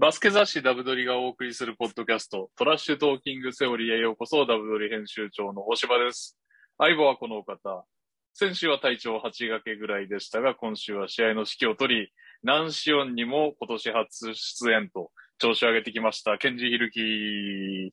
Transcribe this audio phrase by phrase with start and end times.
[0.00, 6.38] バスケ雑誌ダブドリがお送りするポッドキャスト、トラッシュトーキングセオリーへようこそ、ダブドリ編集長の大柴です。
[6.78, 7.84] 相棒はこのお方。
[8.32, 17.92] 先週は体調8掛けぐらいでしたが、今週は試合の指揮を取り、ナンシオンにも今年初出演と調子を上げてきました、ケンジヒルキい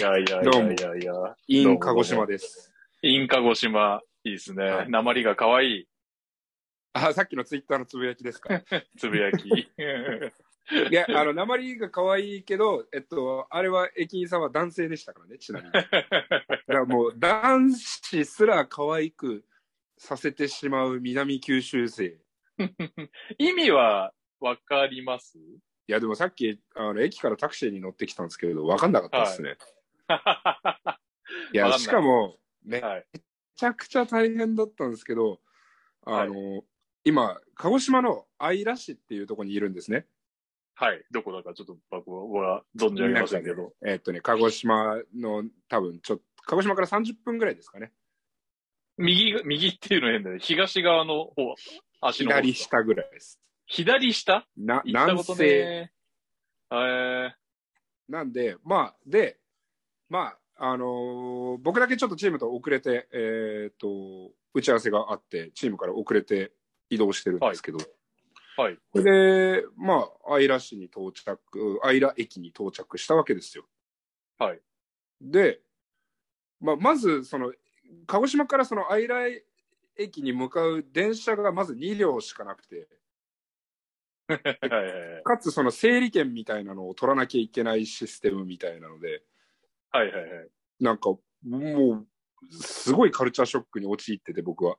[0.00, 1.12] やいやいやいやいや。
[1.48, 2.72] イン鹿児島です。
[3.02, 4.64] イン鹿児島、いいですね。
[4.64, 5.88] はい鉛が可愛い
[6.92, 8.62] あ、さっきのツイッターのつぶやきですか？
[8.96, 9.48] つぶやき。
[10.90, 15.72] いや、あの、鉛が可愛いけど、えっと、あれは駅員さんは男性でしたからね、ちなみに。
[15.72, 15.90] だか
[16.68, 19.44] らもう、男子すら可愛く
[19.98, 22.18] させてしまう南九州生。
[23.38, 25.38] 意味はわかります？
[25.38, 29.56] いや、でもさっき、あの、駅からタクシーに乗ってきたんですけど、わかんなかったですね。
[30.08, 30.98] い、わか
[31.52, 33.06] んや、しかも、めはい。
[33.56, 35.40] ちゃくちゃ大変だったんですけど、
[36.04, 36.64] あの、
[37.04, 40.06] 今、鹿児島の姶良市っていうところにいるんですね。
[40.74, 41.04] はい。
[41.10, 43.72] どこだかちょっと僕は存じ上げませんけど。
[43.86, 47.92] えっとね、鹿児島の多分ちょっと、鹿児島から30分ぐらいですかね。
[48.98, 50.38] 右が、右っていうの変だね。
[50.40, 51.54] 東側の方、
[52.00, 52.40] 足の方。
[52.40, 52.54] 左。
[52.54, 53.40] 下ぐらいです。
[53.66, 54.46] 左下？
[54.56, 55.44] な、南西。
[55.44, 55.92] ね。
[56.72, 57.34] え
[58.08, 59.38] なんで、まあ、で、
[60.08, 66.52] まあ、あのー僕だけちょっとチームと遅れて、えっ、と、打ち合わせがあって、チームから遅れて
[66.90, 67.86] 移動してるんですけど、ー、
[68.56, 68.78] はい。
[68.92, 71.38] それで、まあ、姶良市に到着、
[71.82, 73.64] 姶良駅に到着したわけですよ。
[74.38, 74.60] はい。
[75.20, 75.60] で、
[76.60, 77.52] まあ、まず、その、
[78.06, 79.40] 鹿児島からその姶良
[79.96, 82.88] 駅に向かう電車がまず2両しかなくて。
[85.24, 89.22] かつその整理券みたいなのを取らなきゃいけないシステムみたいなので、
[89.90, 90.48] はいはいはい。
[90.80, 91.20] なんか、も
[91.50, 92.06] う、
[92.50, 94.76] すごいカルチャーショックに陥ってて、僕は。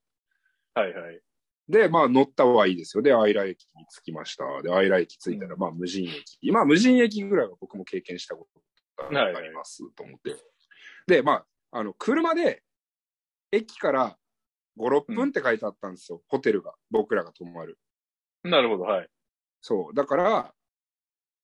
[0.74, 1.22] はいはい。
[1.70, 3.04] で、まあ、乗ったはいいですよ。
[3.04, 4.44] で、姶良駅に着きました。
[4.62, 6.52] で、姶良駅着いたら、まあ、無人駅。
[6.52, 8.48] まあ、無人駅ぐらいは僕も経験したこ
[8.98, 10.36] とがあります、と思って。
[11.08, 12.64] で、まあ、あの、車で、
[13.52, 14.18] 駅から
[14.78, 16.22] 5、6分って書いてあったんですよ。
[16.28, 16.74] ホテルが。
[16.90, 17.78] 僕らが泊まる。
[18.44, 19.10] なるほど、はい。
[19.62, 19.94] そう。
[19.94, 20.54] だから、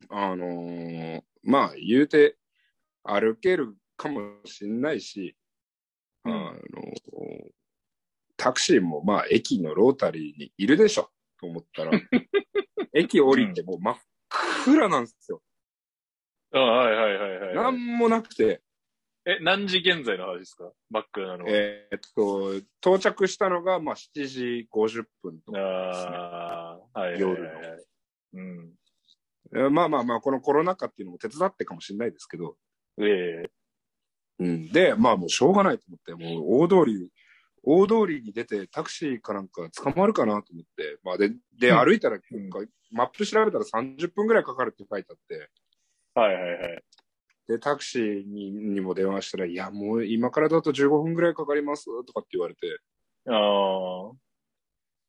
[0.09, 2.37] あのーまあ、言うて、
[3.03, 5.35] 歩けるかもしんないし、
[6.25, 7.51] うんあのー
[8.39, 11.91] タクシーもまあ、駅のロータリーにいるでしょ、と思ったら、
[12.93, 13.97] 駅降りてもう真っ
[14.63, 15.43] 暗なんですよ。
[16.51, 17.55] あはいはいはいはい。
[17.55, 18.61] なんもなくて、
[19.25, 20.71] え、何時現在の話ですか？
[20.89, 21.51] バックなのは。
[21.51, 26.11] えーっと、到着したのがまあ7時50分とかですね。
[26.15, 27.85] ああ、はいはいはい夜はい。
[28.33, 28.73] うん。
[29.53, 32.55] えーまあまあまあ、このコロナ禍っていうのも手伝ってかもしれないですけど、
[33.01, 33.51] ええ
[34.39, 37.11] うん、で、まあもうしょうがないと思って、もう大通り、
[37.63, 41.85] 大通りに出てタクシーかなんか捕まるかなと思って、まあで、で、うん。
[41.85, 45.49] 歩いたら、うんなんかマップ調べたら30分ぐらいかかるって書いてあって、
[46.15, 46.83] はいはいはい。
[47.47, 52.79] で、タクシーににも電話したら、いや、もう今からだと15分ぐらいかかりますとかって言われて、
[53.27, 53.35] ああ、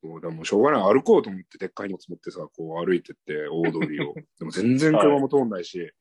[0.03, 4.15] もうでもしょうがない、歩こうと思って、でっかい荷物持ってさ、こう歩いてって、大通りを。
[4.39, 5.93] でも全然車も通んないし、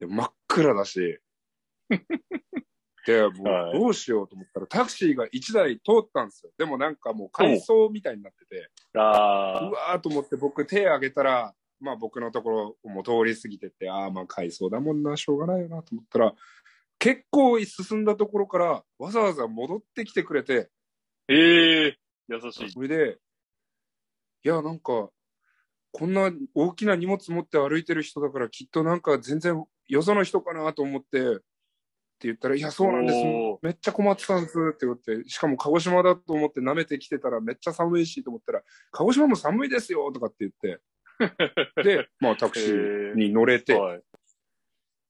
[0.00, 1.18] で真っ暗だし、
[3.08, 6.52] で、もはいうどうしようと思ったら、タクシーが1台通ったんですよ。
[6.58, 16.34] でもなんかもう回送みたいになってて、うわーと思って僕手挙げたら、まあ僕のところもう通り過ぎてて、ああまあ回送だもんな、しょうがないよなと思ったら、
[16.98, 20.68] 結構進んだところからわざわざ戻ってきてくれて、
[21.28, 21.98] ええ
[22.28, 22.70] 優しい。
[22.70, 23.18] それで、
[24.44, 25.08] いや、なんか、
[25.92, 31.38] こんな大きな荷物持って歩いてる人だから、きっとなんか全然よその人かなと思って
[32.22, 33.18] 言ったら、いや、そうなんです。
[33.62, 40.80] めっちゃ困ってたんですって言って、しかも鹿児島だと思って舐めてきてたらめっちゃ寒いしと思ったら、鹿児島も寒いですよとかって言って、
[41.82, 44.02] で、まあタクシーに乗れて、はい。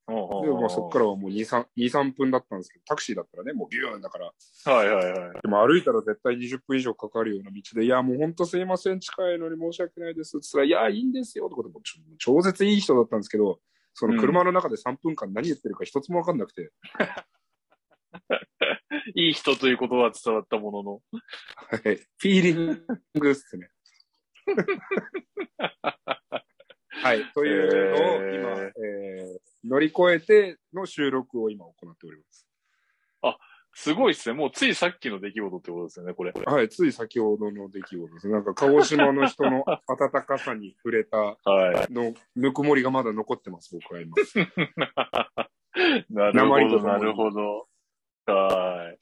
[0.09, 4.33] で、まあそっからはもう2、3、2、3分だったんですけど、タクシーだったらね、もうビューンだから、
[4.65, 4.73] ら。
[4.73, 5.41] はいはいはい。
[5.43, 10.41] でも歩いたら絶対20分以上かかるような道で、いや、もう本当すいません、近いのに申し訳ないです。
[10.41, 11.81] つったら、いや、いいんですよ、とかでも
[12.19, 13.61] 超絶いい人だったんですけど、
[13.99, 16.71] その車の中で3分間何言ってるか一つもわかんなくて、
[19.17, 21.03] いい人ということは伝わったものの。
[21.69, 21.81] はい。
[21.81, 23.73] フィーリングっすね。
[27.03, 27.29] はい。
[27.33, 32.47] というのを今、ええー乗り越えての収録を今行っております。
[33.81, 34.35] すごいっすね。
[34.35, 36.33] もうついさっきの出来事ってことですよね、これ。
[36.33, 36.69] はい。
[36.69, 38.29] つい先ほどの出来事です。
[38.29, 41.37] なんか、鹿児島の人の温かさに触れたは
[41.89, 41.93] い。
[41.93, 44.17] の、ぬくもりがまだ残ってます、僕は今。
[46.11, 47.69] なるほど、なるほど。
[48.27, 48.99] はい。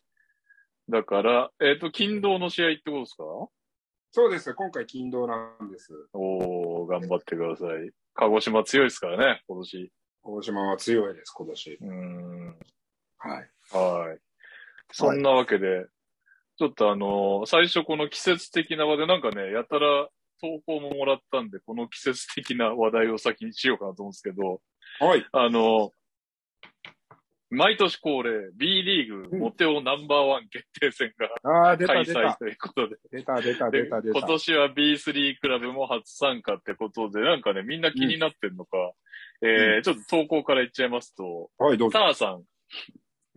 [0.90, 3.24] だから、えっ、と、金土の試合ってことですか？
[4.10, 4.52] そうです。
[4.52, 5.90] 今回、金土なんです。
[6.12, 7.90] おー、頑張ってください。
[8.12, 9.90] 鹿児島強いですからね、今年。
[10.22, 11.78] 鹿児島は強いです、今年。
[11.80, 12.58] うん。
[13.16, 13.50] はい。
[13.72, 14.25] はい。
[14.92, 15.86] そんなわけで、
[16.58, 20.08] ちょっとあのー最初この季節的な話でなんかね、やたら
[20.40, 24.60] 投稿ももらったんで、この季節的な話題を先にしようかなと思うんですけど、
[25.00, 25.26] はい。
[25.32, 25.90] あのー
[27.48, 31.28] 毎年恒例 B リーグモテオナンバーワン決定戦が
[31.86, 32.04] 開。
[32.04, 34.18] 催ということで、出た出たで出た出た。
[34.18, 38.76] 今年は B3 クラブも初参加ってことで、なんかね、みんな気になってんのか、
[39.42, 41.98] えー、ちょっと投稿から言っちゃいますと、はい、どうぞ。
[42.00, 42.42] ターさん、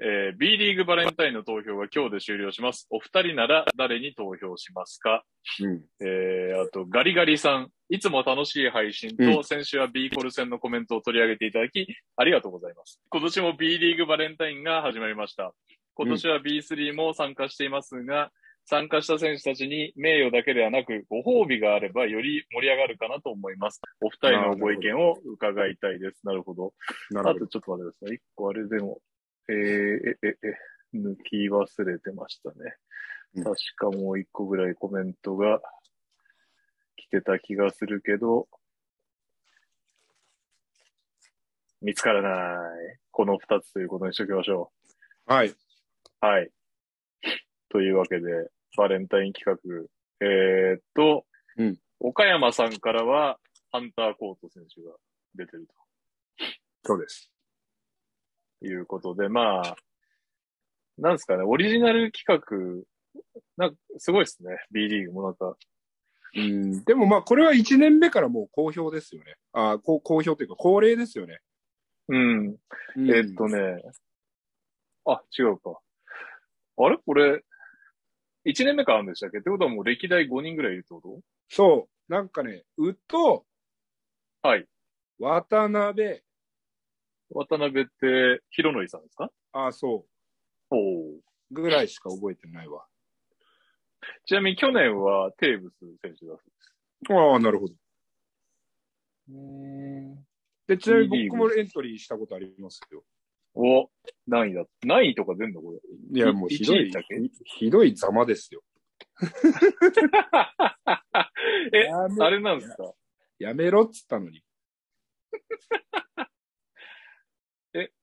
[0.02, 2.88] えー、B リーグバレンタインの投票が今日で終了します。
[2.90, 5.24] お二人なら誰に投票しますか？
[5.62, 5.82] うん。
[6.00, 13.02] えー、あと、ガリガリさん、いつも楽しい配信うと、先週は B コル戦のコメントを取り上げていただき、ありがとうございます。
[13.10, 15.54] 今年も B リーグバレンタインが始まりました。
[15.96, 18.32] 今年は B3 も参加していますが、
[18.66, 23.82] 参加した選手たちに名誉だけではなく、ご褒美があればより盛り上がるかなと思います。
[24.00, 26.22] お二人のご意見を伺いたいです。
[26.24, 26.74] なるほど。
[27.16, 27.48] あとなるほど。
[27.48, 28.16] ちょっと待ってください。
[28.16, 29.02] 一個あれでも、
[29.50, 32.56] えー、え、え、え、抜き忘れてましたね。
[33.36, 35.62] うん確かもう一個ぐらいコメントが
[36.96, 38.48] 来てた気がするけど、
[41.82, 42.58] 見つからな
[42.92, 43.00] い。
[43.12, 44.72] この二つということにしときましょ
[45.26, 45.50] はい。
[45.50, 45.56] う。
[46.22, 46.50] はい。
[47.70, 50.26] というわけで、バレンタイン企画。
[50.26, 51.26] えー、っと、
[51.58, 53.38] うん岡山さんからは、
[53.72, 54.96] ハンターコート選手が
[55.36, 55.68] 出てる
[56.86, 57.30] そうです。
[58.62, 59.76] ということで、まあ、
[60.98, 62.86] なんですかね、オリジナル企画、
[63.58, 64.58] なんか、すごいですね。
[64.72, 65.58] B リーグもなんか。
[66.36, 66.84] うん。
[66.84, 69.36] でもまあ、これは1年目からもう好評ですよね。
[69.54, 71.40] ああ、こう好評というか、恒例ですよね。
[72.10, 72.58] うん。
[72.96, 73.82] うんえっとね。
[75.06, 75.80] あ、違うか。
[76.78, 76.98] あれ？
[76.98, 77.44] これ、
[78.46, 79.40] 1年目からあるんでしたっけ？
[79.40, 82.12] ってことはもう歴代5人ぐらいいるってこそう。
[82.12, 83.46] なんかね、宇と、
[84.42, 84.68] はい。
[85.20, 86.24] 渡辺、と
[87.32, 89.32] 渡辺って、広則さんですか？
[89.54, 90.06] ああ、そ
[90.72, 91.16] おお。
[91.18, 91.22] う。
[91.52, 92.86] ぐらいしか覚えてないわ。
[94.26, 96.36] ちなみに去年はテーブス選手だ
[97.08, 97.74] そああ、なるほど。
[97.74, 97.78] う
[100.68, 100.78] です。
[100.78, 103.04] で、ちなみに僕もエントリーしたことありますよ。
[103.56, 103.90] お、
[104.28, 104.66] 何位だ？
[104.84, 105.80] 何位とか出んのこれ。
[106.14, 106.96] いや、もうひどいひ
[107.46, 108.62] ひどいざまですよ。
[111.74, 112.94] え、あれなんですか？
[113.40, 114.44] やめろっつったのに。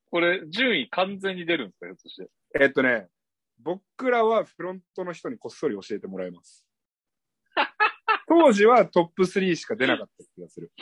[0.06, 1.87] え、これ、順位完全に出るんですか？
[1.87, 2.31] ひょっとして。
[2.61, 3.08] えっとね、
[3.58, 6.67] 僕らはフロントの人にこっそり教えてもらいます。
[8.29, 10.73] 当時はトップ3しか出なかった気がする。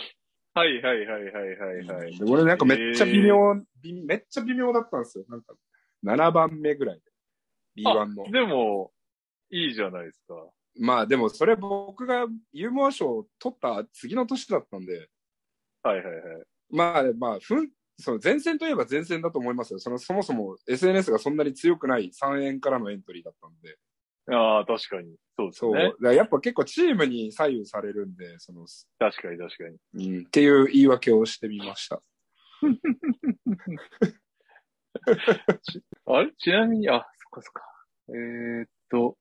[0.54, 2.18] はいはいはいはいはいはい。
[2.18, 3.36] で俺なんかめっちゃ微妙、
[3.82, 5.24] びめっちゃ微妙だったんですよ。
[5.28, 5.54] なんか
[6.04, 7.82] 7番目ぐらいで。
[7.82, 8.30] B1 の。
[8.30, 8.92] でも、
[9.50, 10.34] いいじゃないですか。
[10.76, 15.08] まあでもそれ僕がユーモア賞を取った次の年だったんで、
[15.82, 16.44] はいはいはい。
[16.70, 19.78] まあまあ、ふん、その前線といえば前線だと思いますよ。
[19.78, 23.78] そのそもそも SNS がそんなに強くない3円からのエントリーだったんで。
[24.34, 25.14] ああ、確かに。
[25.36, 25.74] そうですそう。
[25.74, 25.90] ねだ。
[25.90, 28.66] からやっぱ結構チームに左右されるんで、その、
[28.98, 29.76] 確かに確かに。
[30.16, 32.00] うん、っていう言い訳をしてみました。
[36.06, 36.32] あれ？
[36.38, 37.62] ちなみに、あ、そっかそっか。
[38.08, 39.18] えー、っと、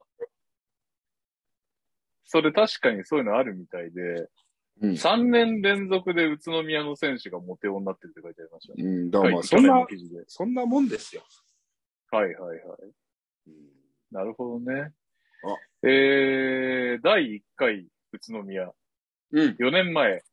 [2.26, 4.28] それ確かにそういうのあるみたいで、
[4.84, 4.92] うん。
[4.92, 8.84] 3年連続で宇都宮の選手がモテ男になってるって書いてありましたね。
[8.84, 9.86] うん、だからそんな。
[10.28, 11.24] そんなもんですよ。
[12.12, 12.60] はいはいはい。
[14.12, 14.92] なるほどね。
[15.46, 18.72] あえー、第1回宇都宮。
[19.32, 19.56] うん。
[19.58, 20.24] 4年前。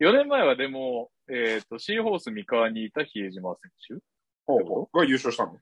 [0.00, 3.56] 4年前はでも、えっ、と、シーホース三河にいた比江島
[3.88, 4.04] 選手
[4.44, 5.56] ほうほうが優勝したの？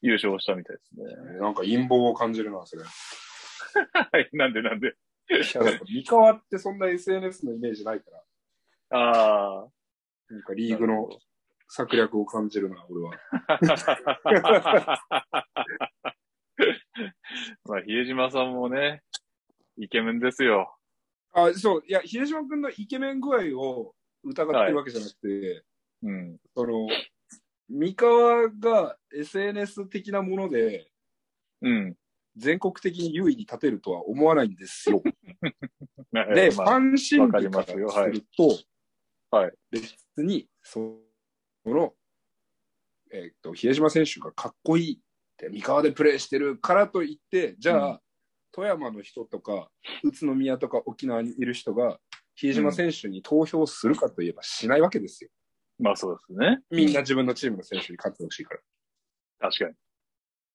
[0.00, 1.38] 優勝したみたいですね。
[1.38, 2.82] なんか陰謀を感じるな、それ。
[4.32, 4.94] なんでなんで？
[5.28, 9.68] や、だって三河ってそんな SNS のイメージないから、ああ。
[10.30, 11.08] なんかリーグの
[11.68, 13.12] 策略を感じるな、俺は。
[17.64, 19.02] まあ、比江島さんもね、
[19.76, 20.76] イケメンですよ。
[21.32, 23.94] あ、そう、いや、比江島君のイケメン具合を
[24.24, 25.64] 疑ってるわけじゃなくて、
[26.02, 26.38] うん。
[26.54, 26.88] その、
[27.68, 30.90] 三河が SNS 的なもので、
[31.60, 31.94] うん。
[32.38, 35.02] 全国的に優位に立てるとは思わないんですよ。
[35.02, 35.10] で、
[36.50, 38.58] で、まあ、ファン心理からすると、
[39.30, 40.98] はい別に、そ
[41.66, 41.94] の、
[43.10, 44.98] えっ、と、比江島選手がかっこいいっ
[45.36, 48.02] て、三河でプレーしてるからといって、じゃあ、う
[48.52, 49.70] 富山の人とか、
[50.02, 52.00] 宇都宮とか沖縄にいる人が、
[52.34, 55.30] 比江島選手に投票するかといえばしないわけですよ。
[55.78, 56.60] まあそうですね。
[56.70, 58.60] みんな自分のチームの選手に勝ってほしいから。
[58.60, 58.62] っ
[59.50, 59.76] 確かに。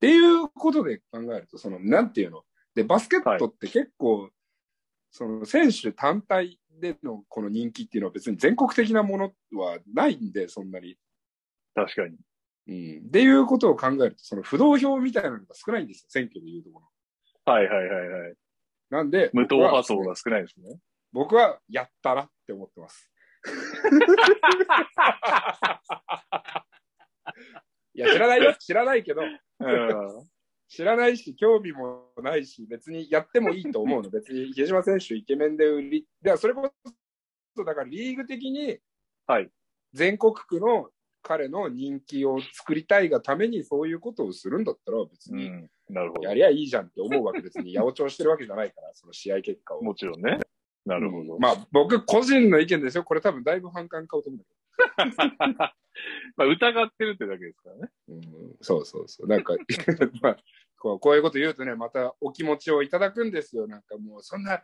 [0.04, 2.44] ていうことで考えると、その、なんていうの？
[2.76, 4.30] で、バスケットって結構、
[5.12, 10.98] その選手単体でのこの人気っていうのは別に全国的なものはないんで、そんなに。
[11.74, 12.18] 確かに。
[12.68, 12.72] う
[13.04, 13.08] ん。
[13.08, 16.82] っていうことを考えると、その不動票みたいなのが少ないんですよ、選挙でいうとこ
[17.46, 17.54] ろ。
[17.54, 18.34] はいはいはいはい。
[18.90, 20.80] なんで、無党派層が少ないですね。
[21.14, 23.10] 僕はやったらって思ってます。
[27.96, 28.56] いや、知らないよ。
[28.60, 29.22] 知らないけど、
[29.64, 30.30] うん。
[30.68, 34.10] 知らないし、興味もないし、別にやってもいいと思うの。
[34.12, 36.72] 別に、比江島選手イケメンで売り、ではそれこ
[37.56, 38.80] そ、だからリーグ的に、
[39.28, 39.52] はい。
[39.94, 40.90] 全国区の
[41.22, 45.70] 彼の人気を作りたいがためにそういうことをするんだったら別にうん。
[45.90, 46.34] なるほどや。
[46.34, 49.82] りゃいいじゃんって思うわけ別に八百長してるわけじゃないから、 その試合結果を。
[49.82, 50.40] もちろんね。
[50.86, 51.36] なるほど。
[51.36, 53.04] うんまあ僕個人の意見ですよ。
[53.04, 54.46] これ多分だいぶ反感買うと思うんだ
[56.36, 57.92] まあ、疑ってるってだけですからね。
[58.10, 58.22] うん、
[58.62, 59.28] そうそうそう。
[59.28, 59.56] なんか、
[60.22, 60.38] まあ
[60.78, 63.68] こう、こういうこと言うとね、またお気持ちをいただくんですよ。
[63.68, 64.64] なんかもうそんな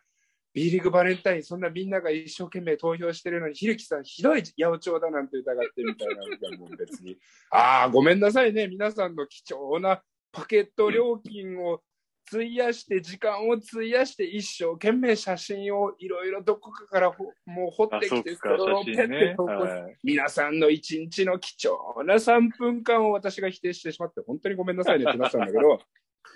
[0.53, 6.23] B リーグバレンタイン、そんなみんなが一生懸命投票してるのに、ひるきさんひどい八百長だなんて疑ってみたいな。
[6.23, 7.17] いやもう別に。
[7.51, 8.67] ああ、ごめんなさいね。
[8.67, 10.01] 皆さんの貴重な
[10.31, 11.81] パケット料金を
[12.31, 19.35] 費やして、時間を費やして、一生懸命写真をいろいろどこかからほもう掘あ、ってき、てか、れをペッて。
[19.35, 19.97] 投稿はい。
[20.03, 25.81] 皆さんの一日の貴重な3分間を私が否定してしまって、本当にごめんなさいねってなったんだけど、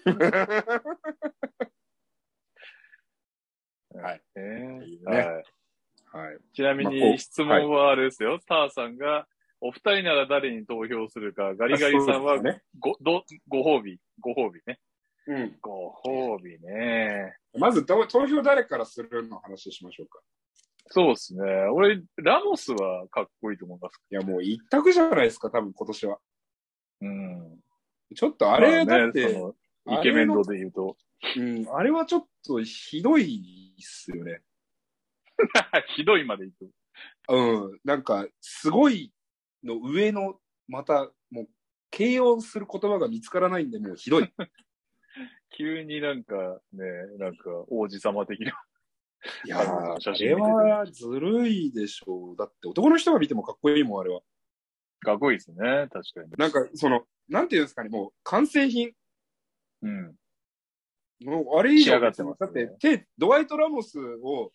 [3.95, 4.21] はい。
[4.35, 5.43] ねいいねはい。
[6.13, 6.37] はい。
[6.53, 8.39] ちなみに質問はあれですよ。
[8.39, 9.27] ターさんが、
[9.61, 12.63] お二人なら誰に投票するか、ガリガリさんはそうですね。
[12.79, 13.99] ご、ど、ご褒美？
[14.19, 14.79] ご褒美ね。
[15.27, 15.57] うん。
[15.61, 17.35] ご褒美ね。
[17.57, 20.19] まず投投票誰からするの話しましょうか。
[20.87, 21.41] そうですね。
[21.71, 24.01] 俺、ラモスはかっこいいと思います。
[24.11, 26.17] いや、もう一択じゃないですか、多分今年は。
[27.01, 27.59] うん。
[28.15, 29.41] ちょっとあれ、だって、
[29.87, 30.97] イケメン度で言うと。
[31.37, 34.41] うん、あれはちょっとひどいっすよね。
[35.95, 36.73] ひどいまで言う
[37.29, 37.79] うん。
[37.83, 39.13] なんか、すごい
[39.63, 41.47] の上の、また、もう、
[41.89, 44.33] 形容する言葉が見つからないんで、もうひどい。
[45.55, 46.35] 急になんか
[46.73, 46.83] ね、
[47.19, 48.63] なんか王子様的な。
[49.45, 52.35] いやー、あれ写真見ててはずるいでしょう。
[52.37, 54.21] だって男の人が見てもかっこいいもん、あれは。
[54.99, 55.57] かっこいいですね。
[55.91, 56.31] 確かに。
[56.37, 58.91] なんか、その、なんていうんですかね、もう、完成品。
[59.81, 60.15] うん。
[61.23, 64.51] もう、あれ以上、仕上がってますだっねて、手、ドワイト・ラモスを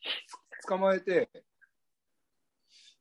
[0.66, 1.30] 捕まえて、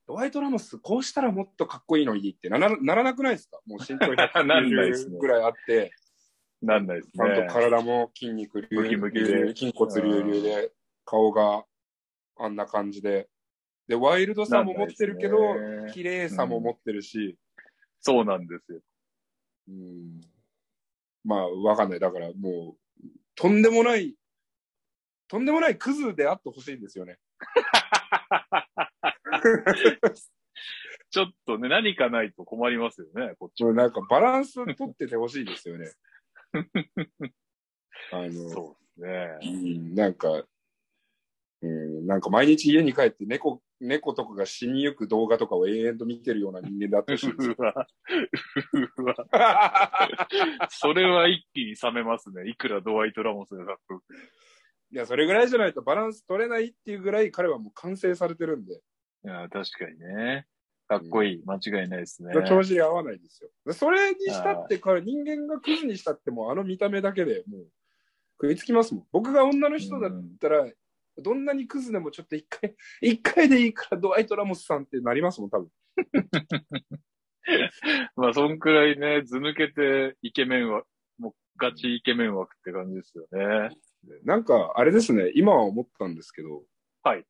[0.07, 3.59] ドワイト・ラモス、こうしたらもっとかっこいいのにってならならなくないですか？
[3.65, 4.13] もう身長
[4.45, 5.91] なんないですね190ぐらいあって、
[6.61, 7.47] なんないですちゃんとね。
[7.49, 10.71] 体も筋肉隆ムキムキで筋骨隆々で、
[11.05, 11.65] 顔が
[12.37, 13.29] あんな感じで。
[13.87, 17.37] で、ワイルドさも持ってるけどね綺麗さも持ってるし、
[18.01, 18.79] そうなんですよ。
[19.69, 20.21] うん
[21.23, 21.99] まあ、わかんない。
[21.99, 24.15] だからもう、とんでもない、
[25.27, 27.19] とんでもないクズであってほしいんですよね。
[31.09, 35.91] ちょっとね、何かないと困りますよね、こっちもうなんかバランス取っててほしいですよね。
[38.11, 39.39] あの、そうですね。
[39.41, 39.47] う
[39.91, 40.43] ん、なんか、
[41.61, 47.27] うん、なんか毎日家に帰って猫、猫とかが死にゆく動画とかを永遠と見てるような人間であってほし。
[47.29, 47.87] うわ。
[48.97, 50.69] うわ。
[50.69, 52.49] それは一気に冷めますね。
[52.49, 54.13] いくらドワイト・ラモスがかっこよく
[54.89, 58.79] いや、それぐらいじゃないとバランス取れないっていうぐらい彼はもう完成されてるんで、い
[59.27, 60.47] や、確かにね。
[60.87, 61.43] かっこいい。
[61.45, 62.33] 間違いないですね。
[62.47, 63.49] 調子に合わないですよ。
[63.65, 67.67] でそれにしたって彼、人間がクズにしたってもうあの見た目だけでもう
[68.41, 69.03] 食いつきますもん。
[69.11, 70.65] 僕が女の人だったら、
[71.17, 75.69] どんなにクズでもちょっと一回、 一回でいいからドワイト・ラモスさんってなりますもん、多分。
[78.15, 83.69] まあ、そんくらいね、ず抜けてイケメン枠、もうガチイケメン枠って感じですよね。
[84.23, 86.63] なんか、あれですね、今は思ったんですけど、
[87.03, 87.25] はい。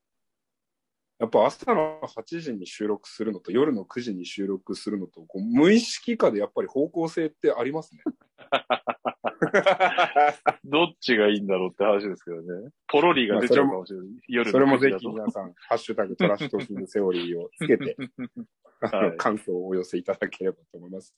[1.19, 8.03] やっぱ朝の8時に収録するのと夜の9時に収録するのと、こう無意識化でやっぱり方向性ってありますね。
[10.63, 12.69] どっちがいいんだろうって話ですけどね。
[12.87, 14.07] ポロリが出ちゃうかもしれない。
[14.27, 17.97] 夜それもぜ9時だとひ皆さん、ハッシュタグトラッシュトーキングセオリーをつけて、
[19.17, 21.15] 感想をお寄せいただければと思います。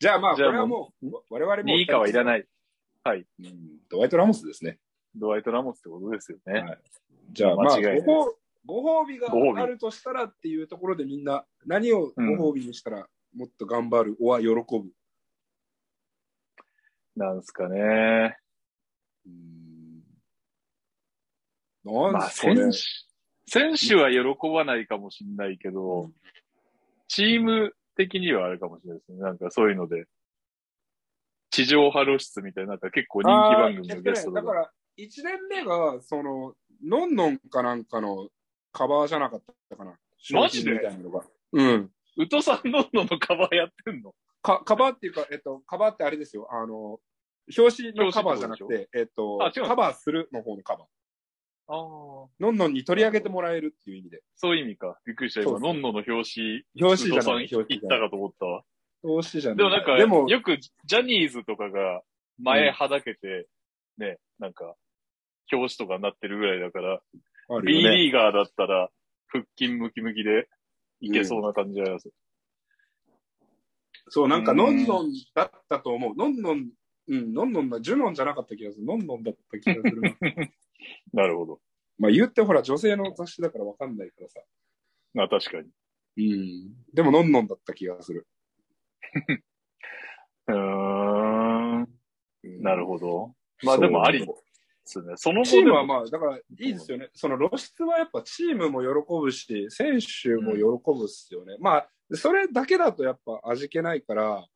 [0.00, 1.76] じゃあまあ、これはもう、我々も。
[1.76, 2.24] いいかはいらい。
[2.24, 2.46] ない。
[3.38, 4.80] うんドワイト・ラモスですね。
[5.14, 6.62] ドワイト・ラモスってことですよね。
[6.62, 6.80] はい
[7.30, 8.02] じゃあまあ、間違いない
[8.66, 14.64] ご褒美があるとしたらっていうところでみんな、何をご褒美にしたらもっと頑張る、おは喜ぶ。
[17.14, 18.36] なんすかね。
[19.24, 20.02] うん。
[21.84, 22.72] なんまあ、すかね。
[23.46, 26.10] 選手、選手は喜ばないかもしれないけど、
[27.08, 29.18] チーム的にはあるかもしれないですね。
[29.18, 30.06] なんかそういうので、
[31.50, 36.54] 地上波露出みたいな、なんか結構人気番組のゲストだから、1年目が、その、
[36.84, 38.28] のんのんかなんかの
[38.76, 39.96] カバーじゃなかったかな。
[40.32, 40.72] マジで？
[40.72, 41.24] みたいなのが。
[41.52, 41.90] うん。
[42.18, 44.14] 宇都さんどんどんのカバーやってんの？
[44.42, 46.46] か、カバーっていうか、えっと、カバーってあれですよ。
[46.50, 46.98] あの、
[47.56, 50.86] 表紙のカバーじゃなくて、えっとあ違う、のカバーするの方のカバー。
[51.68, 52.28] ああ。
[52.38, 54.22] のんのんに取り上げてもらえるっていう意味で。
[54.36, 54.98] そういう意味か。
[55.06, 55.40] びっくりした。
[55.40, 57.48] 今、そうそうのんのの表紙、表紙じゃない。
[57.48, 57.66] 表紙じゃない。
[57.68, 58.62] 行ったかと思ったわ。
[59.02, 59.56] 表紙じゃない。
[59.56, 62.02] でもなんか、でも、よくジャニーズとかが
[62.38, 63.46] 前はだけて、
[63.98, 64.74] ね、なんか、
[65.52, 67.00] 表紙とかになってるぐらいだから、
[67.48, 67.82] ある B。
[67.82, 68.90] リーガーだったら、
[69.28, 70.48] 腹筋ムキムキで
[71.00, 72.10] いけそうな感じあります。
[74.08, 76.16] そう、なんか、うんのんのんだったと思う。
[76.16, 76.70] のんのん、
[77.08, 78.86] うん、のんのんだ、ジュノンじゃなかった気がする。
[78.86, 80.16] のんのんだった気がするな。
[81.12, 81.60] なるほど。
[81.98, 84.40] まあ言ってほら、女性の雑誌だからわかんないからさ。
[85.14, 85.70] まあ確かに。
[86.18, 86.74] うん。
[86.92, 88.26] でも、のんのんだった気がする。
[90.48, 91.88] うーん。
[92.62, 93.34] なるほほど。
[93.64, 94.26] まあでもありで
[94.86, 95.14] すね。
[95.16, 97.10] その後チームはまあ、だからいいですよね。
[97.14, 98.88] その露出はやっぱチームも喜
[99.20, 101.56] ぶし、選手も喜ぶっすよね。
[101.60, 104.46] まあ、それだけだとやっぱ味気ないから、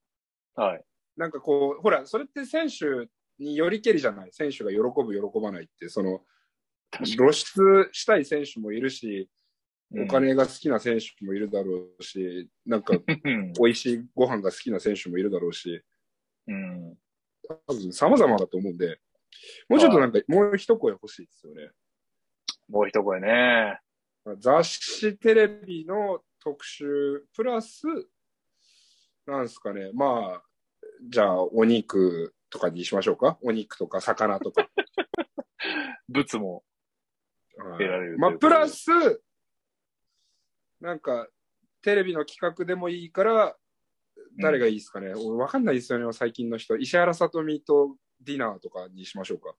[0.54, 0.84] はい。
[1.16, 3.08] なんかこう、ほら、それって選手
[3.38, 4.28] によりけりじゃない。
[4.32, 6.20] 選手が喜ぶ、喜ばないって、その、
[6.90, 9.40] 確露出したい選手もいるし、うん
[9.92, 13.52] お金が好きな選手もいるだろうし、なんかうん。
[13.60, 15.82] 美味しいご飯が好きな選手もいるだろうし、
[16.46, 16.96] うん。
[17.42, 19.00] 多分様々だと思うんで、
[19.68, 21.70] もうちょっとなんか、もう一声欲しいですよね。
[22.68, 23.80] もう一声ね。
[24.38, 27.82] 雑誌、テレビの特集、プラス、
[29.26, 30.42] なんですかね、まあ、
[31.08, 33.38] じゃあ、お肉とかにしましょうか。
[33.42, 34.68] お肉とか魚とか。
[36.08, 36.54] 物も。
[37.56, 38.90] はい得られるまあ、プラス、
[40.80, 41.28] なんか、
[41.82, 43.56] テレビの企画でもいいから、
[44.38, 45.12] 誰がいいですかね。
[45.14, 46.76] 俺わかんないですよね、最近の人。
[46.76, 49.54] 石原さとみとディナーとかにしましょうか。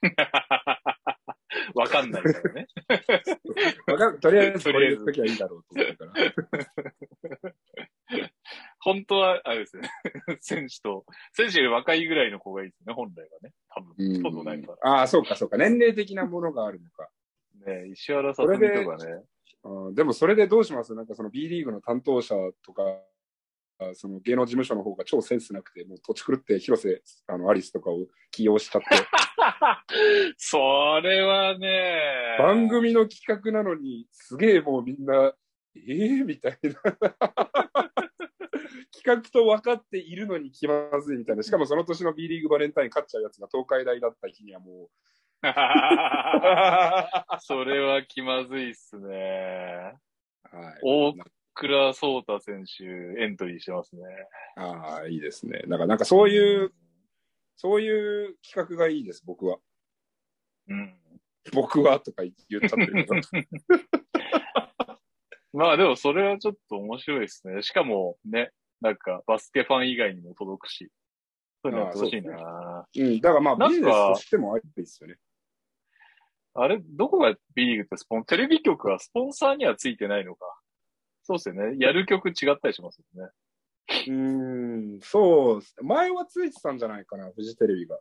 [1.74, 2.66] わかんないからね。
[3.86, 7.54] わかんとりあえずとりあえずこれ言っときゃいいだろうと思うから。
[8.80, 9.90] 本当は、あれですね。
[10.40, 13.52] 選手と、選手より若いぐらいの子がいいですね、本来はね。
[13.74, 15.56] 多分、うんほとんどないかああ、そうか、そうか。
[15.58, 17.10] 年齢的なものがあるのか。
[17.66, 17.74] ら。
[17.82, 19.24] ね石原さとみとかね。
[19.64, 20.94] うんでもそれでどうします？
[20.94, 22.86] なんかその B リーグの担当者とか、あ
[23.94, 28.88] その芸能事務所の方が超センスなくて、もう土地狂って広瀬あのアリスとかを起用しちゃって、
[30.36, 32.36] それはね。
[32.38, 35.32] 番組の企画なのに、すげえもうみんな、
[35.76, 36.72] えー、みたいな。
[38.92, 41.42] 企画と分かっているのに気まずいみたいな。
[41.42, 44.90] しかもその年の B リーグバレンタイン勝っちゃうやつが東海大だった日にはもう。
[47.40, 49.94] それは気まずいっすね。
[50.50, 51.14] はい、大
[51.58, 52.84] 倉壮太選手、
[53.20, 54.02] エントリーしてますね。
[54.56, 55.62] ああ、いいですね。
[55.66, 56.72] だからなんかそういう、
[57.56, 59.58] そういう企画がいいです、僕は。
[60.68, 60.94] うん。
[61.52, 63.14] 僕はとか言っちゃってど。
[65.58, 67.62] まあでもそれはちょっと面白いですね。
[67.62, 70.92] しかもね、なんかバスケファン以外にも届くし。
[71.60, 75.16] そういうのやってほしいなうん、だからまあなんかビジネスとしてもありですよね。
[76.54, 80.57] あれ、どこが B リーグってスポン、テレビ局はスポンサーにはついてないのか。
[81.28, 81.76] そうですよね。
[81.78, 83.30] やる曲違ったりしますよね。
[84.06, 85.76] うーん、そうっす。
[85.82, 87.98] 前はついてたんじゃないかな、フジテレビが。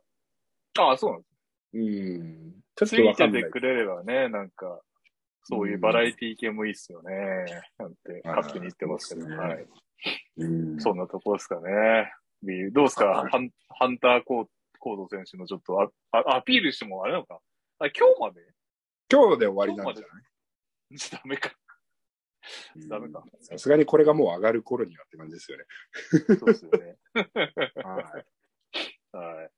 [0.80, 1.34] ああ、そうなんです。
[1.74, 2.54] うん。
[2.76, 3.52] ちょっつとわかんないいてて。
[3.52, 4.82] くれればね、なんか、
[5.44, 7.46] そういうバラエティ系もいいっすよね。
[7.78, 9.28] なんて、勝手に言ってますけど。
[9.28, 9.68] うんはい。
[10.38, 12.14] うん、そんなとこですかね。
[12.72, 14.46] どうですか、はいハンハンターコー
[14.80, 17.40] コード選手のちょっとああアピールしてもあれなのか
[17.80, 18.42] あ今日まで？
[19.12, 20.24] 今日で終わりなんじゃない？
[21.12, 21.52] ダメか。
[22.90, 23.20] ダメか。
[23.20, 25.64] うんさすがにこれがもう上がる頃にはって感じですよね。
[26.40, 26.98] そうですよね。
[27.84, 28.24] は
[29.14, 29.18] い。
[29.18, 29.52] はい。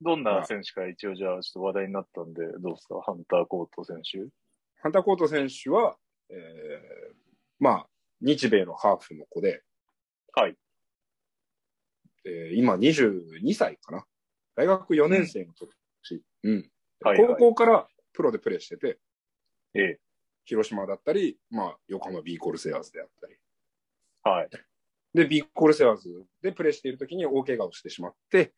[0.00, 3.00] どんな選手か一応じゃあちょっと話題になったんで、どうですか？
[3.02, 4.18] ハンターコート選手。
[4.80, 5.98] ハンターコート選手は、
[6.30, 7.16] えー、
[7.58, 7.88] まあ、
[8.20, 9.62] 日米のハーフの子で、
[10.34, 10.56] はい。
[12.24, 14.06] えー今22歳かな。
[14.54, 15.70] 大学4年生の時、
[16.44, 16.70] うん。
[17.00, 18.98] はいはい高校からプロでプレーしてて、
[19.74, 20.00] ええ。
[20.48, 23.36] 広島だったり、まあ、横浜 B コルセアーズであったり。
[24.22, 24.48] はい。
[25.12, 28.54] で、ビッグコルセアーズでプレーしている時に大怪我をしてしまって、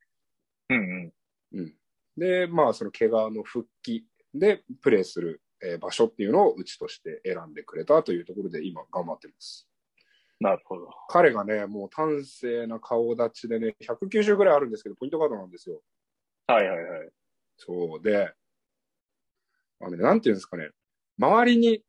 [0.68, 1.12] うん
[1.52, 1.58] うん。
[1.58, 1.74] うん。
[2.16, 9.68] で、まあ、その怪我の復帰でプレーする、えー場所っていうのをうちとして選んでくれたというところで今頑張ってます。
[10.38, 10.88] なるほど。
[11.08, 15.82] 彼がね、もう端正な顔立ちでね、190ぐらいあるんですけど、ポイントガードなんですよ。
[16.46, 17.08] はいはいはい。
[17.56, 18.32] そうで、
[19.80, 20.70] あのね、なんていうんですかね、
[21.20, 21.82] 周りに、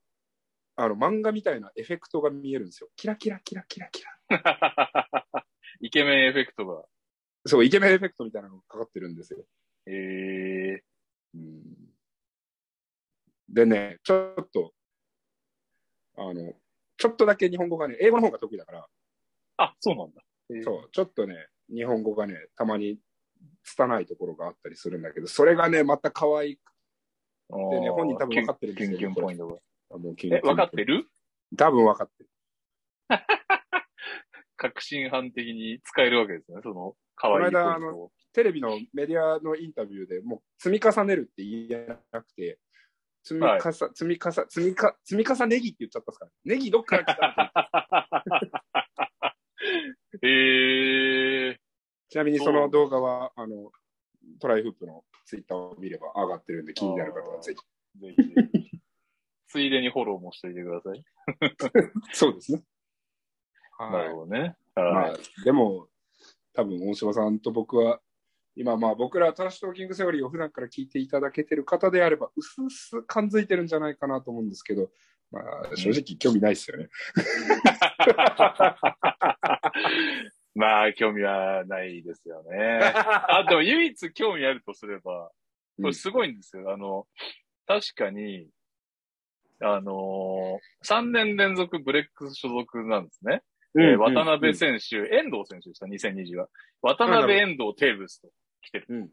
[0.75, 2.89] あの、漫画みたいなエフェクトが見えるんですよ。
[2.97, 4.11] キラキラキラキラキラ。
[5.79, 6.83] イケメンエフェクトが。
[7.45, 9.45] そう、イケメンエフェクトみたいなのがかかってるんですよ。
[9.85, 10.83] ええ
[11.35, 11.63] うん
[13.47, 14.73] でね、ちょっと、
[16.17, 16.53] あの、
[16.97, 18.87] ちょっとだけ日本語がね、英語の方が得意だから、
[19.57, 20.21] あ、そうなんだ。
[20.63, 21.35] そう、ちょっとね、
[21.67, 22.97] 日本語がね、たまに
[23.63, 26.70] 拙いところがあったりするんだけど、それがね、また可愛く
[27.51, 28.97] てね、本人多分分かってるんですよ。
[28.97, 29.57] キュンキュンポイントが。
[29.93, 31.07] あもうキュンキュンえ、分かってる？
[31.57, 32.29] 多分分かってる。
[34.57, 38.11] 革新犯的に使えるわけですね、その、可愛いこの間あトを。
[38.33, 42.59] テレビのメディアのインタビューでもう積み重ねるって言えなくて、
[43.23, 48.41] 積み重、積み重、積みか、積み重ねぎって言っちゃったっすから、ネギどっから来たの
[50.23, 51.59] ええ
[52.09, 53.71] ちなみにその動画は、あの、
[54.41, 58.01] トライフープのツイッターを見れば上がってるんで気になる方はぜひ。
[58.01, 58.81] ぜひ。
[59.47, 61.05] ついでにフォローもしておいてください。
[62.13, 62.63] そうですね。
[63.79, 64.57] なるほどね。
[64.75, 65.11] まはい。
[65.11, 65.89] あ、でも、
[66.53, 68.01] 多分大島さんと僕は、
[68.55, 74.91] 今まあ僕らトラッシュトーキングセオリーを普段から聞いていただけてる方であれば、うすうす感づいてるんじゃないかなと思うんですけど、
[75.31, 75.43] まあ
[75.75, 76.89] 正直興味ないですよね。
[80.53, 82.79] まあ、興味はないですよね。
[83.29, 85.31] あ、でも唯一興味あるとすれば、
[85.81, 86.71] これすごいんですよ。
[86.71, 87.07] あの、
[87.65, 88.49] 確かに、
[89.61, 93.43] あのー、3年連続ブレックス所属なんですね。
[93.79, 96.49] えー渡辺選手、遠藤選手でした、2020は。
[96.81, 98.29] 渡辺、遠藤、テーブスと
[98.61, 98.85] 来てる。
[98.89, 99.11] うん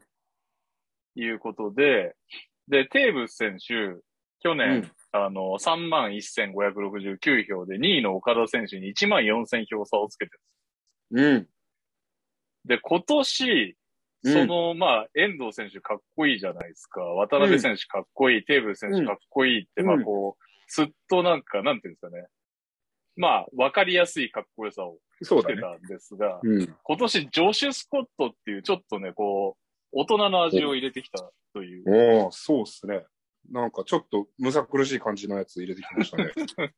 [1.15, 2.15] いうことで、
[2.67, 3.99] で、テーブス選手、
[4.41, 10.39] 去年、うんあの、3万1569票で2位の岡田選手に1万4000票差をつけてる。
[11.11, 11.47] うん。
[12.65, 13.75] で、今年、
[14.23, 16.99] うんその、まあ、遠藤選手かっこいいじゃないですか。
[16.99, 22.27] 渡辺選手かっこいい、テーブル選手かっこいいって、うんまあ、こう、すっとなんか、なんていうんですかね。
[23.15, 25.55] まあ、わかりやすいかっこよさをそうだね。
[25.55, 26.75] つけたんですが、うん。
[26.83, 31.83] 今年、ジョシュ・スコットっていう、ちょっとね、こう、大人の味を入れてきたという。
[31.87, 33.05] おおそうっすね。
[33.51, 36.31] なんかちょっとむさ苦しい感じのやつ入れてきましたね。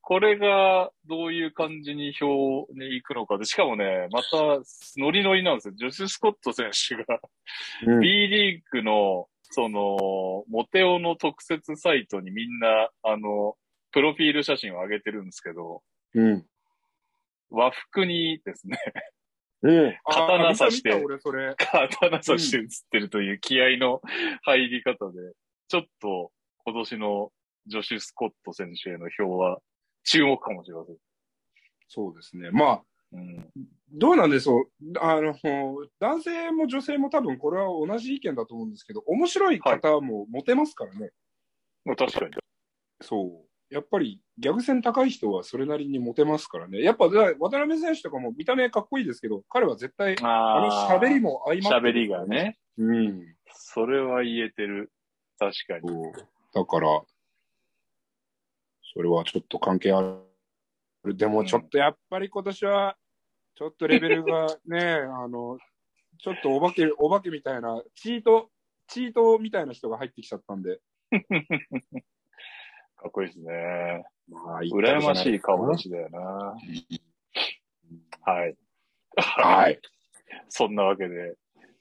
[0.00, 2.26] これがどういう感じに票
[2.74, 4.28] に行くのかで、しかもね、また
[4.98, 5.74] ノリノリなんですよ。
[5.76, 7.20] ジョシュ・スコット選手が
[7.86, 13.56] うん B リーグの、その、モテオの特設サイトにみんな、あの、
[13.92, 15.82] プロフィール写真を上げてるんですけど、
[16.14, 16.46] うん。
[17.50, 18.78] 和服にですね、
[19.62, 19.96] うん。
[20.04, 20.90] 刀刺して。
[20.90, 24.00] 刀刺して写ってるという気合の
[24.42, 25.34] 入り方で、
[25.68, 26.32] ちょっと
[26.64, 27.30] 今年の
[27.66, 29.60] ジョシュ・スコット選手への票は
[30.04, 30.96] 注目かもしれません。
[31.88, 32.50] そうですね。
[32.50, 33.50] まあ、うん、
[33.92, 34.64] どうなんでしょう。
[34.98, 35.34] あの、
[36.00, 41.10] 男性も女性も多分これは同じ意見だと思うんですけど、面白い方もモテますからね。
[41.84, 42.32] まあ確かに。
[43.02, 43.74] そう。
[43.74, 46.82] やっぱりギャグ線高い人はそれなりにモテますからね。
[46.82, 52.26] やっぱだ渡辺選手とかも見た目かっこいいですけど、彼は絶対あのあ喋りも相まって喋りが。
[52.26, 52.58] ね。
[52.78, 53.34] うん。
[53.50, 54.92] それは言えてる。
[55.38, 56.12] 確かに。
[56.54, 56.88] だから、
[58.92, 61.14] それはちょっと関係ある。
[61.16, 62.96] でもちょっとやっぱり今年は、
[63.54, 64.78] ちょっとレベルがね、
[65.10, 65.58] あの、
[66.18, 68.50] ちょっとお化け、お化けみたいな、チート、
[68.86, 70.80] チートみたいな人が入ってきちゃったんで。
[72.96, 74.04] かっこいいですね。
[74.28, 76.20] まあ、羨ましい顔だ立ちだよな。
[78.20, 78.56] はい。
[79.16, 79.80] はい。
[80.48, 81.36] そんなわけで、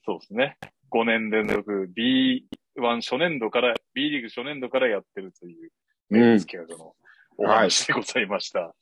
[0.06, 0.58] そうですね。
[0.90, 5.72] 5年連続 B1 初年度から、B リーグ初年度からやってるという、
[6.10, 6.96] うんスケの
[7.42, 8.74] お話でございました。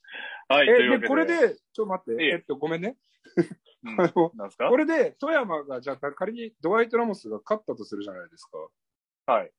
[0.48, 1.08] はい、といえ、で。
[1.08, 2.98] これで、ちょっと待って、えええっと、ごめんね。
[3.84, 4.32] うん、こ
[4.78, 9.32] れで、富山が、じゃあ仮にドワイト・ラモスが勝ったとするじゃないですか。
[9.32, 9.52] はい。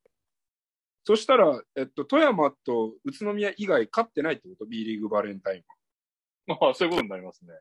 [1.04, 5.62] そしたら、えっと、富山と宇都宮以外勝ってないってこと ?B リーグバレンタイン
[6.46, 7.52] まあ、そういうことになりますね。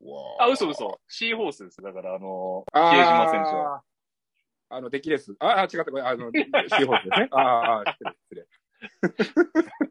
[0.00, 0.44] は。
[0.44, 1.00] あ、嘘嘘。
[1.06, 1.80] シーホースです。
[1.82, 3.76] だから、あの、比あ江島選手は。
[3.76, 3.82] あー
[4.72, 5.34] あの、デキレス。
[5.40, 7.28] ああ、違った、これ、あの、 シーホースですね。
[7.32, 9.86] ああ、あー失礼、失礼。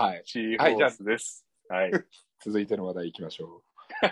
[0.00, 0.22] はい。
[0.24, 1.46] シーホースです。
[1.68, 1.90] はい。
[2.42, 3.62] 続いての話題行きましょ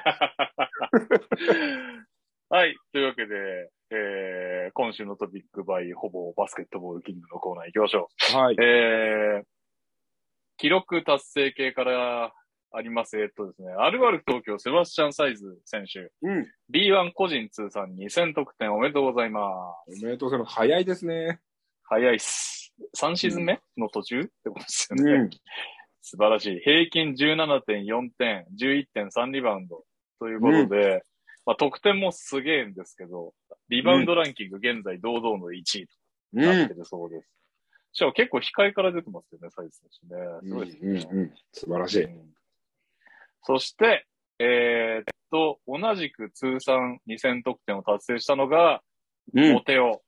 [2.51, 2.77] はい。
[2.93, 8.37] というわけで、えー、今週のトピックバイほぼバスケットボールキングのコーナー行きましょう。
[8.37, 8.55] はい。
[8.55, 8.63] う。
[8.63, 9.45] えー、
[10.59, 12.35] 記録達成系から
[12.71, 13.19] あります。
[13.19, 16.47] えっとですね、アルバルク東京セバスチャン・サイズ選手、うん。
[16.71, 20.55] B1 個人通算2000得点おめでとうございまおめでとうございます。
[20.55, 21.39] 早いですね。
[21.41, 21.43] す。
[21.85, 22.75] 早いっす。
[22.97, 25.13] 3シーズン目の途中ってことですよね。
[25.13, 25.31] うん。
[26.03, 26.61] 素晴らしい。
[26.61, 29.85] 平均17.4点、11.3リバウンド
[30.19, 31.03] ということで、
[31.45, 33.35] まあ得点もすげえんですけど、
[33.69, 35.93] リバウンドランキング現在堂々の1位と
[36.35, 37.29] うなってるそうです。
[37.93, 40.39] しかも結構控えから出てますよね、サイズ選手ね。
[40.43, 41.09] すごいですね。
[41.11, 41.35] うんうん。
[41.53, 42.05] 素晴らしい。
[42.05, 42.39] うん
[43.43, 44.07] そして、
[44.39, 48.83] えーっと、同じく通算2000得点を達成したのが、
[49.35, 49.61] うモ。
[49.61, 50.03] テオ。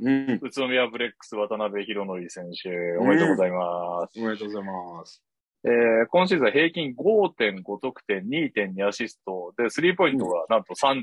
[0.00, 0.40] うん。
[0.42, 4.20] 宇都宮ブレックス渡辺博則選手、おめでとうございます。
[4.20, 5.22] おめでとうございます。
[5.64, 11.00] えー今シーズン平均5.5得点、2.2アシストで、スリーポイントがなんと36.1%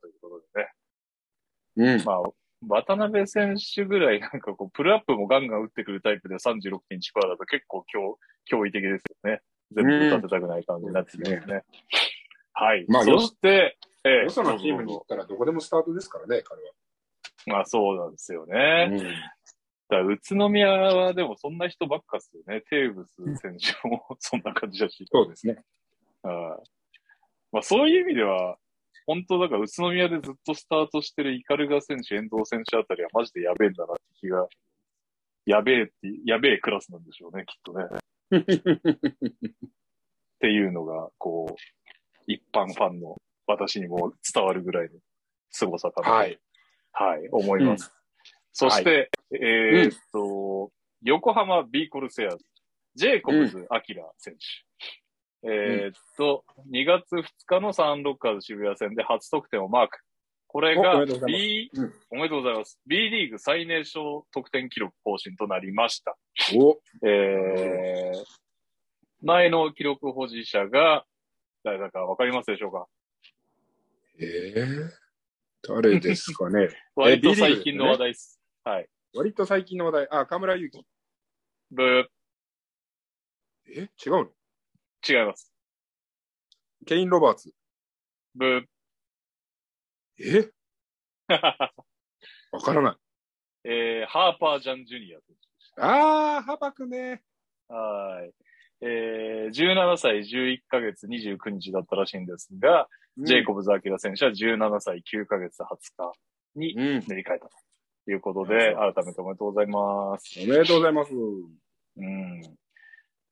[0.00, 0.42] ということ
[1.76, 1.98] でね。
[1.98, 2.04] うん。
[2.04, 2.22] まあ、
[2.68, 8.14] 渡辺選手ぐらいなんかこう、プルアップもガンガン打ってくるタイプで36.1%だと結構驚
[8.52, 9.40] 驚異的ですよね。
[9.72, 11.62] 全部打たせたくない感じになってきますね。
[12.52, 12.84] はい。
[12.88, 16.72] まあそして、えよそのチームに行ったらどこでもスタートですからね、彼は。
[17.48, 18.90] まあそうなんですよね。
[19.88, 22.62] だから宇都宮はでもそんな人ばっかっすよね。
[22.68, 25.06] テーブス選手も そんな感じだし。
[25.10, 25.62] そうですね。
[26.22, 26.68] はい
[27.50, 28.58] まあそういう意味では、
[29.06, 34.46] 本当だから宇都宮でずっとスタートしてるイカルガ選手、遠藤選手あたりはマジでやべえんだなって気が、
[35.46, 35.92] やべえって、
[36.26, 37.86] やべえクラスなんでしょうね、きっとね。
[40.36, 41.56] っていうのが、こう、
[42.26, 44.98] 一般ファンの私にも伝わるぐらいの
[45.50, 46.38] 凄さかなと、はい。
[47.00, 47.92] はい、思います。
[48.52, 52.44] そして、えーっと、横浜ビーコルセアーズ、
[52.96, 55.48] ジェイコブズ・アキラ選手。
[55.48, 59.98] えーっと、2月2日のサンロッカーズ渋谷戦で初得点をマーク。
[60.48, 62.80] これが B、うんおめでとうございます。
[62.86, 66.16] B リーグ最年少得点記録更新となりました。
[66.56, 68.24] お、えー、
[69.22, 71.04] 前の記録保持者が、
[71.62, 72.86] 誰だかわかりますでしょうか？
[74.18, 74.90] えー、
[75.68, 76.68] 誰ですかね。
[76.96, 78.40] 割と最近の話題です。
[78.64, 78.88] はい。
[79.14, 80.08] 割と最近の話題。
[80.10, 80.86] あ、河村勇輝。
[81.70, 82.08] ブー、
[83.66, 83.90] え？
[84.04, 84.32] 違うの？
[85.08, 85.52] 違います。
[86.86, 87.52] ケイン・ロバーツ。
[88.34, 88.66] ブー。
[90.20, 90.52] え？
[92.50, 92.96] わからない。
[93.64, 97.22] えー、ハーパー・ジャン・ジュニア選手でしあー、ハバクね。
[97.68, 97.74] た。
[97.74, 98.32] はい。
[98.80, 102.88] えー、17歳11ヶ月29日だったらしいんですが、
[103.18, 106.12] ジェイコブズ・アキラ選手は17歳9ヶ月20日
[106.54, 107.04] にうん。
[107.06, 110.40] 塗り替えたということで、うん改めておめでとうございます。
[110.40, 111.12] おめでとうございます。
[111.12, 112.42] うん。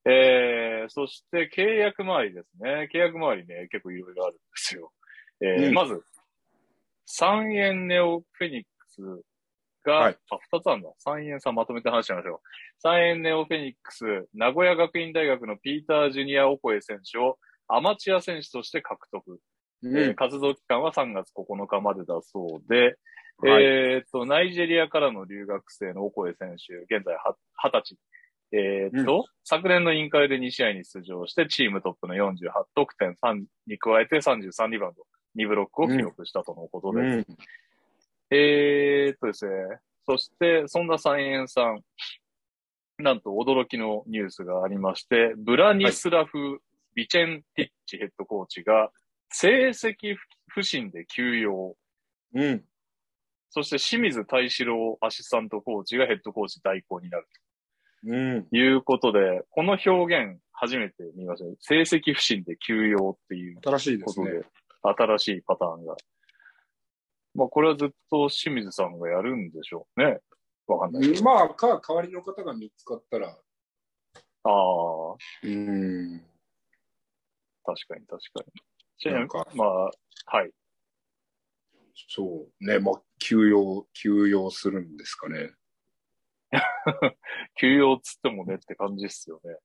[0.09, 2.88] えー、そして契約周りですね。
[2.92, 4.92] 契約周りね、結構いろいろあるんですよ。
[5.40, 6.02] えーうんまず、
[7.04, 9.00] 三円ネオフェニックス
[9.87, 10.90] が、はいあ、二つあるんだ。
[10.99, 12.40] 三円さんまとめて話しましょう。
[12.81, 19.40] 三円ネオフェニックス、名古屋学院大学のピーター・ジュニア・オコエ選手をアマチュア選手として獲得。
[19.83, 19.96] うん。
[19.96, 22.96] えー活動期間は3月9日までだそうで、
[23.38, 27.96] はいえーっと、ナイジェリアからの留学生のオコエ選手、現在は20歳。
[28.53, 35.05] えーっと、昨年のインカレで2試合に出場して、チームトップの48得点3に加えて33リバウンド、
[35.37, 37.29] 2ブロックを記録したとのことです。
[37.29, 37.37] うん。
[38.30, 39.52] えーっとですね、
[40.04, 41.82] そして、そんな三円さん、
[42.98, 46.60] なんと驚きのニュースがありまして、ブラニスラフ・
[46.94, 48.90] ビチェンティッチヘッドコーチが、
[49.30, 50.16] 成績
[50.48, 51.76] 不振で休養。
[52.34, 52.64] うん。
[53.50, 57.26] そして清水大志郎アシスタントコーチがヘッドコーチ代行になる
[58.06, 58.44] うん。
[58.44, 61.56] ということで、この表現初めて見ましたね。
[61.60, 64.26] 成績不振で休養っていう新しいですね
[64.82, 65.96] ことで。、新しいパターンが。
[67.37, 70.18] まあこれはずっと清水さんがやるんでしょうね。
[70.66, 71.22] わかんないけど。
[71.22, 76.20] まあ、か、代わりの方が見つかったら、ああ、うん。
[77.64, 78.62] 確かに確かに。
[78.99, 79.90] ちなみまあ、
[80.27, 80.53] はい。
[82.09, 82.79] そうね。
[82.79, 85.53] まあ、休養、休養するんですかね。
[87.59, 89.57] 休養つってもねって感じっすよね。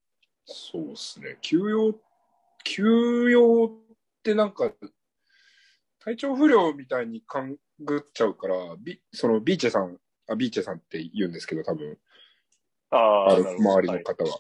[0.46, 1.38] そうですね。
[1.42, 2.00] 休養、
[2.64, 4.74] 休養ってなんか、
[6.04, 11.98] 体調不良みたいに勘ぐっちゃうから、ビそのビーチェさん、あ、ビーチェさんって言うんですけど、多分、
[12.90, 14.40] ああ、周りの方は。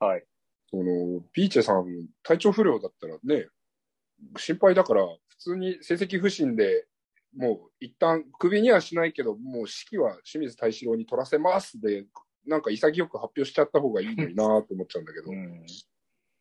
[0.00, 0.10] はい。
[0.10, 0.24] はい。
[0.68, 3.46] その、ビーチェさん、体調不良だったらね、
[4.36, 6.86] 心配だから、普通に成績不振で、
[7.36, 12.06] もう一旦、クビにはしないけど、もう指揮は清水大志郎に取らせますで、
[12.46, 15.30] なんか潔く発表しちゃった方がいいのになと思っちゃうんだけど。
[15.30, 15.64] うん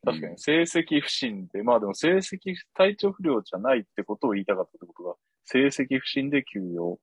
[0.06, 7.00] 確かに、成績不振で、まあでも成績、体調不良じゃないってことを言いたかったってことが、成績不振で休養。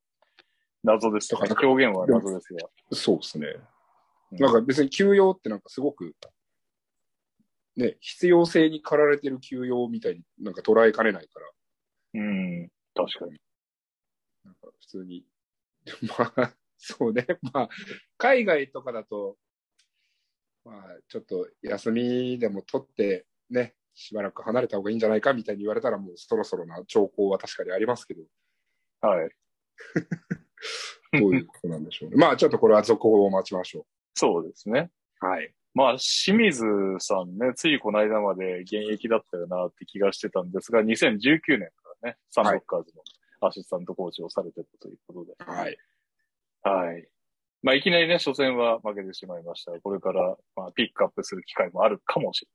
[0.83, 1.69] 謎ですねだから。
[1.69, 2.69] 表現は謎ですが。
[2.93, 3.47] そうですね。
[3.49, 3.77] うん
[4.33, 6.15] なんか別に休養ってなんかすごく、
[7.77, 11.47] ね、必要性に駆られてる休養みたいになんか捉えかねないから、
[12.15, 13.39] うん、確かに。
[14.45, 15.25] なんか普通に、
[16.19, 17.69] まあ、そうね、まあ、
[18.17, 19.37] 海外とかだと、
[20.67, 28.23] まあ、ちょっと休みでも取って、ね、しばらく離れた方がいいんじゃないかみたいに言われたらもうそろそろな兆候は確かにありますけど、
[29.01, 29.31] はい。
[31.13, 32.17] どういうことなんでしょうね。
[32.17, 34.91] まあ、ちょっとこれは続報を待ちましょそうですね。
[35.23, 35.27] う。
[35.27, 35.53] はい。
[35.75, 36.65] まあ、清水
[36.99, 41.71] さんね、ついこの間まで現役だったよなって気がしてたんですが、2019年か
[42.03, 43.03] らね、サンロッカーズの
[43.47, 45.35] アシスタントコーチをされてたということで。
[45.39, 45.79] はい。
[46.63, 47.09] はい。
[47.67, 49.81] まあ、いきなりね、初戦は負けてしまいましたが。
[49.81, 52.47] これから、まあ、ピックアップする機会もあるかもし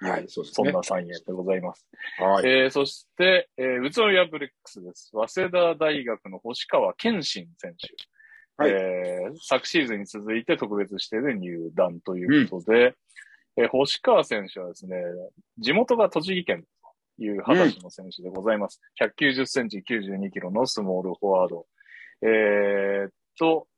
[0.00, 0.72] れないはい、そうですそんね。
[0.72, 1.86] な3円でございます。
[2.18, 2.46] はい。
[2.48, 5.12] えー、そして、えー、宇都宮ブレックスです。
[5.12, 7.94] 早稲田大学の星川健信選手。
[8.56, 12.96] はいえー、昨シーズンに続いて特別指定で入団ということで、
[13.56, 14.96] えー星川選手はですね、
[15.58, 16.64] 地元が栃木県
[17.16, 18.80] という二十歳の選手でございます。
[19.00, 21.66] 190センチ92キロのスモールフォワード。
[22.22, 23.68] えー、っと、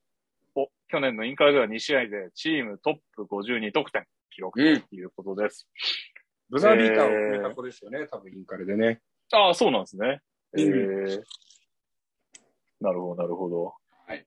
[0.55, 4.81] お、去年のインカレでは2試合でチームトップ52得点記録うん。
[4.81, 5.69] ということです。
[6.51, 9.01] ブザービーターを決めた子ですよね、多分インカレでね。
[9.33, 10.21] ああ、そうなんですね。
[10.57, 11.23] えうんー、
[12.81, 13.75] なるほど、なるほど。
[14.07, 14.27] はい。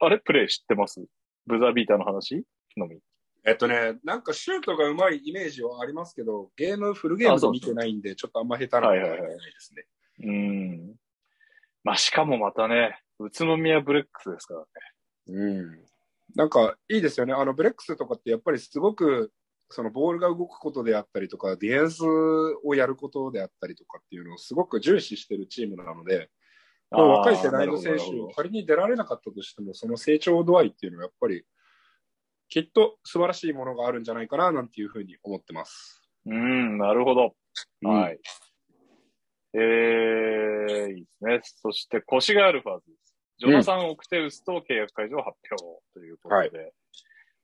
[0.00, 1.04] あれプレイ知ってます？
[1.46, 2.44] ブザービーターの話？
[2.76, 2.98] のみ。
[3.44, 9.26] えっとね、なんかシュートがうまいイメージはありますけど、ゲーム、フルゲームで見てないんで、ちょっとあんま下手なのはないで
[9.58, 9.86] すね。
[10.24, 10.94] うん。
[11.84, 14.66] まあ、しかもまたね、宇都宮ブレックスですからね。
[15.28, 15.86] うん。
[16.34, 17.32] なんかいいですよね。
[17.32, 19.32] あの、ブレックスとかってやっぱりすごく、
[19.68, 22.02] そのボールが動くことであったりとか、ディフェンス
[22.64, 26.30] をやることであったりとかっていうのをすごく重視してるチームなので、
[26.90, 31.44] まあ若い世代の選手仮に出られなかったとしても、その成長度合いっていうのはやっぱり、
[32.48, 36.02] きっと素晴らしいものがあるんじゃないかな、なんていうふうに思ってます。
[36.26, 37.34] うん、なるほど。
[37.82, 38.20] うんはい。
[39.54, 41.40] えー、いいですね。
[41.42, 43.05] そして、腰がアルファーズです。
[43.38, 46.72] ジョナサン・オクテウスと契約解除を発表ということで、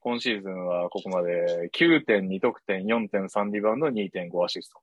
[0.01, 4.81] 今シーズンはここまで9.2得点、4.3リバウンド、2.5アシスト。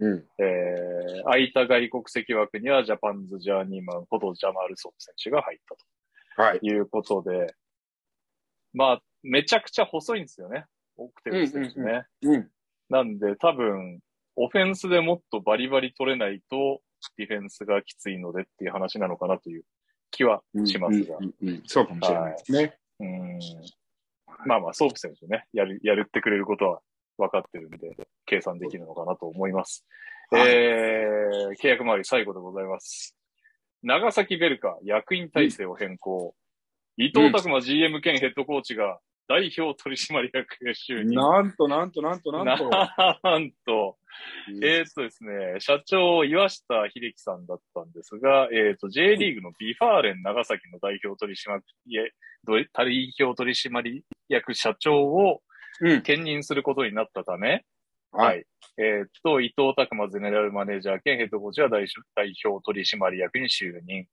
[0.00, 0.24] うん。
[0.38, 5.58] えー、空いた外国籍枠にはジャパンズ・ジャーニーマンことジャマール・ソン選手が入っ
[6.36, 6.60] たはい。
[6.60, 7.54] ということで、
[8.72, 10.66] まあ、めちゃくちゃ細いんですよね。
[10.96, 12.04] オクテウス選手ね。
[12.22, 12.48] うんうん。
[12.90, 14.00] なんで多分、
[14.36, 16.80] オフェンスでもっとバリバリ取れないと、
[17.16, 19.64] ディフェンスがきついのでっていう話なのかなという
[20.10, 21.16] 気はしますが。
[21.18, 22.78] うんうんうんそうかもしれないですね。
[23.00, 23.38] うん
[24.46, 26.80] まあまあ、ソープ選手ね、やる、やるってくれることは
[27.16, 29.84] 分かってるんで、計算できるのかなと思います。
[30.30, 33.16] はいえー、契約周り最後でございます。
[33.82, 36.34] 長崎ヴェルカ、役員体制を変更。
[36.96, 41.14] 伊藤拓摩 GM 兼ヘッドコーチが代表取締役へ就任。
[41.14, 42.70] なんとなんとなんとなんと。
[42.70, 43.98] なんと、
[44.62, 52.12] えーっとですね、社長、岩下秀樹さんだったんですが、えーっと、J リーグの V・ファーレン長崎の代表取締役、
[52.72, 55.42] 代表取締役社長を
[55.80, 56.02] うん。
[56.02, 57.64] 兼任することになったため、
[58.10, 58.24] は。
[58.24, 58.44] はいい。
[58.78, 61.86] えーっと、伊藤拓磨ゼネラルマネージャー兼ヘッドコーチは代
[62.44, 64.06] 表取締役に就任。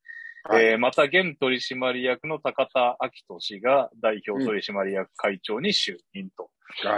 [0.47, 6.43] はいえーまた、現取締役の高田明人氏が代表取締役会長に就任と。
[6.43, 6.49] は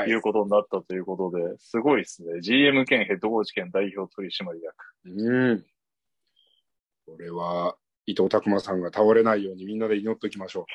[0.08, 2.42] いいうことになったということで、すごいですね。
[2.42, 4.76] GM 兼ヘッドコーチ兼代表取締役。
[5.06, 5.66] うん。
[7.06, 10.66] これは、伊藤拓磨さんが倒れないようにみんなで祈っておきましょ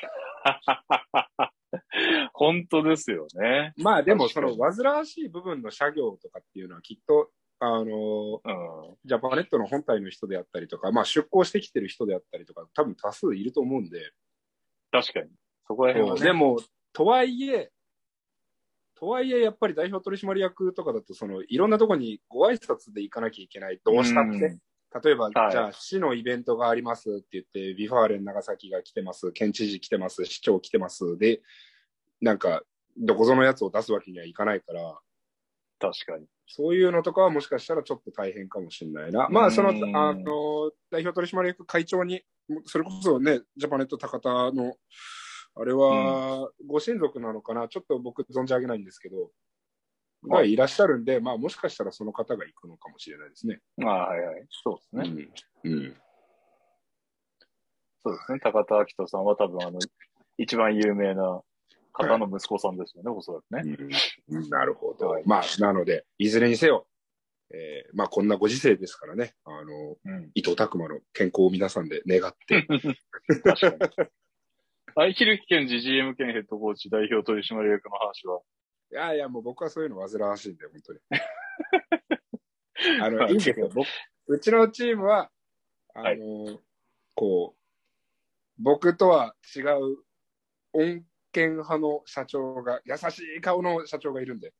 [2.33, 3.73] 本当ですよね。
[3.77, 3.83] う。
[3.83, 7.31] まあでも、その煩わしい部分の作業とかっていうのはきっと、
[7.65, 8.97] あの、うん。
[9.05, 14.11] ジャパネットの本体の人であったりとか、まあ出向してきてる人であったりとか、多分多数いると思うんで、
[14.91, 15.29] 確かに。
[15.67, 16.21] そこら辺はね。
[16.23, 16.59] でも、
[16.91, 17.71] とはいえ、
[18.95, 23.79] とはいえ、やっぱり代表取締役とかだと、その、いろんなとこにご挨拶で行かなきゃいけない。
[23.83, 24.45] どうしたって。
[24.45, 24.59] うん
[25.03, 31.17] 例えば、はいじゃあ、市のイベントがありますって言って、 V・ファーレン長崎が来てます、県知事来てます、市長来てます。
[31.17, 31.41] で、
[32.21, 32.61] なんか、
[32.95, 34.99] どこぞのやつを出すわけにはいかないから、
[35.83, 36.25] 確かに。
[36.47, 39.27] そういうのとかはもしかしたらちょっと大変かもしれないな。
[39.29, 42.23] まあ、その、うんあの、代表取締役会長に、
[42.65, 44.75] それこそね、ジャパネット高田の、
[45.55, 49.29] あれは、ご親族なのかな、ちょっと僕存じ上げないんですけど、
[50.29, 53.59] がはいいらっしゃるんで、まあ、もしかしたらその方が行くのかもしれないですね。
[53.75, 54.45] まあ、はいはい。
[54.49, 55.33] そうですね。
[55.65, 55.73] うん。
[55.73, 55.95] うん。
[58.03, 58.39] そうですね。
[58.39, 59.79] 高田明人さんは多分、あの、
[60.37, 61.41] 一番有名な
[61.93, 63.77] 方の息子さんですよね、おそらくね。
[64.29, 65.09] うんなるほど。
[65.09, 66.87] はいまあ、なので、いずれにせよ、
[67.53, 70.31] えーまあ、こんなご時世ですからね、あの、うん。
[70.33, 72.67] 伊藤拓磨の健康を皆さんで願って、
[73.43, 74.09] 確かに。
[74.95, 78.41] 愛昼木健治 GM 兼ヘッドコーチ代表取締役の話は、
[78.91, 80.99] いやいや、もう僕はそういうの煩わしいんで、本当に。
[83.01, 83.69] あの、まあいいんですよ。
[83.73, 83.87] 僕
[84.27, 85.31] うちのチームは、
[85.95, 86.59] あの、
[87.15, 87.59] こう、
[88.59, 89.97] 僕とは違う、
[90.73, 94.53] 恩恵派の社長が、優しい顔の社長がいるんで。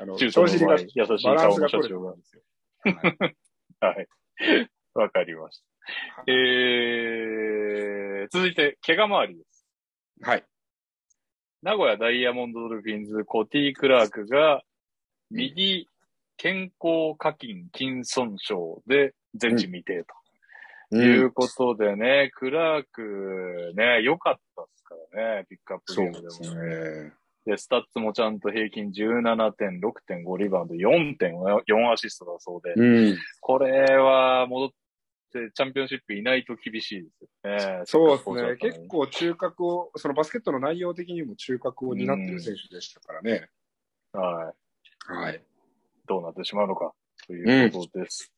[0.00, 2.10] あの、中途の優しい顔の社長が。
[2.10, 2.18] はい
[3.80, 4.08] はい。
[4.94, 5.64] わかりました。
[6.26, 9.66] えー、続いて、怪我周りです。
[10.22, 10.44] はい。
[11.62, 14.62] 名古屋ダイヤモンドドルフィンズ、コティ・クラークが、
[15.30, 15.88] 右
[16.36, 18.54] 肩甲下筋損傷
[18.86, 20.14] で全治未定と。
[20.96, 26.30] いうことでね、クラークね、良かったですからね、ピックアップゲームでも。
[26.30, 27.12] そうですね。
[27.46, 33.16] で、スタッツもちゃんと平均17点、6.5リバウンド、4.4アシストだそうで、うん。
[33.40, 34.68] これは戻っ
[35.32, 37.82] てチャンピオンシップいないと厳しいですよね。
[37.84, 38.56] そうですね。
[38.56, 43.48] 結構中核を、そのバスケットの内容的にも中核を担ってる選手でしたからね。
[44.12, 44.54] は
[45.10, 45.12] い。
[45.12, 45.42] はい。
[46.06, 46.92] どうなってしまうのか
[47.26, 48.32] ということです。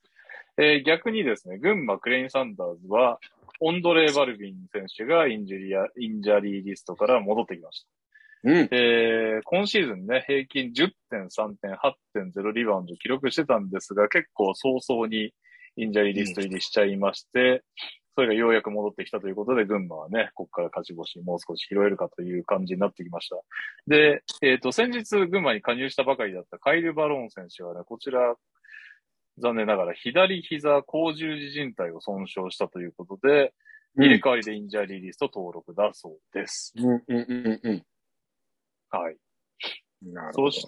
[0.59, 3.18] えー逆にですね、群馬クレインサンダーズは、
[3.61, 7.88] オンドレイ・バルビン選手がインジュリア、インジャリーリストから戻ってきました。
[8.44, 8.57] うん。
[8.70, 15.32] えー今シーズンね、平均10.3点、8.0リバウンド記録してたんですが、結構早々に
[15.76, 17.62] インジャリーリスト入りしちゃいまして、
[18.14, 23.36] それがようやく戻ってきたということで、群馬はね、ここから勝ち星もう少し拾えるかという感じになってきました。
[23.86, 28.34] で、えっ、と、先日群馬に加入したばかりだったカイル・バローン選手はね、こちら、
[29.38, 33.54] 残念ながら左膝甲十字靭帯を損傷したということで、
[33.96, 36.72] 入れ替わりでインジャリーリスト登録だそうです。
[36.76, 37.82] うんうんうんうん
[38.90, 39.16] はい。
[40.04, 40.12] うん。
[40.12, 40.50] なるほど。
[40.50, 40.66] そし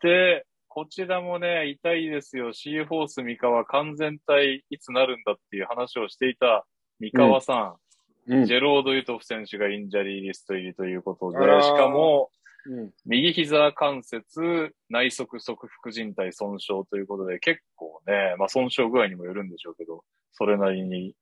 [0.00, 2.52] て、こちらもね、痛いですよ。
[2.52, 6.64] シーホース三河完全体いつなるんだっていう話をしていた
[6.98, 7.76] 三河さん、うん
[8.24, 12.30] ジャロッド・ユトフ選手がインジャリーリスト入りということでしかも、
[12.66, 12.90] うん。
[13.06, 21.14] 右膝関節内側側副靭帯損傷ということで、結構ね、まあ損傷具合にもよるんでしょうけど、それなりに、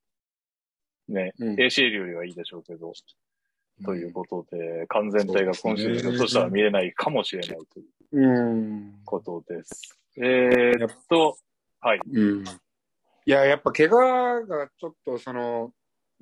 [1.08, 2.92] ね、うん ACL よりはいいでしょうけど、
[3.84, 8.94] ということで、完全体が今シーズンひょっとしたら見れないかもしれないといううん。
[9.04, 9.98] ことです。
[10.16, 11.36] えー、っと、
[11.80, 12.00] はい。
[12.12, 12.44] うん。
[12.44, 15.72] いや、やっぱ怪我がちょっとその、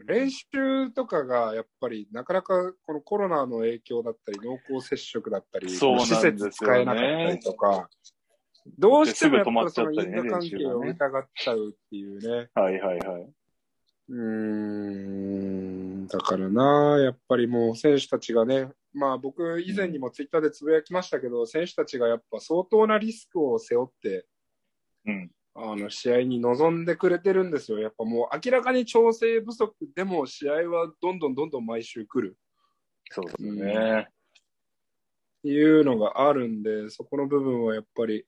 [0.07, 7.89] 練習とかがやっぱりなかなかこのコロナの影響だったり、濃厚接触だったり、そうね施設使えなかったりとか、
[8.79, 12.49] どうしてもやっぱその因果関係を疑っちゃうっていうね。
[12.55, 13.33] はいはいはい。
[14.11, 14.25] うー
[16.05, 24.27] ん、だからな、やっぱりもう選手たちがね、まあ僕以前にもツイッターでつぶやきましたけど、選手たちがやっぱ相当なリスクを背負って、
[25.07, 25.31] うん。
[25.61, 27.79] あの試合に臨んでくれてるんですよ。
[27.79, 32.37] やっぱもう明らかに調整不足でも試合はどんどんどんどん毎週来る
[33.11, 34.09] そうですね。
[34.09, 38.27] っていうのがあるんで、そこの部分はやっぱり、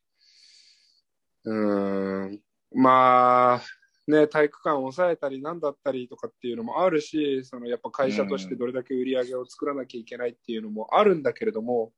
[1.44, 2.40] うーん、
[2.72, 3.62] まあ、
[4.06, 11.92] ね、体育館を抑えたりなんだったりとかっていうのもあるし、そのやっぱ会社としてどれだけ売り上げを作らなきゃいけないっていうのもあるんだけれども、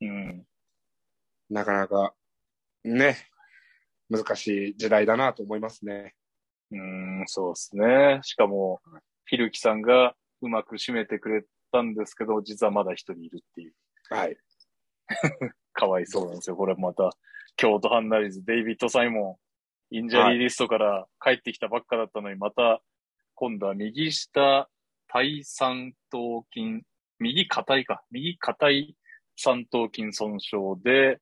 [0.00, 0.46] うん。
[1.50, 2.14] なかなか
[2.84, 3.16] ね、
[4.08, 6.14] 難しい時代だなと思いますね。
[6.70, 8.20] うん、そうですね。
[8.22, 8.80] しかも、
[9.26, 13.74] ヒルキさんがうまく締めてくれたんですけど、実はまだ一人いるっていう。
[14.10, 14.36] はい。
[15.72, 16.56] かわいそうなんですよ。
[16.56, 17.10] これまた、
[17.56, 19.38] 京都ハンナリーズ、デイビッド・サイモ
[19.90, 22.82] ン、インジャリーリストから帰ってきたばっかだったのに、また、
[23.34, 24.68] 今度は右下
[25.08, 26.82] 体三頭筋、
[27.18, 28.96] 右硬いか、右硬い
[29.36, 31.20] 三頭筋損傷で、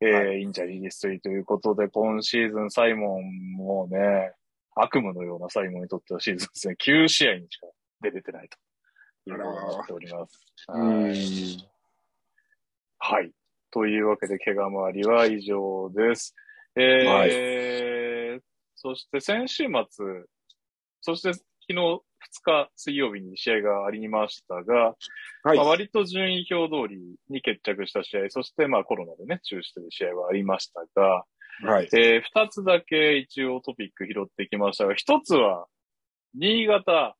[0.00, 4.32] えーはインジャリーリスト入りということで、今シーズンサイモンもね、
[4.74, 7.66] 悪夢のようなサイモンにとってはシーズンですね、9試合にしか
[8.00, 10.40] 出れてないということになっております。
[10.68, 11.70] はい
[13.02, 13.32] はい。
[13.70, 16.34] というわけで、怪我周りは以上です。
[16.76, 18.40] えー
[18.82, 20.24] そして先週末、
[21.02, 22.00] そして昨日2
[22.44, 24.96] 日水曜日に試合がありましたが、
[25.42, 31.24] はいまあ、割と順位表通りに決着した試合、そしてまあコロナでね、中止という試合はありましたが、
[31.62, 31.88] はい。
[31.92, 35.66] えー、2つだけ一応トピック拾ってきましたが、1つは、
[36.34, 37.16] 新潟、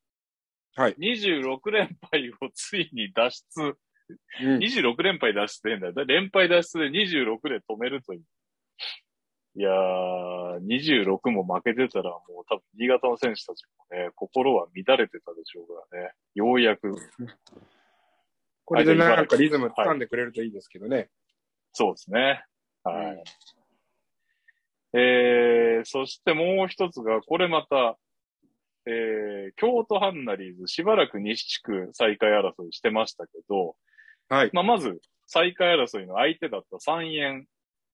[0.77, 3.77] はい26連敗をついに脱出
[4.41, 6.05] うん26連敗脱出で。
[6.05, 8.23] 連敗脱出で26で止めるという。
[9.57, 16.13] いやー、26も負けてたらもう多分新潟の選手たちもね、心は乱れてたでしょうからね。
[16.35, 16.95] ようやく、
[18.65, 21.09] これでなんかリズム掴んでくれるといいですけどね。
[21.73, 22.45] そうですね。
[22.85, 23.25] はい。
[24.93, 27.97] えー、そしてもう一つが、これまた、
[28.87, 33.77] えー、京都ハンナリーズ、しばらく西地区再開争いしてましたけど、
[34.29, 34.51] はい。
[34.53, 37.47] まあ、まず、再開争いの相手だった三円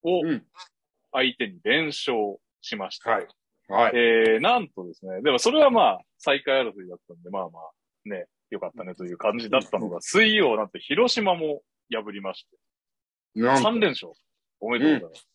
[0.02, 0.44] をうん
[1.16, 3.10] 相手に連勝しました。
[3.10, 3.26] はい。
[3.68, 3.92] はい。
[3.94, 12.46] えー、なんとですね、でもそれはまあ、再開争いだったんで、まあまあ、ね、よかったねという感じだったのが、水曜なんて広島も破りまし
[13.34, 14.12] て、なんと3連勝。
[14.60, 15.28] おめでとうございます。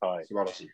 [0.00, 0.26] はい。
[0.26, 0.68] 素晴らしい。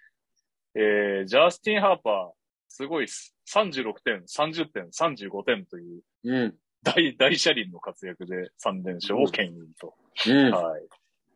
[0.75, 2.31] えー、ジャスティン・ハーパー、
[2.69, 3.35] すごいっす。
[3.53, 6.55] 36点、30点、35点といううん。
[6.83, 9.95] 大、大車輪の活躍で3連勝を牽引と、
[10.29, 10.51] うん。
[10.53, 10.79] は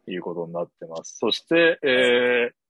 [0.06, 1.16] い、いうことになってます。
[1.18, 2.61] そして、えー、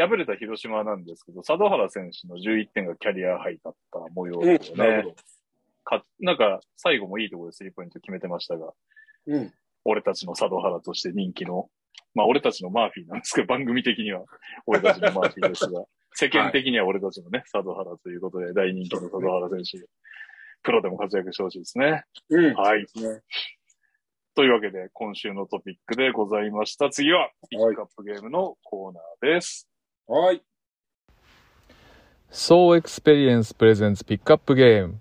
[0.00, 5.14] 敗れた広島なんですけど、佐渡原選手の11点がキャリアハイだった模様ですよね。
[5.84, 8.72] かなんか、最後もいいところでスリーポイント決めてましたが、
[9.26, 9.52] うん。
[9.84, 11.68] 俺たちの佐渡原として人気の、
[12.14, 14.24] まあ俺たちのマーフィーなんですけど、番組的には
[14.66, 15.84] 俺たちのマーフィーですが、
[16.14, 19.86] 世間的には俺たちのね、佐渡原ということで大人気の佐渡原選手、
[20.62, 22.04] プロでも活躍してほしいですね。
[22.30, 22.54] うん。
[22.54, 22.86] はい。
[24.34, 26.90] というわけで、今週のトピックでございました。
[26.90, 29.68] 次は、ピックアップゲームのコーナーです。
[30.06, 30.42] はい。
[32.30, 35.00] So Experience Presents ピックアップゲーム。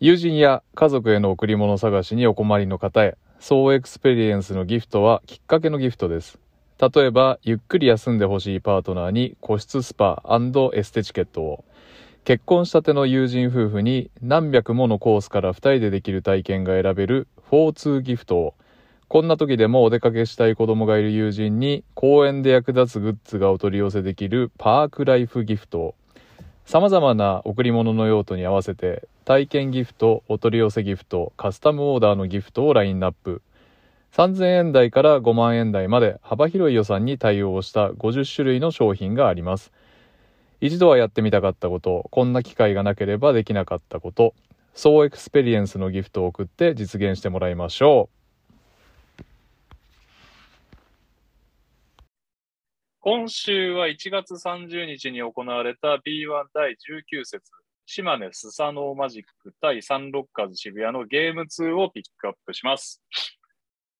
[0.00, 6.38] 友人や家族への贈り物探しにお困りの方へ、So Experience のギフトはきっかけのギフトです。
[6.78, 10.22] 例えば、ゆっくり休んでほしいパートナーに個室スパ
[10.72, 11.64] エステチケットを。
[12.24, 18.54] 結婚したての友人夫婦に何百ものコースから2人でできる体験が選べる4-2ギフトを。
[19.14, 25.94] こんな時でもお出かけしたい子供がいる友人に公園で役立つグッズがお取り寄せできるパークライフギフトを。
[26.66, 33.40] 様々な贈り物の用途に合わせて体験ギフト、お取り寄せギフト、カスタムオーダーのギフトをラインナップ。
[34.16, 39.70] 3000円台から5万円台まで幅広い予算に対応した50種類の商品があります。
[40.60, 44.34] 一度はやってみたかったこと、こんな機会がなければできなかったこと、
[44.74, 48.23] ソウ・エクスペリエンスのギフトを送って実現してもらいましょう。
[53.06, 57.42] 今週は1月30日に行われた B1 第19節、
[57.84, 63.02] 島根スサノーマジック対サンロッカーズ渋谷のゲーム2をピックアップします。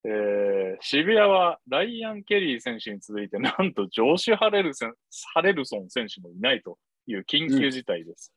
[0.06, 4.94] えー、渋谷はライアン・ケリー選手に続いて、なんとジョシュ・ハレルソン
[5.34, 8.32] ハレルソン選手もいないという緊急事態です。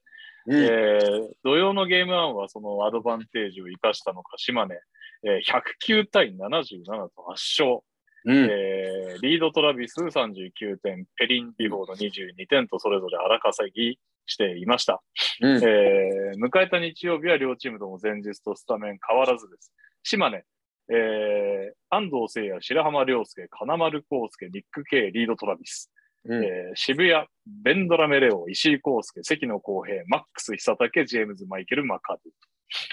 [0.47, 4.75] うん、えー、土曜のゲーム1はそのアドバンテージを生かしたのか、島根、
[5.23, 6.83] えー、109対77
[7.15, 7.79] と圧勝。
[8.27, 15.01] うん、えー、リード・トラビス39点、ペリン・ビフォード22点とそれぞれ荒稼ぎしていました、
[15.41, 19.71] うん、えー、迎えた日曜日は両チームとも前日とスタメン変わらずです。
[20.03, 20.43] 島根、
[20.89, 25.89] えー、安藤聖也、白浜亮介、金丸康介、ニック・ケイ、リード・トラビス、
[26.25, 27.25] うん、えー、渋谷、
[27.63, 32.17] ベンドラメレオ、石井康介、関野公平、マックス久武、ジェームズ・マイケル・マカ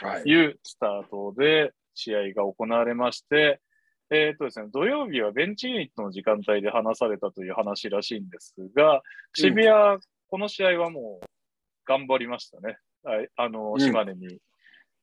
[0.01, 3.61] ドというスタートで試合が行われまして、
[4.11, 9.03] えっ、ー、とですね、土曜日はベンチユニットの時間帯で話されたという話らしいんですが、
[9.35, 11.27] 渋谷、うん、この試合はもう
[11.87, 12.79] 頑張りましたね。
[13.37, 14.41] あの、島根に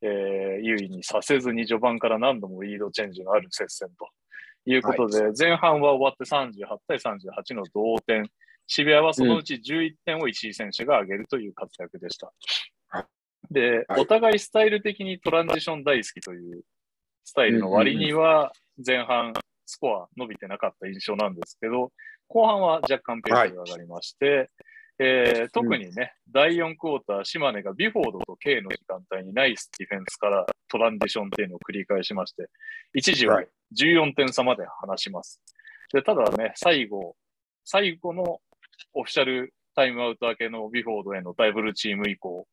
[0.02, 4.08] えー、優位にさせずに序盤から何度もリードチェンジのある接戦と
[4.66, 8.28] いうことで、はい、前半は終わって38対38の同点。
[8.66, 12.32] 渋谷はそのうち11点を石井選手が挙げるという活躍でした。
[13.50, 16.62] で、はい、お互いスタイル的にトランジション大好きという
[17.24, 18.52] スタイルの割には、
[18.84, 19.32] 前半
[19.66, 21.92] スコア伸びてなかった印象なんですけど、
[22.28, 24.50] 後半は若干ペースが上がりまして、
[24.98, 32.48] えー、特にね、うん、第4クォーター、島根がビフォードと K の時間帯にナイスディフェンスからトランジションっていうのを繰り返しまして、
[32.94, 33.42] 一時は
[33.76, 35.40] 14点差まで離します。
[35.92, 37.16] で、ただね、最後、
[37.64, 38.40] 最後の
[38.94, 42.46] オフィシャルタイムアウト明けのビフォードへのダブルチーム以降、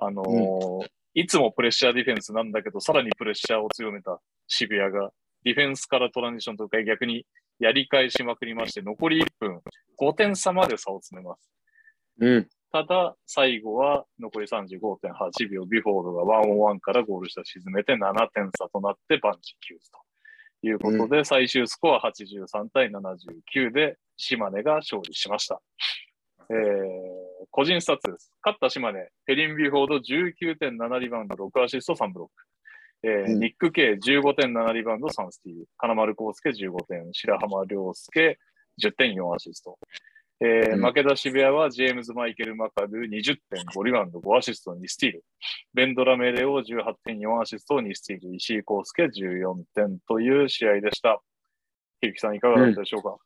[0.00, 5.10] あのーうん、いつもプレッシャーディフェンスなんだけど、さらにプレッシャーを強めた渋谷が、
[5.44, 7.24] ディフェンスからトランジションとか逆に
[7.60, 9.60] やり返しまくりまして、残り1分、
[10.00, 11.50] 5点差まで差を詰めます。
[12.20, 12.48] うん。
[12.72, 19.98] ただ、最後は残り35.8秒、ビフォードがワンオンワンからゴール下沈めて7点差となってバンチキューズと
[20.66, 25.60] いうことで、うん、最終スコア83対79で島根が勝利しました。
[26.50, 28.32] えー、個人スタッツです。
[28.44, 32.44] 勝った島根、ペリン・ビフォード19.7リバウンド、6アシスト、3ブロック。
[33.06, 35.68] えー、うん、ニック・ケイ15.7リバウンド、3スティール。
[35.76, 38.38] 金丸晃輔15点、白濱僚祐
[38.82, 39.78] 10.4アシスト。
[40.40, 45.24] えー、負けた渋谷はジェームズ・マイケル・マカドゥ20.5リバウンド、5アシスト、2スティール。
[45.74, 48.34] ベンドラ・メレオ18.4アシスト、2スティール。
[48.34, 51.22] 石井康介14点という試合でした。
[52.00, 53.16] ひるきさん、いかがだったでしょうか、うん、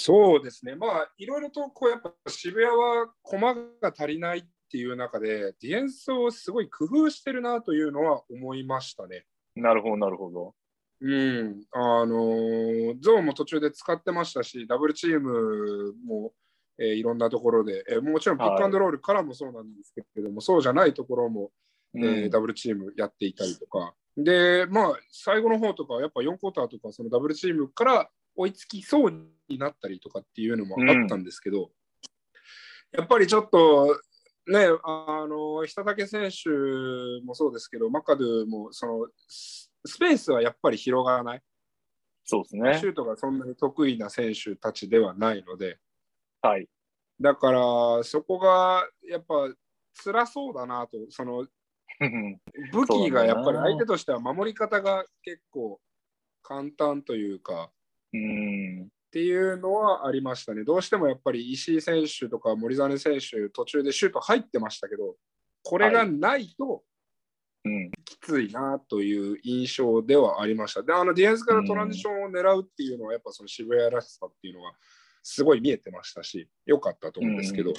[0.00, 0.76] そうですね。
[0.76, 9.24] まあ、いろいろとこうやっぱ渋谷は駒が足りないっていう中で、ディフェンスをすごい工夫してるなというのは思いましたね。
[9.56, 10.54] なるほど、なるほど。
[11.00, 16.32] うん、あのゾーンも途中で使ってましたし、ダブルチームも、
[16.78, 21.50] えー、いろんなところで、えー、もちろんピックアンドロールからもそうなんですけれども、はい、そうじゃないところも、
[21.96, 34.00] えー、うん、ダブルチームやっていたりとか、で、まあ、最後の方とか、やっぱ4クォーターとか、そのダブルチームから追いつきそうになったりとかっていうのもあったんですけど、うん、やっぱりちょっと、
[34.46, 36.50] ね、あの久武選手
[37.24, 41.42] もそうですけど、マカドゥもそのスペースはやっぱり広がらない。
[42.24, 42.78] そうですね。
[42.78, 45.78] シュートがそんなに得意な選手たちではないので、
[46.42, 46.68] はい。
[47.20, 47.60] だから
[48.04, 49.34] そこがやっぱ
[50.04, 51.46] 辛そうだなと、その
[52.72, 55.80] 武器がやっぱり相手としては守り方が結構
[56.42, 57.70] 簡単というか、
[58.12, 58.88] うん。
[59.08, 60.64] っていうのはありましたね。
[60.64, 65.16] どうしてもやっぱり石井選手とか森実選手、途中でシュート入ってましたけど、
[65.62, 66.82] これがないと
[67.64, 67.90] うん。
[68.04, 70.82] きついなという印象ではありました。
[70.82, 74.72] で、あのディフェンスからトランジションを狙うっていうのは、やっぱその渋谷らしさっていうのは
[75.22, 77.72] すごい見えてましたし、良かったと思うんですけど、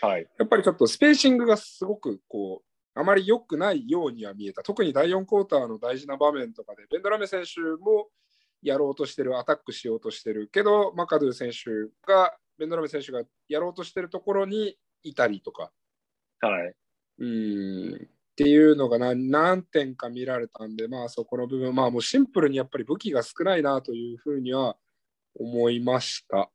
[0.00, 0.26] はい。
[0.38, 4.62] やっぱりちょっとスペーシングがすごくこう、あまり良くないようには見えた。
[4.62, 8.08] 特に第4クォーターの大事な場面とかで、ベンドラメ選手も
[8.64, 11.70] やろうとしてる、アタックしようとしてるけど、マカドゥ選手
[12.10, 15.70] が、ベンドラメ選手がやろうとしてるところにいたりとか、
[16.40, 16.74] はい。
[17.18, 24.76] うーんっていうのが何何点か見られたんで、まあそこの部分、まあもうシンプルにやっぱり武器が少ないなというふうには
[25.38, 26.50] 思いました。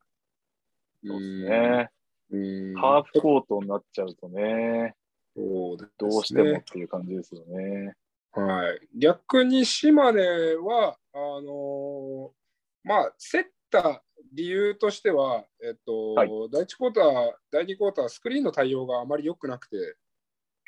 [1.04, 1.90] そうですね。
[2.32, 2.38] う
[2.72, 4.94] んハーフコートになっちゃうとね、
[5.34, 7.94] そうねどうしてもっていう感じですよね。
[8.32, 10.22] はい、逆に島根
[10.56, 12.40] はあのー
[12.82, 14.02] まあ競った
[14.32, 16.30] 理由としては、えっとはい。
[16.52, 19.96] 第1クォーター、第2クォーター、スクリーンの対応があまり良くなくて、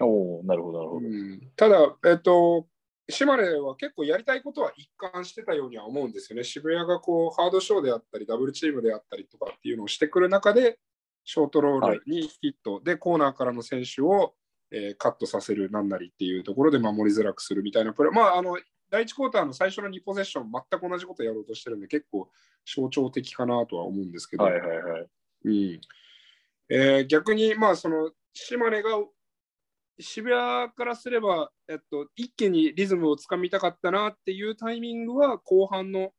[0.01, 1.07] おおなるほど、なるほど。
[1.07, 1.53] うん。
[1.57, 2.67] ただ、えっと、
[3.09, 6.45] 島根は結構やりたいことは一貫してたようには思うんですよね。
[6.45, 10.79] 渋谷がこうハードショーであったり、ダブルチームであったりとかっていうのをしてくる中で、
[11.25, 14.35] ショートロールにヒット、で、コーナーからの選手を、
[14.73, 18.57] えーカットさせるなんなりっていうところで守りづらくするみたいなプレー、まあ、あの
[18.93, 22.29] 第1クォーターの最初の2ポゼッション、全く同じことやろうとしてるんで、結構
[22.67, 25.07] 象徴的かなとは思うんですけど、はいはいはい。
[25.45, 25.81] うん。
[26.69, 28.91] えー逆に、まあ、その島根が
[29.99, 36.11] 渋谷からすれば、えっと、一気にリズムをつかみたかったなっていうタイミングは後半の、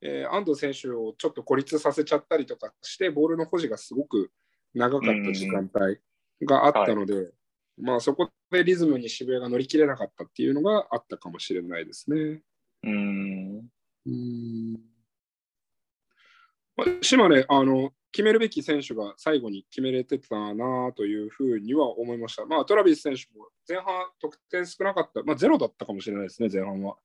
[0.00, 4.30] えー安藤選手をちょっと孤立させちゃったりとかして、ボールの保持がすごく
[4.72, 5.98] 長かった時間帯
[6.46, 7.32] があったので、
[7.80, 12.42] まあ、そこでリズムに渋谷が乗り切れなかったっていうのがあったかもしれないですね。
[12.84, 13.68] うん。
[14.06, 14.78] うん
[16.76, 22.46] まあ島根あの、決めるべき選手が最後に決めれてたなというふうには思いました。
[22.46, 26.96] まあ、トラビス選手も前半得点少なかった、まあ、ゼロだったかもしれないですね、前半は。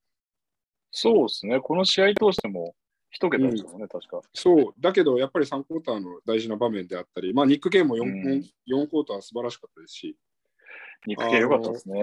[0.91, 1.59] そうですね。
[1.59, 2.75] この試合通しても
[3.09, 4.21] 一桁ですもんね、確か。
[4.33, 8.11] そう、だけどやっぱり3クォーターの大事な場面であったり、まあ、ニック・ケイも 4,、うん
[8.67, 10.17] 4クォーター素晴らしかったですし、
[11.05, 12.01] 肉系良かったですね。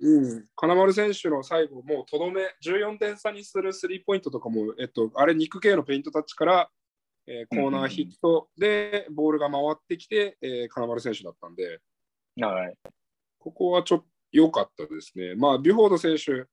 [0.00, 6.70] うん、金丸選手の最後、もうとどめ、14点差にするスリーポイントとかも、えっと、あれ、ニック系のペイントタッチから、
[7.26, 11.80] えーコーナーヒットでボールが回ってきて、えー金丸選手だったんで、
[12.40, 12.74] はい。
[13.38, 15.34] ここはちょっと良かったですね。
[15.34, 16.46] まあ、ビュフォード選手、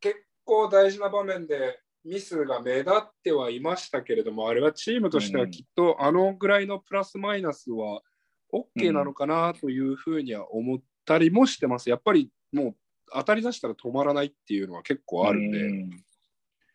[0.00, 8.02] 結構大事な場面でミスが目立ってはいましたけれども、あれはチームとしてはきっとあのぐらいのプラスマイナスは
[8.52, 11.90] OK なのかなというふうには思ったりもしてます。
[11.90, 12.74] やっぱりもう
[13.12, 15.90] 当たり出したら止まらないっていうのは結構あるんで、うん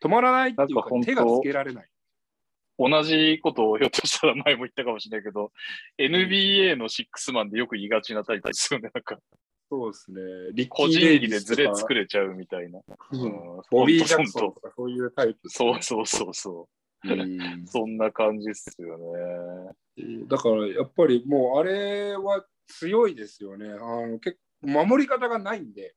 [0.00, 1.88] 止まらないっていうか手がつけられない。
[2.78, 5.50] 同じことをひょっとしたら前も言ったかもしれないけど、
[5.98, 8.90] NBA のシックスマンでよく言いがちなタイプですよね。
[8.94, 9.18] なんか、
[9.68, 10.66] そうですね。
[10.68, 12.78] 個ー・人技でデイビスとかズレ作れちゃうみたいな。
[13.10, 16.87] うんうんボビー・ジャクソンとかそういうタイプね、そうそうそうそう。
[17.04, 20.26] うん そんな感じっすよね。
[20.26, 23.70] だからやっぱりもうあれは強いですよね。
[23.70, 23.76] あ
[24.06, 25.94] の結守り方がないんで、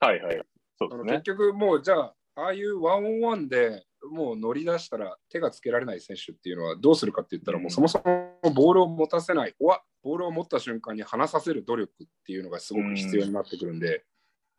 [0.00, 0.42] はいはい。
[0.78, 1.22] そうですね。
[1.22, 14.04] 局もうじゃあ、ああいうワンオンワンでもう乗り出したら手がつけられない選手っていうのはどうするかって言ったら、うんもうそもそもボールを持たせない、おわボールを持った瞬間に離させる努力っていうのがすごく必要になってくるんで、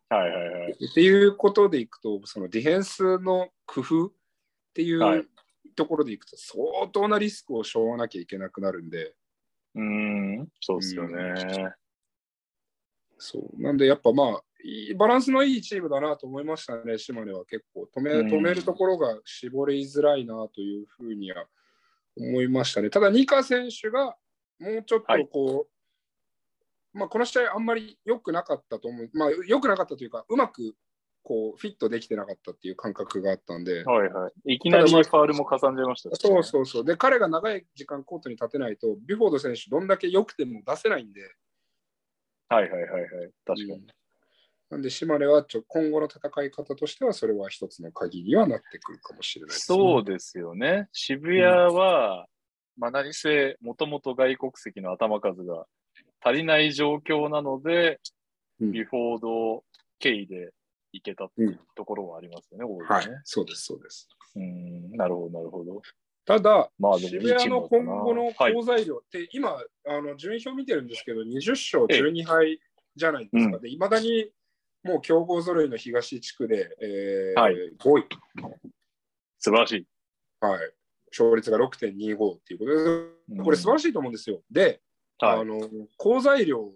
[0.08, 0.72] はいはいはい。
[0.72, 4.12] っていうことでいくと、そのディフェンスの工夫っ
[4.74, 5.28] ていはいう
[5.74, 9.14] ところでいくと、相当なリスクを背負わなきゃいけなくなるんで、
[9.74, 9.82] うー
[10.42, 11.34] ん、そうっすよね。
[13.18, 13.62] そう。
[13.62, 17.88] なんでやっぱまあいいバランスのいいチームだなと思いましたね、島根は結構。
[17.94, 18.26] 止めうん。
[18.26, 21.46] 止めるところが絞りづらいなというふうには
[22.16, 22.90] 思いましたね。
[22.90, 24.16] ただ、ニカ選手が
[24.58, 25.68] もうちょっとこ
[26.94, 30.74] う、まあ、この試合あんまり良くなかったと思う、まあ良くなかったというか、うまく
[31.26, 34.54] こうフィットできてなかったっていう感覚があったんで、はいはい。
[34.54, 36.84] いきなりファールもかさんじゃいましたそうそうそう。
[36.84, 41.20] で、彼が長い時間コートに立てないと、ビュフォード選手、どんだけ良くても出せないんで、
[42.48, 43.10] はいはいはいはい。
[43.44, 43.86] 確かに。
[44.70, 49.76] なんで、島根はちょ今後の戦い方としては、それは一つの鍵にはなってくるかもしれないです、ね。
[49.76, 50.88] そうですよね。
[50.92, 52.28] 渋谷は、
[52.76, 55.66] まあ何せ、もともと外国籍の頭数が
[56.20, 58.00] 足りない状況なので、
[58.60, 59.64] うんビフォード
[59.98, 60.50] 経緯で
[60.96, 64.08] いけたっていうところはありますよね、うん、はい、そうです、そうです。
[64.34, 65.82] うん、なるほど、なるほど。
[66.24, 72.60] ただ、まあ、渋谷の今後の好材料って、はい、今、あの順位表見てるんですけど、20勝12敗
[72.96, 73.58] じゃないですか。
[73.58, 74.30] で、いまだに
[74.82, 78.04] もう強豪揃いの東地区で、えーはい、5位。
[79.38, 79.86] 素晴らしい。
[80.40, 80.72] はい。
[81.12, 84.42] 勝率が6.25っていうことで、これ素晴らしいと思うんですよ。
[84.50, 84.80] で、
[85.18, 85.60] はい、あの、
[85.96, 86.74] 好材料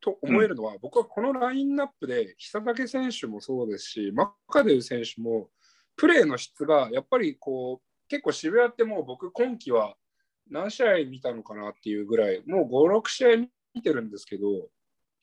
[0.00, 5.50] と思えるのは、うん、僕はこのラインナップで、久武選手もそうですし、マッカデウ選手も、
[5.96, 9.96] プレーの質がやっぱりこう、結構渋谷ってもう僕今季は
[10.50, 13.36] 何試合見たのかなっていうぐらい、もう5、6試合
[13.74, 14.68] 見てるんですけど、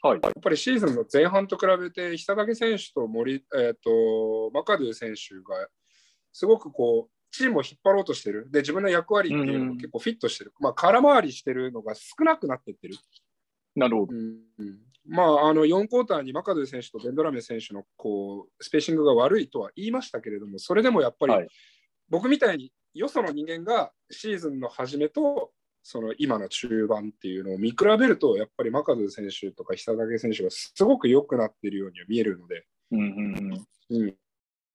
[0.01, 5.67] はい、やっぱりシーズンの前半と比べて、久武選手と森、えーと、マカドゥ選手が
[6.32, 8.49] すごくこう、チームを引っ張ろうとしてる。
[8.51, 10.53] で、自分の役割っていうのも結構フィットしてる。
[10.59, 12.95] うん、まあ、空回りしてるのが少なくなってってる。
[13.76, 14.15] なるほど。
[14.15, 21.47] うん、まあ、あの4クォーターにマカドゥ選手とデンドラメ選手のこうスペーシングが悪いとは言いましたけれども、それでもやっぱり、
[22.09, 25.51] 僕みたいによその人間がシーズンの初めと
[25.84, 34.15] その今の中盤っていうのを見比べると、やっぱりマカドゥ選手とか久武選手がすごく良くなっているようには見えるので、うんうん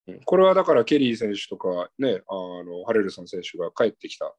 [0.07, 4.33] うん、これはだからケリー選手とか、ね、あのハレルソン選手が帰ってきた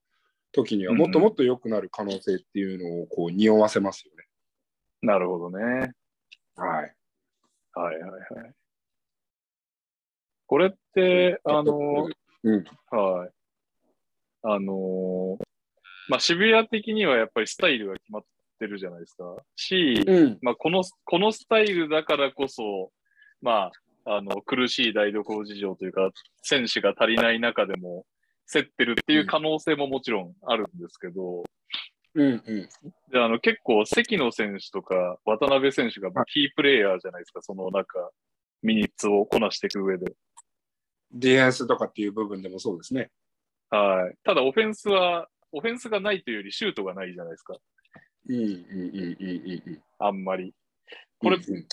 [0.54, 4.26] 時にはもっともっと良くなる可能性っていうのをこう匂わせますよね。
[5.02, 5.94] なるほどね。
[6.56, 6.96] はい。
[7.74, 8.52] はいはいはい。
[10.48, 12.08] これって、あの、
[12.44, 13.30] うん、はい。
[14.44, 15.38] あの
[16.10, 18.24] まあ、渋谷的にはやっぱりスタイルが決まっ
[18.60, 19.36] てるじゃないですか。
[19.56, 22.92] し、うん、まあ、この、このスタイルだからこそ、
[23.42, 23.72] ま
[24.06, 26.10] あ、あの、苦しい台所事情というか、
[26.42, 28.06] 選手が足りない中でも、
[28.52, 31.44] 競ってるっていう可能性ももちろんあるんですけど、
[32.14, 32.70] うんうん。
[33.12, 38.12] で、あの、結構、関野選手とか、渡辺選手がキープレイヤーじゃないですか、そのなんか、
[38.62, 40.14] ミニッツをこなしていく上で。
[41.14, 43.12] ディフェンスとかっていう部分でもそうですね。
[43.70, 44.16] はい。
[44.24, 47.58] ただ、オフェンスは、オフェンスがないというより、シュートがないじゃないですか。
[48.28, 49.84] うんうんうんうんうん。
[50.00, 50.54] あんまり。
[51.20, 51.68] これ、うんうん、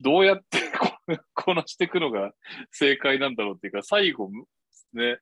[0.00, 0.58] どうやって
[1.34, 2.32] こなしていくのが
[2.70, 4.30] 正解なんだろうっていうか、最後、
[4.92, 5.18] ね、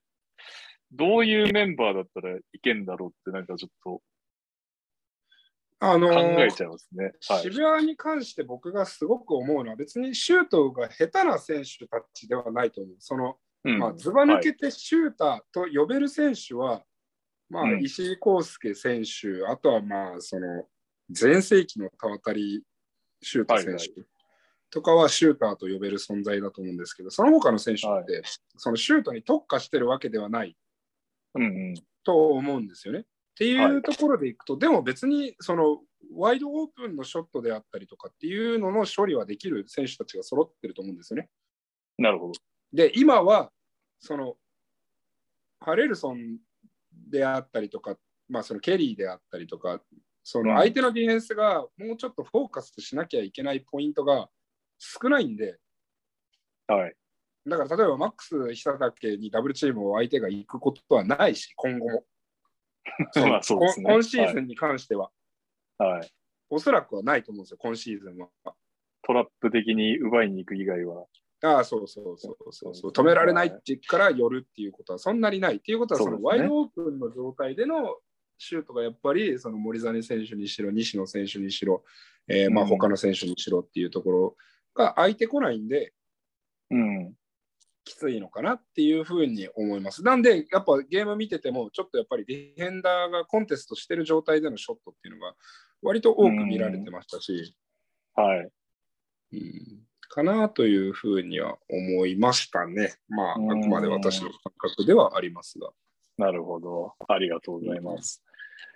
[0.93, 4.03] どういうメンバーだったらいけんだろうって、なんかちょっと、
[5.83, 12.97] あのー、考えちゃいますね、はい、渋谷に関して僕がすごく思うのは、別にシュートが下手な選手たちではないと思う。
[12.99, 16.85] その、うん、まあ、ずば抜けてシューターと呼べる選手は、はい、
[17.51, 20.67] まあ、石井康介選手、あとはまあ、その、
[21.09, 23.87] 全盛期の田渡シュート選手、はいはい。
[24.71, 28.05] とかはシューターと呼べる存在だと思うんですけど、その他の選手って、はい、
[28.57, 30.57] そのシュートに特化してるわけではない
[32.05, 32.99] と思うんですよね。
[32.99, 33.07] うんうん、っ
[33.37, 35.81] ていうところでいくと、はい、でも別にその
[36.15, 41.29] ワイドオープンのショットであったりとかっていうのの処理はできる選手たちが揃ってると思うんですよね。
[41.99, 42.33] なるほど。
[42.73, 43.51] で、今は
[44.01, 44.37] その
[45.61, 46.39] ハレルソン
[47.11, 47.97] であったりとか、
[48.29, 49.81] まあ、そのケリーであったりとか、
[50.23, 54.29] その相手のディフェンスがもうちょっとフォーカスしなきゃいけないポイントが
[54.79, 55.59] 少ないんで、
[56.67, 56.95] はい。
[57.47, 62.05] だから例えばマックス久武にダブルチームを相手が行くことはないし、今後も。
[63.17, 65.11] まあそうですね、 今シーズンに関しては。
[65.79, 66.11] はい。
[66.51, 68.55] おそらくはないと思うんですよ、今シーズンは。
[69.03, 71.07] トラップ的に奪いに行く以外は。
[71.43, 72.93] ああ、そうそうそうそうそう。
[72.93, 75.57] 止められないってから寄るっていうことはそんなにない。
[75.57, 77.97] っていうことは、そのワイドオープンの状態での
[78.37, 81.83] シュートがやっぱり、その森実選手にしろ、西野選手にしろ、
[82.29, 84.37] えー、まあ他の選手にしろっていうところ
[84.75, 85.95] が空いてこないんで、
[86.71, 87.15] うん、
[87.91, 90.05] きついのかなっていうふうに思います。
[90.05, 95.35] なんで、やっぱゲーム見てても、ちょっとやっぱりディフェンダーがコンテストしてる状態でのショットっていうのが、
[95.83, 97.57] 割と多く見られてましたし、
[98.15, 98.49] はい。
[99.33, 102.95] うん、かなというふうには思いましたね。
[103.09, 105.71] まあ、あくまで私の感覚ではありますが。
[106.17, 106.95] なるほど。
[107.09, 108.23] ありがとうございます。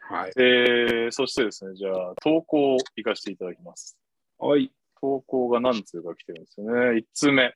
[0.08, 0.32] はい。
[0.36, 3.96] えー、そしてですね、じゃあ、投稿を行かせていただきます。
[4.38, 4.72] はい。
[5.00, 6.98] 投稿が何通か来てるんですよね。
[6.98, 7.54] 1通目。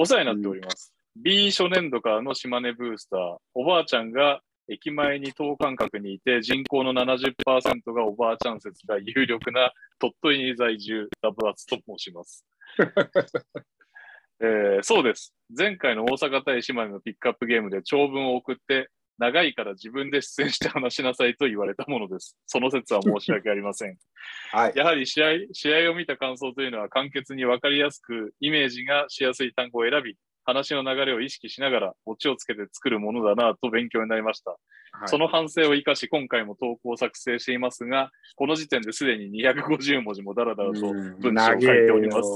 [0.00, 0.94] お世話になっております。
[1.14, 3.36] うん、B 初年度からの島根ブースター。
[3.52, 12.46] おばあちゃんが駅前に等間隔にいて、人口の70%がおばあちゃん説が有力な鳥取に在住、ダブアツと申します。
[14.40, 15.34] えー、そうです。
[15.54, 18.88] 前回の大阪対島根のピックアップゲームで長文を送って、
[19.20, 22.36] 長いから自分で出演して話しなさいと言われたものです。
[22.48, 23.96] その説は申し訳ありません。
[24.50, 34.56] はい、やはり試合試合を見た感想というのは簡潔に分かりやすく、イメージがしやすい単語を選び、話の流れを意識しながら、オチをつけて作るものだなと勉強になりました。
[34.92, 42.30] はい、その反省を生かし、今回も投稿を作成していますが、この時点ですでに250文字もだらだらと文章を書いております。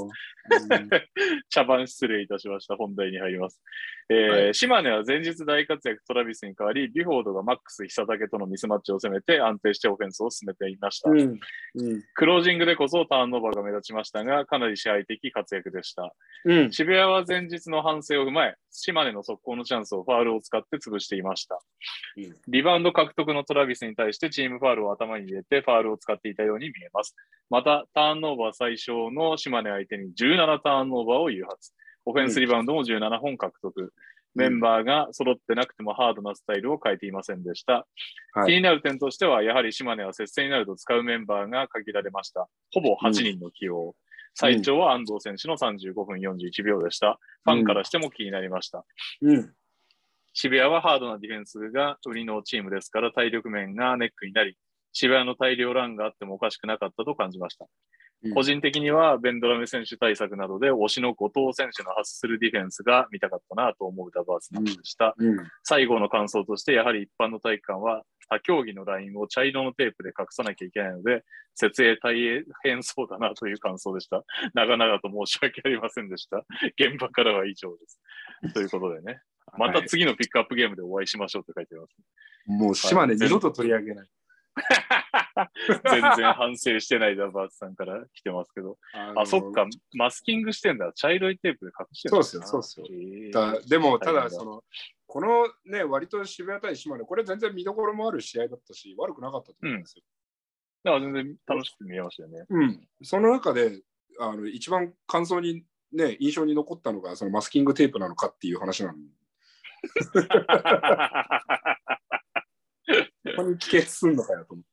[1.49, 2.77] 茶番失礼いたしました。
[2.77, 3.61] 本題に入ります。
[4.11, 11.11] えーはい、島根は前日大活躍トラビスに代わり、ビュフォードがマックス久武とのミスマッチを攻めて安定してオフェンスを進めていました。
[11.11, 11.39] うんうん、
[12.15, 16.15] クロージングでこそターンオーバーが目立ちましたが、かなり支配的活躍でした。
[16.45, 21.59] うん、渋谷は前日の反省を踏まえ、島根の速攻のチャンスをファールを使って潰していました。
[22.49, 27.17] リバウンド獲得のトラビスに対してチームファールを頭に入れてファールを使っていたように見えます。
[27.51, 31.73] また、ターンオーバー最小の島根相手に17ターンオーバーを誘発。
[32.07, 33.93] オフェンスリバウンドも17本獲得。
[34.35, 37.87] メンバーが揃ってなくてもハードなスタイルを変えていませんでした。
[38.33, 42.49] はい、気になる点としては、やはり島根は接戦になると使うメンバーが限られました。
[42.73, 43.87] ほぼ8人の起用。
[43.87, 43.93] うん、
[44.35, 47.19] 最長は安藤選手の35分41秒でした。
[47.45, 48.85] ファンからしても気になりました。
[49.23, 49.55] うん、
[50.35, 54.59] 渋谷はハードなディフェンスが売りのチームですから体力面がネックになり、
[54.93, 57.67] 渋谷の大量ランがあってもおかしくなかったと感じました。
[58.33, 65.39] 個人的にはベンドラメ選手対策などで推しの後藤選手の発するディフェンスが見たかったなと思うダバースナッチでした、うん。
[65.39, 71.23] うん、最後の感想としてやはり一般の体育館は他競技のラインを茶色のテープで隠さなきゃいけないので
[71.55, 72.17] 設営大
[72.63, 74.25] 変そうだなという感想でした。
[74.55, 76.45] 長々と申し訳ありませんでした。
[76.79, 78.01] 現場からは以上です。
[78.55, 79.21] ということでね
[79.59, 81.97] また次のピックアップゲームでお会いしましょうって書いてます、
[82.47, 84.09] もう島根二度と取り上げない
[85.91, 88.79] 全然反省してないダバーツさんから来てますけど。
[88.93, 90.93] ああ、そっか、マスキングしてんだ。
[90.95, 92.87] 茶色いテープで隠してるんそうですよ、そうですよ。
[92.89, 94.63] えー、でも、ただ、その、
[95.07, 100.05] このね、割と渋谷対島根、これ全然見どころもある試合だったし、悪くなかったと思うんですよ。
[100.85, 102.47] うん、だから全然楽しく見えましたよね。
[102.49, 102.89] うん。
[103.03, 103.83] その中で、
[104.21, 109.11] あの一番感想に、ね、印象に残ったのが、そのマスキングテープなのかっていう話なんで。
[113.37, 114.65] ここに帰結すんのかよと思っ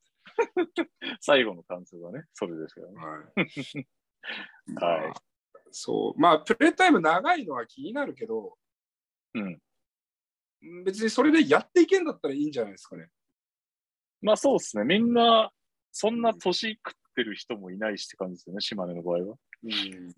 [0.73, 0.89] て。
[1.19, 2.95] 最後の感想がね、それですよね。
[2.97, 3.45] はい。
[4.75, 5.13] はい、
[5.71, 6.19] そう。
[6.19, 8.57] まあ、プレイタイム長いのは気になるけど、
[9.33, 9.61] うん。
[10.83, 13.09] 別にそれでやっていけんだったらいいんじゃないですかね。
[14.21, 14.83] まあそうですね。
[14.83, 15.51] みんな、
[15.91, 19.37] そんな年食ってる人もいないしって感じですよね、島根の場合は。
[19.63, 20.13] うん。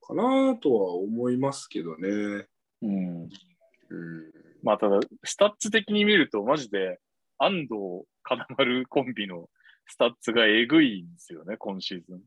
[0.00, 2.46] かなとは思いますけどね。
[2.82, 3.22] うん。
[3.22, 3.28] うん、
[4.62, 7.00] まあただ、スタッツ的に見ると、マジで、
[7.38, 9.50] 安藤金丸コンビの
[9.86, 12.22] スタッツがえぐいんですよね、今シーズン。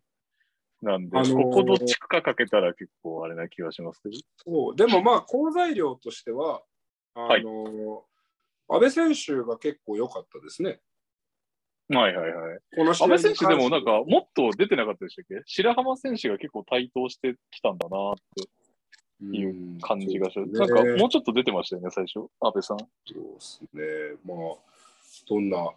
[0.81, 4.17] なんで、あのー、ここどっちか欠けたら結構あれな気がしますけど。
[4.45, 6.61] そう、でもまあ、好材料としては、
[7.15, 7.43] あのーはい、
[8.69, 10.79] 安倍選手が結構良かったですね。
[11.89, 12.59] はいはいはい。
[12.75, 15.41] この安倍選手でもなんか、もっと出てなかったでしたっけ？
[15.45, 18.43] 白濱選手が結構台頭してきたんだなって
[19.21, 20.47] いう感じがする。
[20.47, 22.77] ね、なんか、もうちょっと出てましたよね、最初、安倍さん。
[22.77, 23.81] そうですね。
[24.25, 24.37] まあ、
[25.27, 25.71] どんな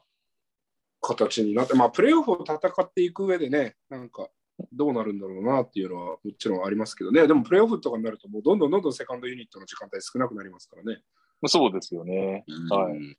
[1.00, 4.28] 形になって、まあ、プレーオフを戦っていく上でね、なんか、
[4.72, 11.02] どうなるんだろうなっていうのはもちろんありますけどね、でもプレーオフとかになると、もうどんどんどんどんセカンドユニットの時間帯少なくなりますからね。
[11.46, 12.44] そうですよね。
[12.68, 13.16] はい。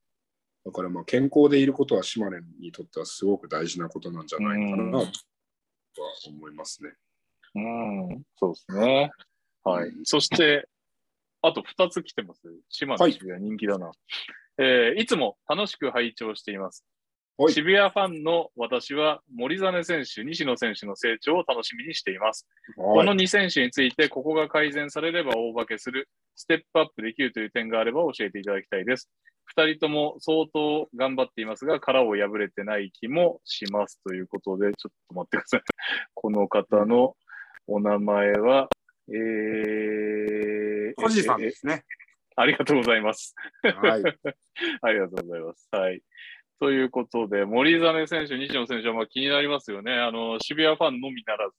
[0.63, 5.07] だからまあ健康でいることは島根にとってはすごく大事なことなんじゃないかなとは
[6.27, 6.91] 思いますね。
[7.55, 7.59] う
[8.13, 9.11] ん、そうですね。
[9.63, 9.91] はい。
[10.03, 10.67] そして、
[11.41, 12.41] あと2つ来てます。
[12.69, 13.87] 島根渋谷人気だな。
[13.87, 13.95] はい
[14.57, 16.85] えー、いつも楽しく拝聴しています。
[17.49, 22.47] 渋谷ファンの私は森実選手、西野選手の成長を楽しみにしています。
[22.75, 29.09] この2選手について、ここが改善されれば大化けする、ステップアップできるという点があれば教えていただきたいです。
[29.57, 35.61] 2人とも相当頑張っていますが、殻を破れてない気もしますということで、ちょっと待ってください。
[36.13, 37.15] この方の
[37.65, 38.69] お名前は、
[39.13, 41.83] えー、小路さんですね。
[42.35, 43.35] ありがとうございます。
[43.63, 44.03] はい。
[44.81, 45.67] ありがとうございます。
[45.71, 46.01] はい。
[46.59, 49.93] ということで、森実選手、西野選手はまあ気になりますよね。
[49.93, 51.55] あの、渋谷ファンのみならず、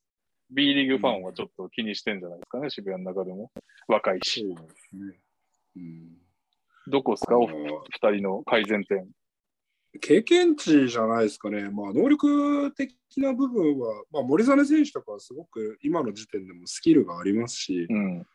[0.51, 3.51] B リーグファンはちょっと気にしてんじゃないですかね、渋谷の中でも。
[3.89, 4.45] 若いし。
[4.45, 4.55] ね
[5.75, 6.19] うん、
[6.89, 7.83] どこですか、お二
[8.17, 9.09] 人の改善点。
[10.01, 18.27] 経験値じゃないですかね、まあ、能力的な部分は、まあ、森実選手とかはすごく今の時点でもスキルがありますし、うん、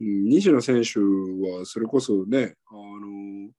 [0.00, 3.50] 西野選手はそれこそね、あの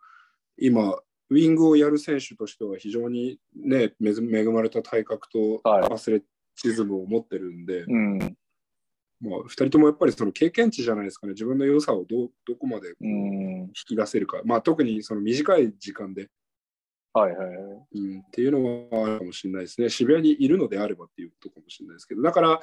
[0.57, 0.95] 今、
[1.29, 6.21] ウィングをやる選手としては非常に、ね、恵まれた体格とアスレ
[6.55, 8.19] チズムを持ってるんで、はいうん。
[9.21, 16.29] まあ、2人ともやっぱりその経験値じゃないですかね、自分の良さをどどこまで引き出せるか、まあ、特にその短い時間で、
[17.13, 17.57] はいはいはい。
[17.93, 22.59] うん、っていうのはあるかもしれないですね、渋谷にいるのであればっていうことかもしれないですけど、だから、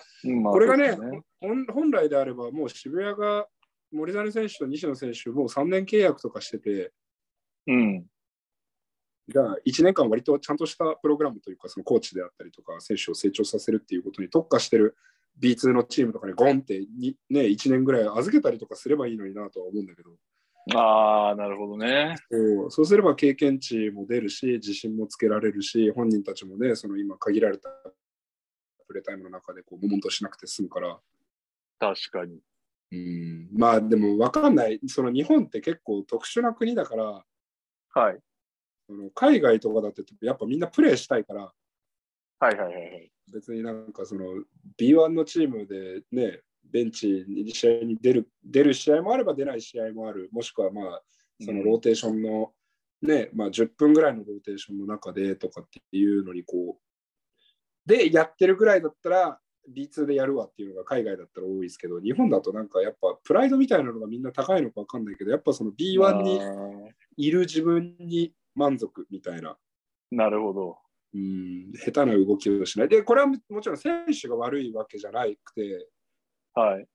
[0.50, 1.22] これがね、ね。
[1.40, 3.46] 本来であれば、もう渋谷が
[3.92, 6.92] 森実選手と西野選手、もう3年契約とかしてて、
[7.66, 8.06] うん。
[9.32, 14.96] が1年間割とちゃんとしたプログラムというか、そのコーチであったりとか、選手を成長させるっていうことに特化してる
[15.40, 20.10] B2 のチームとかにゴンってに、ね、1年ぐらい預けたりとかすればいいのになとは思うんだけど、
[20.74, 22.16] ああ、なるほどね。
[22.30, 27.70] そうそうすれば経験値も出るし、自信もつけられるし、本人たちもね、その今限られた
[28.86, 31.00] プレータイムの中でこう、悶々としなくて済むから、
[31.78, 32.40] 確かに。
[32.92, 37.24] うん、まあでも分かんない、その日本って結構特殊な国だから、
[37.92, 38.18] はい。
[38.86, 41.52] その海外とかだってやっぱみんなプレーしたいから、
[42.40, 43.12] はいはいはいはい。
[43.32, 44.24] 別になんかその
[44.78, 51.02] B1 のチームでね、ベンチに試合に出る出る試合もあれば出ない試合もある、もしくはまあ
[51.40, 52.52] そのローテーションの
[53.02, 59.40] ね、まあ10分ぐらいのローテーションの中でとかっていうのにこう、でやってるぐらいだったら
[59.74, 66.40] B2 でやるわっていうのが海外だったら多いですけど、日本だとなんかやっぱプライドみたいなのがみんな高いのか分かんないけど、やっぱその B1 に
[67.16, 69.56] いる自分に満足みたいな。
[70.10, 70.78] なるほど。
[71.12, 72.88] うん下手な動きをしない。
[72.88, 75.88] で、これはももちろん選手が悪いわけじゃなくて、
[76.54, 76.86] はい。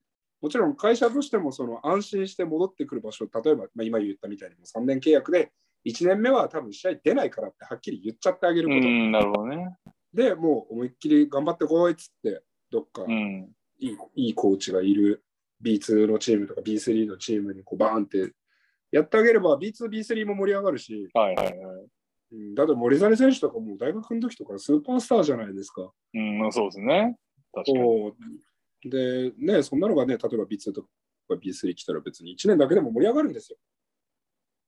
[0.42, 5.52] もちろん会社としてもその安心して戻ってくる場所、例えば、まあ、今言ったみたいにも3年契約で、
[5.86, 8.80] 1年目は多分試合出ないからってはっきり言っちゃってあげること。
[8.80, 9.76] うん、なるほどね。
[10.14, 12.42] で、もう思いっきり頑張ってこいっつって、
[12.72, 13.50] どっかうん。
[13.80, 15.24] いい,、いいコーチがいる
[15.64, 18.32] B2 のチームとか B3 のチームにこうバーンって
[18.92, 21.56] やってあげれば B2、B3 も盛り上がるし、はいはいはい。
[22.32, 25.92] うんだって森実選手とかもう大学の時とかスーパースターじゃないですか。
[26.14, 27.16] うん、そうですね。
[27.54, 28.14] 確かに。
[28.86, 30.88] で、ね、そんなのがね、例えば B2 とか
[31.30, 33.58] B3 来たら別に1年だけでも盛り上がるんですよ。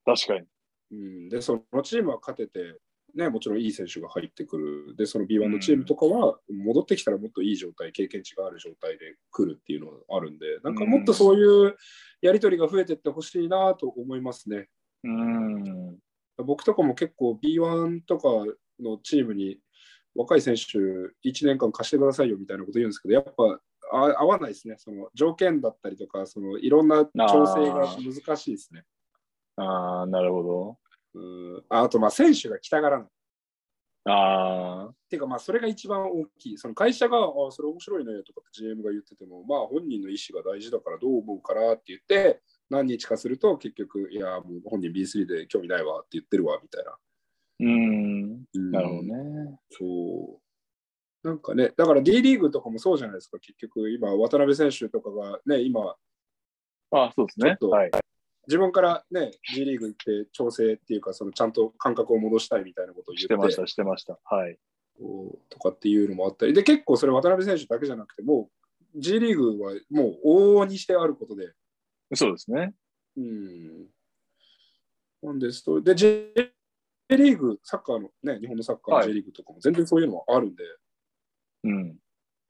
[0.05, 0.47] 確かに。
[0.91, 2.79] うん、で、そのチームは勝てて、
[3.13, 4.95] ね、もちろんいい選手が入ってくる。
[4.95, 11.75] で、その B1 のチームとかは戻ってきたらもっといい状態、経験値がある状態で来るっていうのがあるんで、なんかもっとそういう
[12.21, 14.69] やり取りが増えていってほしいなと思いますね。
[15.03, 15.97] うん。
[16.37, 18.29] 僕とかも結構 B1 とか
[18.79, 19.59] のチームに
[20.15, 20.77] 若い選手
[21.27, 23.59] 1年間貸してくださいよみたいなこと言うんですけど、やっぱあ
[23.91, 24.75] 合わないですね。
[24.77, 28.83] その条件だったりとか、そのいろんな調整が難しいですね。
[29.55, 30.77] ああ、なるほど。
[31.13, 33.07] うんああと、まあ選手が来たがらない。
[34.09, 36.57] ああ、っていうか、まあそれが一番大きい。
[36.57, 46.97] その会社が、あそれ面白いねとかって GM が言ってても、まあ本人の意思が大事だからどう思うかなって言って、何日かすると結局、いや、もう本人 B3 で興味ないわって言ってるわみたいな。
[47.59, 48.45] うん。
[48.53, 49.59] うんなるほどね。
[49.71, 50.46] そう。
[51.23, 55.95] なんかね、だから D リーグとかもそうじゃないですか、結局、今、渡辺選手とかがね、今、
[56.91, 57.91] あそうですねはい。
[58.47, 64.17] 自分からね、G リーグ行って調整っていうか、そのちゃんと感覚を戻したいみたいなことを言ってしてました、してました。
[64.23, 64.57] はい。
[65.49, 68.49] とかっていうのもあったり、で、結構それ渡辺選手だけじゃなくて、も
[68.95, 71.51] う G リーグはもう往々にしてあることで、
[72.13, 72.73] そうですね。
[73.17, 73.87] うん。
[75.21, 76.31] なんですと、で、J
[77.09, 80.63] リーグ、サッカーのね、日本のサッカー J リーグとかも全然そういうのもあるんで、
[81.63, 81.97] うん。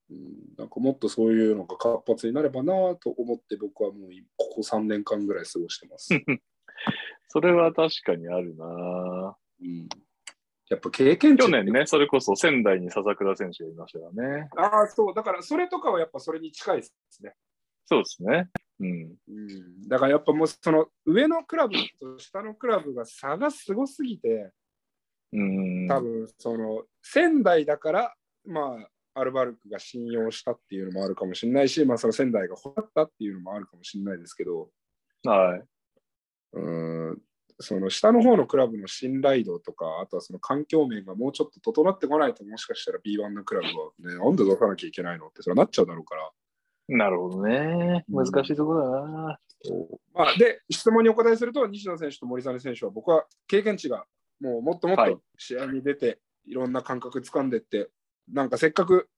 [0.10, 6.10] うん、なんかもっとそういうのが活発になればなと思って僕はもうここ3年間ぐらい過ごしてます。
[7.28, 9.38] それは確かにあるな。
[9.62, 9.90] うん、
[10.70, 14.50] やっぱ経験値去年ね、それこそ仙台に笹倉選手がいましたからね。
[14.58, 17.34] ああ、そう、だからそれとかはやっぱそれに近いですね。
[17.86, 18.50] そうですね。
[18.80, 19.16] うん。
[19.28, 24.52] うん、だからやっぱもうその上のクラブと下のクラブが差がすごすぎて、
[25.34, 25.88] うん。
[25.88, 28.90] 多分その仙台だから、まあ、
[29.20, 34.70] アルバルクが信用したっていうのもあるかもしれないし、まあ、その仙台が欲張ったっていうのもあるかもしれないですけど、
[35.24, 35.64] はい。
[36.54, 37.22] うん
[37.60, 46.30] その下の方のクラブの信頼度とか、あとはその環境面がもうちょっと整ってこないと、もしかしたら B1 のクラブはね、なんで出さなきゃいけないのってそれはなっちゃうだろうから。
[46.90, 48.06] なるほどね。
[48.10, 49.40] うん難しいところだな。
[50.14, 54.06] まあ、で、質問にお答えすると、西野選手と森実選手は、僕は経験値が
[54.40, 57.90] もうもっともっはいと試合に出て、い、ろんな感覚掴んでって、
[58.32, 59.10] なんかせっかく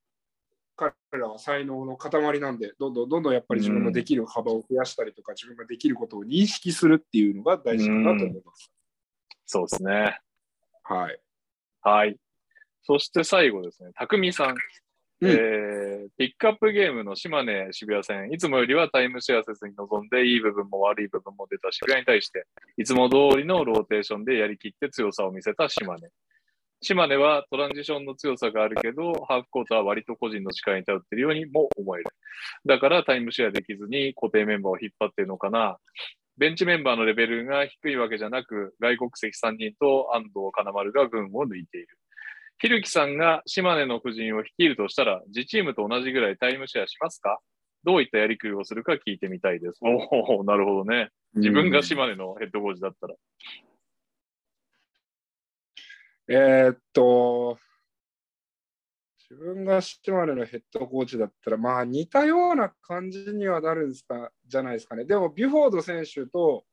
[0.76, 8.72] 彼らは才能の塊なんで、どんどんどんどんやっぱり自分のできる幅を増やしたりとか、自分ができることを認識するっていうのが大事かなと思います。
[9.45, 10.20] そうですね。
[10.84, 11.20] はい。
[11.82, 12.18] はい。
[12.84, 14.49] そして最後ですね、匠さん。
[14.51, 14.55] うん
[15.22, 22.45] えーピックアップゲームの島根渋谷戦、いつもよりはタイムシェアせずに臨んで、いい部分も悪い部分も出た渋谷に対して、
[22.78, 26.10] いつも通りのローテーションでやりきって強さを見せた島根。
[26.82, 32.06] 島根はトランジションの強さがあるけど、ハーフコートは割と個人の力に頼っているようにも思える。
[32.66, 35.78] だからタイムシェアできずに固定メンバーを引っ張っているのかな。
[36.38, 41.88] ベンチメンバーのレベルが低いわけじゃなく、外国籍3人と安藤金丸が群を抜いている。
[42.60, 47.40] ひるきさんが島根の夫人を率いるとしたら、自チームと同じぐらいタイムシェアしますか？
[47.84, 49.80] どういったやりくりをするか聞いてみたいです。
[49.82, 51.10] おお、なるほどね。
[51.36, 53.16] 自分が島根のヘッドコーチだったら。
[56.32, 57.58] えー、っと、
[59.32, 65.06] 自分が島根のヘッドコーチだったら、まあ似たような感じにはなるんですか、じゃないですかね。
[65.06, 66.66] でも、ビュフォード選手と、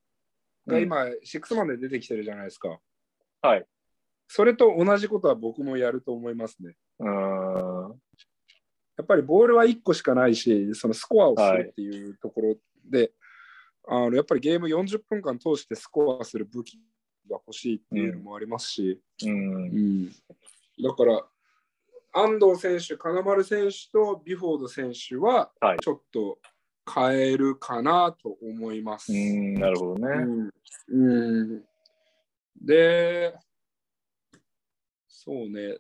[0.67, 2.79] が今、シックスマンで出てきてるじゃないですか。
[3.41, 3.67] はい。
[4.29, 6.77] それと同じことは僕もやると思いますね。
[6.99, 8.01] うん。
[8.99, 13.13] やっぱりボールは1個しかないし、そのスコアをするっていうところで、
[13.89, 16.79] あのやっぱりゲーム40分間通してスコアする武器
[17.29, 19.55] が欲しいっていうのもありますし、うん。
[19.55, 19.69] う。
[19.69, 20.07] ん。
[20.83, 21.27] だから、
[22.13, 25.81] 安藤選手、金丸選手とビフォード選手ははい。
[25.81, 26.39] ちょっと
[26.93, 29.13] 変えるかなと思います。
[29.13, 30.51] うん、なるほどね。
[30.89, 31.11] うん。
[31.11, 31.65] うん。
[32.65, 33.35] で、
[35.09, 35.79] そうね、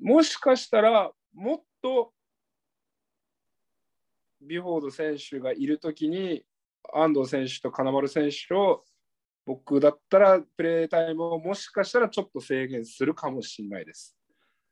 [0.00, 2.12] もしかしたら、もっと
[4.42, 6.44] ビュフォード選手がいるときに、
[6.92, 8.84] 安藤選手と金丸選手を
[9.46, 14.16] 僕だったらプレータイムをもしかしたらちょっと制限するかもしれないです。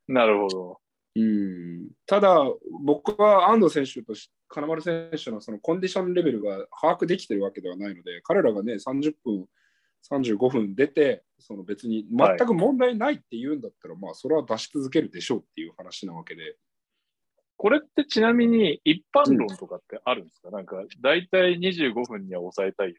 [0.08, 0.78] なるほど。
[1.16, 2.36] うんただ、
[2.84, 9.46] 僕は安藤選手とし金丸選手のそのコンディションレベルが把握できてるわけではないので、彼らがね、30分、
[10.10, 16.56] 35分出て、その別に全く問題ないって言うんだったら、まあ、それは出し続けるでしょうっていう話なわけで。
[17.56, 22.88] これってちなみに一般論とかってあるんですか、なんか、だいたい25分には抑えたい。
[22.88, 22.94] 例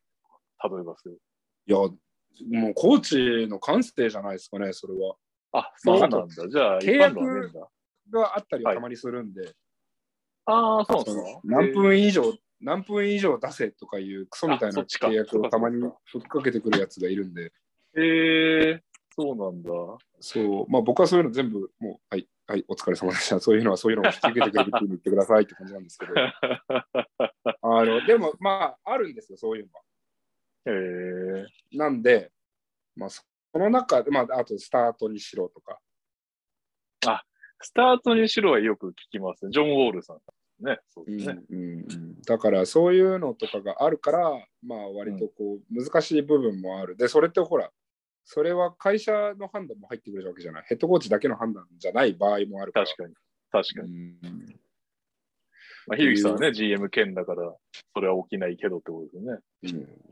[0.80, 1.20] えばする。
[1.68, 5.16] いや、もうコーチの感性じゃないですかね、それは。
[5.52, 6.28] あ、そうなんだ。
[6.28, 7.52] じゃあ、一契約。
[8.12, 9.56] があったりはたまにするんで、
[10.46, 17.52] ああ、そうです何分以上、何分以上出せとかいうクソみたいな契約をたまにそっかふっかけてくるやつがいるんで。
[17.96, 19.72] えー、えーそうなんだ。
[20.20, 23.40] そう、まあ僕はそういうの全部、もう、はい、はい、お疲れ様でした。
[23.42, 26.14] そういうのはそういうのを引き受けてくれるって言ってくださいって感じなんですけど、
[27.62, 29.82] あの、でも、まあ、あるんですよ、そういうのは。
[30.66, 31.46] えー、
[31.78, 32.32] なんで、
[32.96, 33.24] まあ、そ
[33.56, 35.80] の中で、まあ、あとスタートにしろとか。
[37.62, 39.52] スタートにしろはよく聞きますね。
[39.52, 40.18] ジョン・ウォールさん。
[40.64, 40.80] ね。
[40.88, 41.42] そうですね。
[41.50, 44.20] うんうんだから、そういうのとかがあるから、
[44.66, 46.96] まあ、割とこう、難しい部分もある。
[46.96, 47.72] で、それってほら、
[48.24, 50.66] それは会社の判断も入ってくるわけじゃない。
[50.68, 52.86] ヘッドコーチだけの判断じゃない場合もあるから。
[52.86, 53.16] 確かに。
[53.52, 53.90] 確かに。
[53.90, 54.60] うん
[55.88, 57.56] まあ、ひゆきさんはね、GM 兼だから、
[57.94, 59.40] それは起きないけどってことですよね。
[59.64, 60.06] うん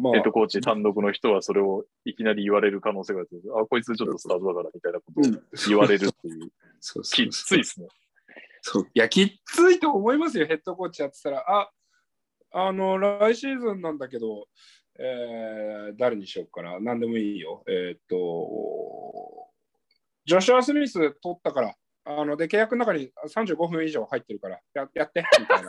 [0.00, 6.50] まあヘッドコーチ単独の人はそれをいきなり言われる可能性があって、あ、こいつちょっとスタートだからみたいなことを言われるっていう。
[6.80, 7.86] そうそうきついですね。
[8.62, 11.44] そういや、きっついと思いますよ、ヘッドコーチやってたら。
[11.46, 11.70] あ、
[12.52, 14.48] あの、来シーズンなんだけど、
[14.98, 16.78] えー誰にしようかな。
[16.80, 17.62] 何でもいいよ。
[17.68, 19.50] えーっと、
[20.24, 21.74] ジョシュア・スミス取ったから、
[22.18, 25.68] あの、で、契約の中に35分以上入ってるから、ややって、みたいな。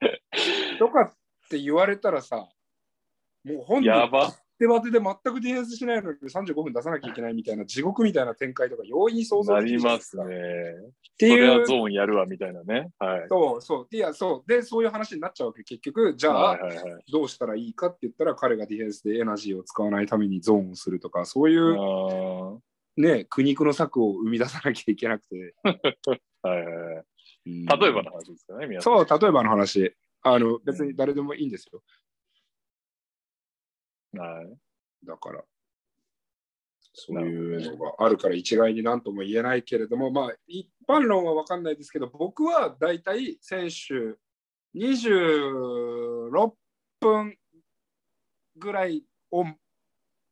[0.78, 2.48] とかって言われたらさ、
[3.44, 4.32] もう本人やば。
[4.58, 10.24] 手バテで全くディフェンスしないのに35分出さなきゃいけないみたいな地獄みたいな展開とか容易に想像なできるりますね。
[10.24, 10.26] っ
[11.16, 12.90] ていうそれはゾーンやるわみたいなね。
[12.98, 13.26] はい。
[13.28, 13.96] そうそう。
[13.96, 14.48] いや、そう。
[14.50, 15.62] で、そういう話になっちゃうわけ。
[15.62, 17.04] 結局、じゃあ、はいはいはい。
[17.10, 22.58] どうしたらいいかって言ったら、彼がディフェンスでエナジーを使わないためにゾーンをするとか、そういうあ
[22.98, 25.54] ね、苦肉の策を生み出さなきゃいけなくて。
[25.64, 27.04] ー はいはいはい。
[27.46, 29.06] うん例えばの話ですかね、皆さん。
[29.06, 29.94] そう、例えばの話。
[30.22, 31.82] あの、別に誰でもいいんですよ。
[34.20, 34.58] はい。
[35.06, 35.44] だから、
[36.92, 44.18] そういうのがあるから一概になんとも言えないけれども、まあ、一般論は分かんないですけど、僕はだいたい選手
[44.74, 46.52] 26
[47.00, 47.38] 分
[48.56, 49.44] ぐらいを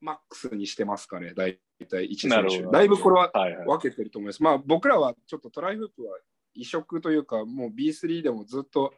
[0.01, 1.47] マックスにしてますかね、だ
[1.81, 2.63] いたい1選手。
[2.71, 3.67] だいぶこれははいはい。
[3.67, 4.43] 分けてると思います。
[4.43, 6.19] まあ、僕らはちょっとトライフープは
[6.55, 8.95] 異色というか、もう B3 でもずっと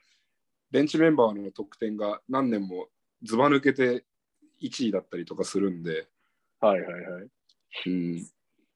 [0.70, 2.88] ベンチメンバーの得点が何年も
[3.22, 4.05] ずば抜けて
[4.62, 6.09] 1位だったりとかするんで、
[6.60, 7.30] はいはいはい。
[7.86, 8.26] うん、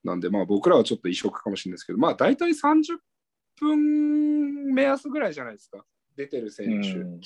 [0.04, 2.98] なんでまあ僕らはちょっと異色かもしれないですけど、まあ大体30
[3.58, 5.84] 分目安ぐらいじゃないですか、
[6.16, 7.20] 出てる選手、うん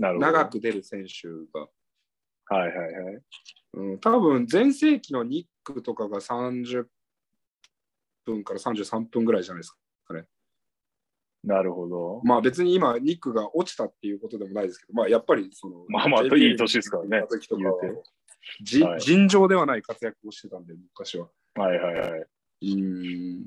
[0.00, 0.26] なるほど。
[0.32, 1.68] 長く出る選手が。
[2.46, 3.22] はいはいはい。
[3.74, 6.86] うん、多分全盛期のニックとかが30
[8.24, 9.80] 分から33分ぐらいじゃないですか。
[11.44, 12.20] なるほど。
[12.24, 17.24] まあ別に今、ニックが落ちたっていうことでもないですけど、まあやっぱりその、まあまあいい年ですからね
[18.62, 21.28] じはい尋常ではない活躍をしてたんで、昔は。
[21.54, 22.20] はいはいはい。
[22.20, 23.42] うーん。
[23.42, 23.44] っ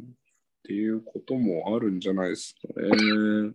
[0.64, 2.90] ていうこともあるんじゃないですかね。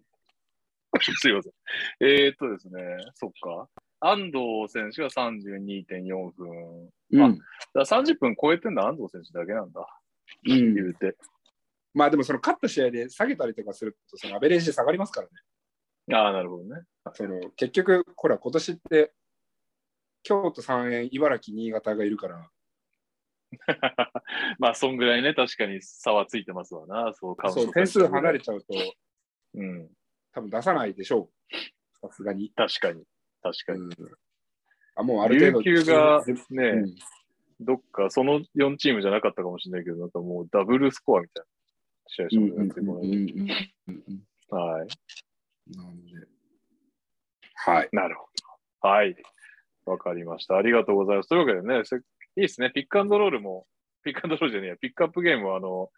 [1.20, 1.52] すいません。
[2.00, 2.80] えー、っとですね、
[3.14, 3.68] そっか。
[4.00, 6.90] 安藤選手が32.4分。
[7.12, 7.38] うん。
[7.38, 7.44] だか
[7.74, 9.80] ら30分超えてんのは安藤選手だけなんだ。
[10.48, 11.16] うん言うて。
[11.94, 15.32] まあでもその勝った試合で下げたりとかすると、そのアベレージ下がりますからね。
[16.14, 16.82] ああ、なるほどね。
[17.14, 19.12] その結局、ほら、今年って
[20.22, 22.50] 京都、三円、茨城、新潟がいるから、
[24.58, 27.12] まあ、そんぐらいね、確かに差はついてますわな。
[27.14, 28.66] そう、そう、点数離れちゃうと、
[29.54, 29.90] うん。
[30.32, 31.30] 多分出さないでしょ
[32.02, 32.06] う。
[32.08, 32.52] さすがに。
[32.54, 33.04] 確かに。
[33.42, 33.80] 確かに。
[33.80, 33.90] うん、
[34.96, 35.62] あ、もうある程度。
[35.62, 36.94] 琉球がね、うん
[37.60, 41.48] どっかその4チームじゃなかったかもしれないけど、なんかもうダブルスコアみたいな
[42.06, 44.88] 試合しうんたもはい。
[45.76, 46.12] なんで。
[47.54, 47.88] はい。
[47.92, 48.28] なるほ
[48.82, 48.88] ど。
[48.88, 49.16] はい。
[49.86, 50.56] わかりました。
[50.56, 51.28] ありがとうございます。
[51.28, 52.00] というわけでね、せい
[52.36, 52.70] いですね。
[52.72, 53.66] ピックアンドロールも、
[54.04, 55.90] ピックアンドロールじゃねえや、ピックアップゲームは、あの、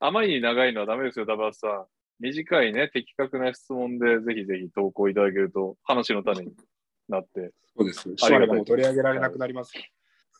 [0.00, 1.86] あまりに長いのはダメですよ、ダバスさん。
[2.20, 6.52] 短いね、的確な質問で、ぜひぜひ投稿いただけると、話の種に
[7.08, 7.52] なって。
[7.76, 8.14] そうです。
[8.22, 9.72] ありがたい取り上げられなくなります。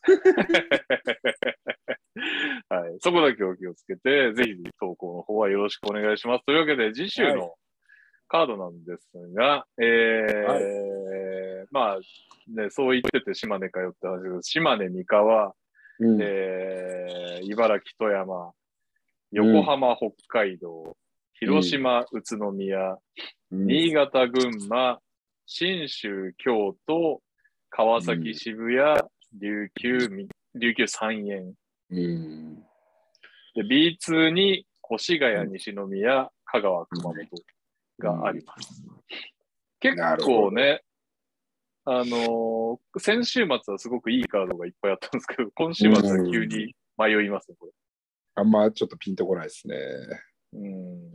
[2.69, 2.97] はい。
[3.01, 6.44] そこだけお気をつけて、ぜひ投稿の方はよろしくお願いします。
[6.44, 7.55] というわけで、次週はの
[8.28, 12.01] カードなんですが、えーまあ、
[12.49, 15.55] ね、そう言ってて島根かよって話ですけど、島根、三河、
[16.01, 18.53] うんえー茨城、富山、
[19.32, 20.97] 横浜、北海道、
[21.44, 22.97] 広島、宇都宮、
[23.51, 25.01] 新潟、群馬、
[25.44, 27.20] 信州、京都、
[27.69, 29.02] 川崎、うん渋谷、
[29.40, 31.52] 琉球、み琉球三円。
[31.90, 32.55] うん。
[33.56, 37.14] で、B2 に越谷、西宮、香川、熊本
[37.98, 38.85] があります。
[39.81, 40.82] 結構ね、
[41.85, 47.73] あのー先週末はすごくいいカードがいっぱいあったんですけど、今週末は急に迷いますね、これ。
[48.36, 49.77] あんまちょっとピンとこないですね。
[50.53, 51.12] うん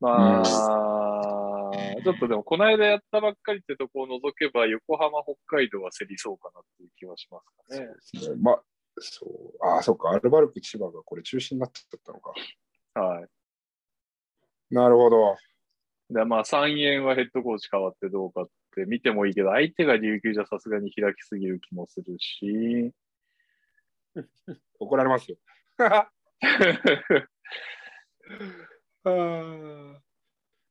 [0.00, 8.36] まあ、ちょっとでも、この間やったばっかりってとこを除けば、横浜、北海道は競りそうかなっていう気はしますかね。
[8.42, 8.62] まあ、
[8.98, 9.66] そう。
[9.66, 10.10] ああ、そっか。
[10.10, 12.34] アルバルク千葉がこれ中止になっちゃったのか。
[12.94, 13.28] はい。
[14.74, 15.36] なるほど。
[16.10, 22.92] で、まあ、3円はヘッドコーチ変わってどうかって見てもいいけど、相手が琉球じゃさすがに開きすぎる気もするし、
[24.78, 25.38] 怒られますよ。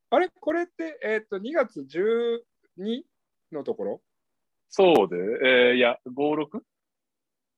[0.10, 0.30] あれ？
[0.40, 3.04] これって、えっ、と、2月12
[3.52, 4.02] のところ？
[4.70, 6.12] そうで、えーいや、5、
[6.48, 6.62] 6?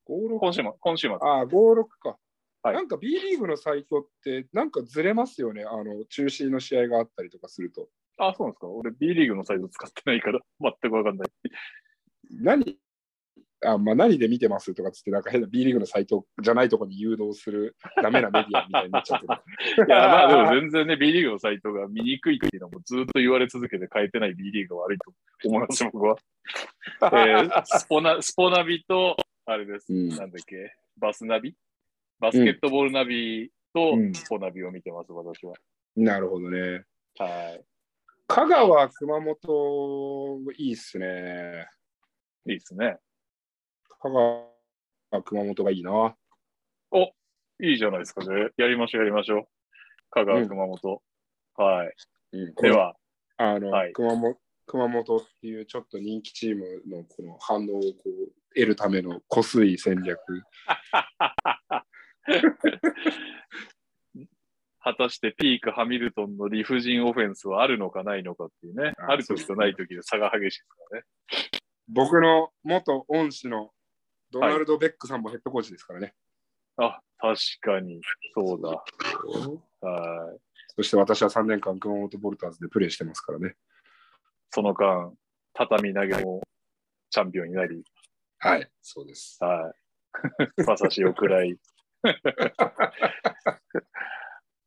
[0.08, 1.16] 56今週末、今週末。
[1.22, 2.18] ああ、56か。
[2.64, 5.64] はいなんか B リーグのサイトって、なんかずれますよね？
[5.66, 7.90] あの、中止の試合があったりとかすると。
[8.18, 8.68] あ、そうなんですか？
[8.68, 11.30] 俺 B リーグのサイト使ってないから、全くわかんない。
[12.32, 12.80] 何？
[13.64, 19.88] あ、まあ、何で見てますとかつって、なんか変な B リーグのサイトじゃないところに誘導するダメなメディアみたいになっちゃってる。
[19.88, 26.18] いや、まあでも全然ね、B リーグのサイトが見にくいっていうのもずっと言われ続けて変えてない B リーグが悪いと思います、僕は。
[27.02, 29.16] えースポナ、スポナビと、
[29.46, 31.56] あれです、うんなんだっけ、バスナビ？
[32.20, 35.54] バスケットボールナビとうんスポナビを見てます、私は。
[35.96, 36.84] なるほどね。
[37.18, 37.60] は
[38.28, 41.68] 香川、熊本、いいっすね。
[42.48, 42.54] い。
[42.54, 42.98] いいですね。
[44.06, 46.16] 香川、熊本がいいな。
[47.60, 48.50] いいじゃないですかね。
[48.56, 49.48] やりましょう、やりましょう。
[50.12, 51.02] 香川、うん熊本。
[51.56, 51.94] はい。
[52.34, 52.96] うんでは、
[53.38, 54.38] あの、はい熊本
[54.68, 60.20] 熊本っていうちょっと人気チームのこの反応をこう得るための濃すい戦略。
[64.80, 68.94] 果たしてピーク、ハミルトンの理不尽オフェンスはあるのかないのかっていうね。
[68.98, 71.06] あある時とない時で差が激しいですからね。
[71.88, 73.72] 僕の元恩師の
[74.32, 76.14] ドナルド・ベックさんもヘッドコーチですからね。
[76.78, 78.02] あ、確かに。
[78.34, 78.84] そうだ。
[79.88, 80.40] はい。
[80.76, 83.56] そして私は3年間熊本ボルターズでプレーしてますからね。
[84.52, 85.14] その間、
[85.54, 86.42] 畳投げも
[87.10, 87.84] チャンピオンになり、
[88.40, 89.38] はい、そうです。
[89.44, 89.74] はい。
[90.64, 91.58] 馬刺しを食らい。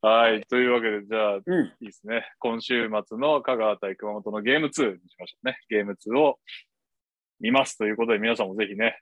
[0.01, 0.45] はい。
[0.45, 1.67] というわけで、じゃあ、うん。
[1.67, 2.33] いいですね。
[2.39, 5.59] 今週末の香川対熊本のゲーム2にしましょうね。
[5.69, 6.39] ゲーム2を
[7.41, 9.01] 見ますということで、皆さんもぜひね、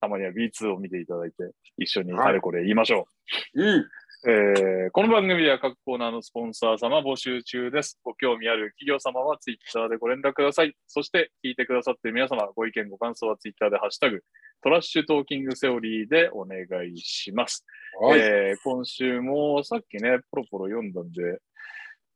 [0.00, 3.06] たまには B2 を見ていただいて、一緒にあれこれ言いましょ
[3.54, 3.62] う。
[3.62, 3.88] うん。
[4.28, 8.00] えーこの番組では各コーナーのスポンサー様募集中です。
[8.02, 10.74] ご興味ある企業様はツイッターでご連絡ください。
[10.86, 14.22] そして聞いてくださっている皆様、ご意見ご感想はツイッターでハッシュタグ、
[14.62, 17.64] トラッシュトーキングセオリーでお願いします。
[18.00, 18.20] はい。
[18.20, 21.22] えー今週もさっきね、ポロポロ読んだんで、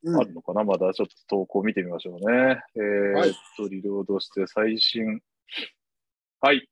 [0.03, 0.65] うんあるのかな？
[0.65, 2.63] まだちょっと投稿見てみましょうね。
[2.77, 5.21] えーはいっと、リロードして最新。
[6.41, 6.67] はい。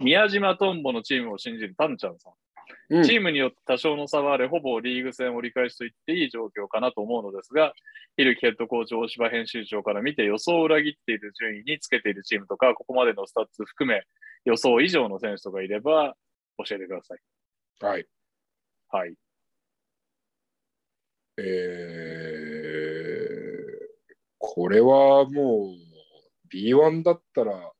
[0.00, 2.32] 宮島トンボのチームを信じるタンちゃんさん。
[2.32, 7.72] うんチームによって多少の差はあれ、ほぼリーグ戦折り返しと言っていい状況かなと思うのですが、
[8.16, 14.02] ヒルキヘッドコーチ、大柴編集長から見て予想を裏切っている順位につけているチームとか、ここまでのスタッツ含め
[14.44, 16.16] 予想以上の選手とかいれば
[16.66, 17.18] 教えてください。
[17.84, 18.06] はい。
[18.88, 19.14] はい。
[21.38, 21.44] えー、
[24.38, 25.76] これはもう
[26.52, 27.72] B1 だったら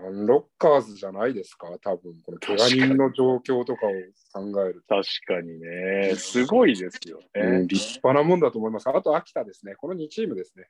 [0.00, 1.66] サンロッカーズじゃないですか？
[1.80, 3.90] 多分、この怪我人の状況とかを
[4.32, 4.94] 考えると。
[4.94, 6.14] 確かにね。
[6.14, 7.26] すごいですよね。
[7.34, 8.88] うん、立派なもんだと思います。
[8.88, 9.74] あと、秋田ですね。
[9.74, 10.68] この2チームですね。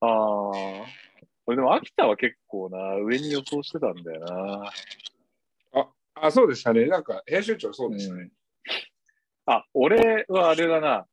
[0.00, 0.52] ああ。
[1.44, 4.70] これでも秋田は結構な、上に予想してたんだよな。
[5.72, 6.86] あ、あそうでしたね。
[6.86, 8.30] なんか、編集長そうでしたね。
[9.44, 11.06] あ、俺はあれだな。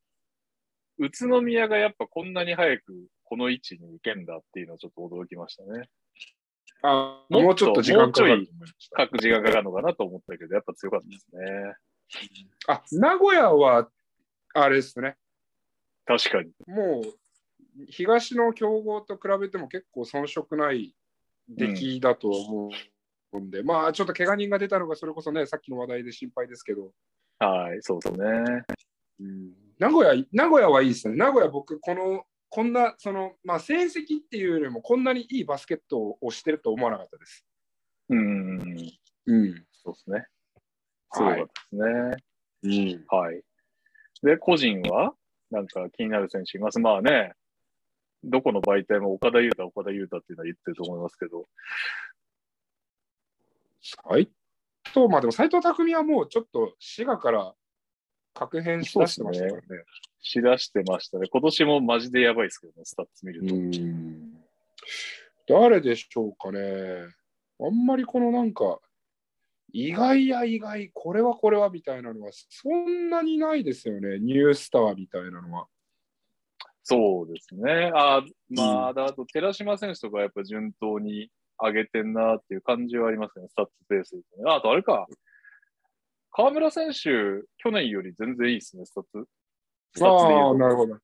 [0.99, 5.89] 宇都宮がやっぱこんなに早くこの位置に行けんだっていうのはちょっと驚きましたね。
[6.81, 8.47] あもうちょっと時間かかる。
[8.97, 11.75] 書く時間かかるのかなと思ったけど、やっぱ強かったですね。
[12.67, 13.89] あ、名古屋は、
[14.53, 15.15] あれですね。
[16.05, 16.51] 確かに。
[16.67, 20.95] もう、東の強豪と比べても結構遜色ない
[21.49, 22.71] 出来だと思
[23.33, 26.91] うんで、うん、まあちょっと怪我人が出たのがそれこそね、さっきの話題で心配ですけど。
[27.39, 28.63] はい、そうですね。
[29.19, 31.15] うん、名古屋、名古屋はいいですね。
[31.15, 37.45] 名古屋僕、この、こんな、その、まあ成績っていうよりもこんなにいいバスケットをしてると思わなかったです。
[38.09, 38.59] うん。
[39.25, 39.65] うん。
[39.71, 40.27] そうですね。
[41.11, 41.83] そうですね。
[42.63, 43.05] うん。
[43.07, 43.41] はい。
[44.23, 45.13] で、個人は
[45.51, 46.79] なんか気になる選手います。
[46.79, 47.33] まあね、
[48.23, 51.47] どこの媒体も岡田優太、岡田優太っていうのは言ってると思いますけど。
[53.81, 54.29] 斎
[54.93, 57.53] 藤、まあでも斎藤匠はもうちょっと滋賀から
[58.33, 59.51] 確変しだしてましたね。
[60.21, 61.27] しだしてましたね。
[61.29, 63.55] 今年もマジでやばいですけどね、スタッツ見ると。
[63.55, 64.33] うん。
[65.47, 66.59] 誰でしょうかね。
[67.59, 68.79] あんまりこのなんか、
[69.71, 74.19] 意外や意外、これはこれはみたいなのはそんなにないですよね。
[74.19, 75.67] ニュースターみたいなのは。
[76.83, 77.91] そうですね。
[77.93, 81.29] あまあ、うん、あと、寺島選手とかやっぱ順当に
[81.61, 84.23] 上げてんなっていう感じはありますね、スタッツベースで、ね。
[84.47, 85.07] あと、あれか。
[86.31, 89.27] 河村選手、去年より全然いいですね、スタッツ。
[89.95, 90.97] スタッツでああ、なるほど。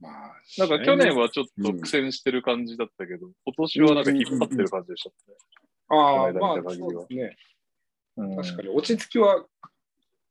[0.00, 5.14] まあ、なんか去年はちょっと苦戦してる感じだったけど、うん、今年はなんか引っ張ってる感じでしたね。
[5.88, 7.36] ああ、まあ、そうですね。
[8.16, 9.44] うん、確かに、落ち着きは、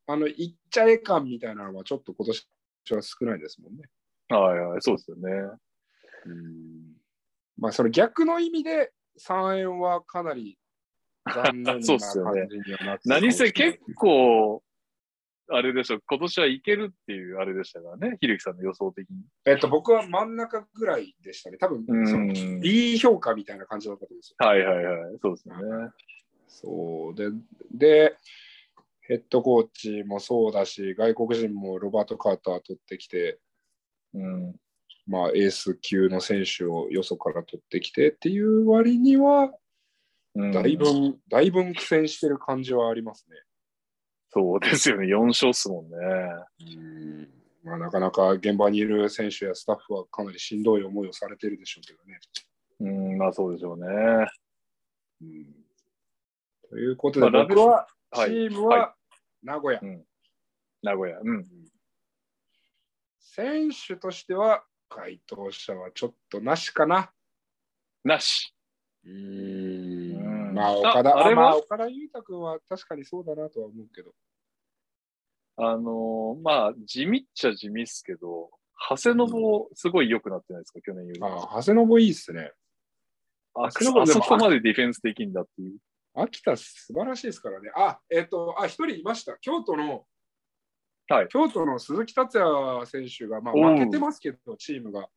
[0.07, 2.47] あの、いっちゃえ感みたいなのはちょっと今年
[2.95, 3.83] は少ないですもんね。
[4.29, 5.31] はいはい、そうですよね。
[6.25, 6.93] うん。
[7.57, 10.57] まあ、それ逆の意味で、3円はかなり
[11.33, 14.63] 残念な感じにはなってね、何せ結構、
[15.51, 19.17] あれでしょ、今年はいけるっていうあれでしたからね、ひるきさんの予想的に。
[19.45, 21.57] えっと、僕は真ん中ぐらいでしたね。
[21.57, 24.47] 多分、その B 評価みたいな感じだったと思うんですよ。
[24.47, 25.55] はいはいはい、そうですね。
[26.47, 27.29] そうで、
[27.71, 28.17] で、
[29.01, 33.39] ヘッドコーチもそうだし、外国人もロバート・カーター取ってきて、
[34.13, 34.55] うん、
[35.07, 39.51] まあ、エース級の選手をよそから取ってきてっていう割には、
[40.51, 43.35] だいぶ、うん、だいぶ苦戦してる感じはありますね。
[44.31, 45.97] そうですよね、4勝っすもんね。
[46.75, 52.19] うんまあ、なかなか現場にいる選手やスタッフはかなりしんどい思いをされてるでしょうけどね。
[52.79, 53.85] うん、まあそうでしょうね。
[55.21, 55.45] うん、
[56.69, 58.95] ということで、僕は、チームは
[59.43, 60.05] 名古屋、はいうん。
[60.81, 61.19] 名古屋。
[61.19, 61.45] うん。
[63.19, 67.11] 選手としては、回答者はちょっとなしかな。
[68.03, 68.55] なし。
[69.05, 70.08] うん。
[70.59, 74.11] まあ、岡田、あれは、岡田裕太君は確かにそうだなとは思うけど。
[75.55, 78.49] あのー、まあ、地味っちゃ地味っすけど、
[78.89, 81.19] 長谷信すごい良くなってないですか、去年より。
[81.21, 82.51] ああ、長谷信いいっすね。
[83.53, 83.91] あ、あそ
[84.21, 85.77] こまでディフェンスできんだっていう。
[86.13, 87.71] 秋田素晴らしいですからね。
[87.75, 89.37] あ、えっ、ー、と、あ、一人いました。
[89.39, 90.05] 京都の、
[91.07, 95.07] はい、京都の鈴木達也選手が、まあ、負けてますけど、チームが。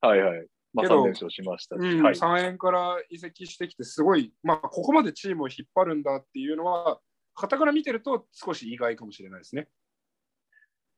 [0.00, 0.46] はいはい。
[0.76, 7.00] まあ、3連勝しましたし、うんはい、3円から移籍してきて、すごい、まあ、ここまでチームを引っ張るんだっていうのは、
[7.34, 9.68] 傍から見てると少し意外かもしれないですね。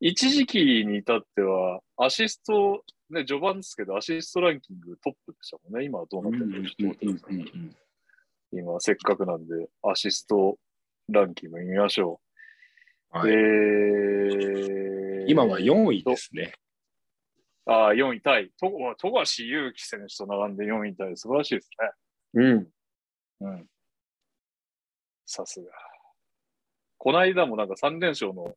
[0.01, 5.85] 一時期に至っては、アシスト、ね、序盤ですけど、アシストランキングトップでしたもんね。
[5.85, 7.77] 今はどうなってるのかちょっと待ってください。
[8.53, 10.59] 今、せっかくなんで、アシスト
[11.09, 12.21] ランキング見ましょ
[13.13, 13.19] う。
[13.19, 16.53] はい、で、今は4位ですね。
[17.69, 18.51] ああ、4位タイ。
[18.59, 21.17] 富樫勇樹選手と並んで4位タイ。
[21.17, 21.69] 素晴らしいです
[22.35, 22.41] ね。
[22.43, 22.69] うん。
[23.41, 23.67] うん。
[25.27, 25.71] さすが。
[26.97, 28.55] この間もなんか3連勝の、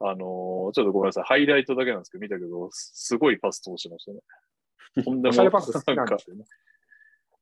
[0.00, 1.24] あのー、ちょっとごめんなさい。
[1.24, 4.20] ハイライトだけなんですけど、見たけど、すごいパス通してましたね。
[5.04, 5.50] とんでもない。
[5.50, 6.44] パス好きなんですよね。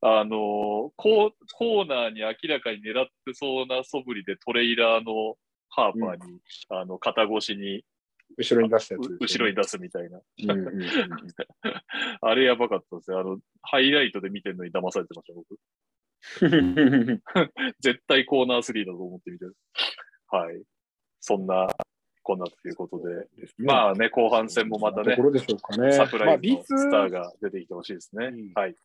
[0.00, 5.36] あのー、コーコーナーに明らかに狙ってそうな素振りでトレイラーの
[5.70, 6.32] ハーパーに、
[6.70, 7.84] うん、あの、肩越しに、
[8.36, 10.20] 後ろに出したやつ、ね、後ろに出すみたいな。
[12.20, 13.16] あれやばかったですね。
[13.16, 15.58] あの、ハイライトで見てるのに騙されてました、僕。
[17.80, 19.56] 絶対コーナー3だと思ってみてる。
[20.28, 20.62] はい。
[21.20, 21.68] そんな、
[22.22, 23.14] こんなということで。
[23.14, 23.26] ね、
[23.58, 28.30] まあね、後半戦もまたね、ねサプライズのスターが出てきてほしいですね。
[28.54, 28.76] まあ、はい。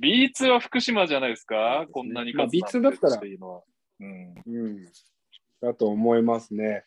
[0.00, 3.62] B2 は福島じゃないですか、こんなに勝つなんてまあ B2 だったら。
[4.00, 4.34] うん。
[4.46, 4.92] うん。
[5.60, 6.84] だと思いますね。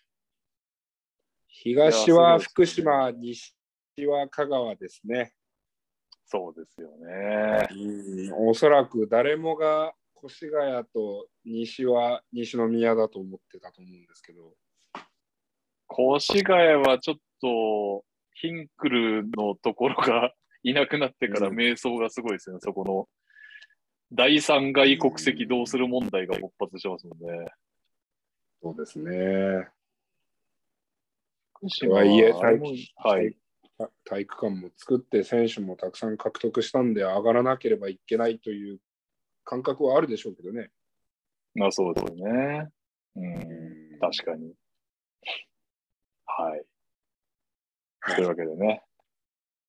[1.54, 3.54] 東は福島、西
[4.08, 5.34] は香川ですね。
[6.26, 7.68] そうですよね。
[8.32, 9.94] うん、おそらく誰もが
[10.26, 14.54] 越谷と西は西宮だと思ってたと思うんですけど。
[16.18, 20.34] 越谷はちょっと、ヒンクルのところが
[20.64, 23.10] いなくなってから迷走がすごいですよね、そこの。
[24.14, 27.46] 第三外国籍どうする問題が勃発してますもんね。
[28.64, 29.68] そうですね。
[31.70, 33.36] 福とはいえあれもはい。
[34.06, 38.80] 体育館も作って選手もたくさん獲得したんで上がらなければいけないという
[39.44, 40.70] 感覚はあるでしょうけどね。
[41.56, 42.70] まあそうですよね。
[43.16, 43.22] う。
[43.22, 44.54] うんん確かに。
[46.26, 46.52] はい。
[48.02, 48.82] はいというわけでね、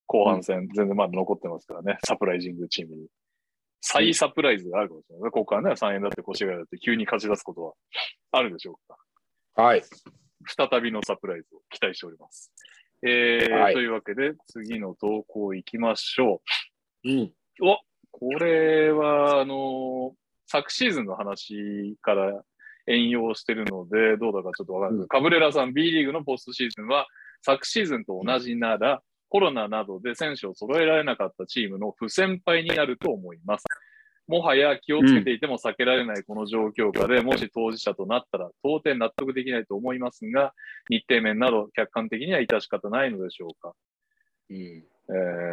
[0.07, 3.07] 後半戦、全然まだ残ってますからね、サプライジングチームに。
[3.81, 5.31] 再サプライズがあるかもしれない。
[5.31, 7.73] ここからね、3円だって越谷だって急に勝ち出すことは
[8.31, 9.61] あるでしょうか。
[9.61, 9.83] はい。
[10.45, 12.51] 再びのサプライズを期待しております。
[13.05, 16.41] えーはいというわけで、次の投稿行きましょ
[17.03, 17.19] うん。
[17.21, 17.33] う。
[17.61, 17.77] お
[18.11, 20.13] これは、あの
[20.45, 22.43] 昨シーズンの話から
[22.87, 25.07] 援用してるので、どうだかちょっとわかんないです。
[25.09, 27.07] カブレラさん、B リーグのポストシーズンは、
[27.41, 33.65] 昨シーズンと同じなら、コロナなどで選手を揃えられなかったチームの不先輩になると思います。
[34.27, 40.53] もはや気をつけていても避けられないこの状況下で、もし当事者となったら到底納得できないと思いますが、
[40.89, 43.73] 日程面など客観的には致し方ないのでしょうか。
[44.49, 44.83] うん、え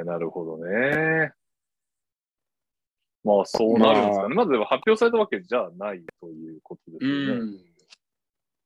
[0.03, 1.33] ー、なるほどね。
[3.23, 4.35] まあ、そうなるんですかね。
[4.35, 7.71] まず、発表されたわけじゃないということですよね。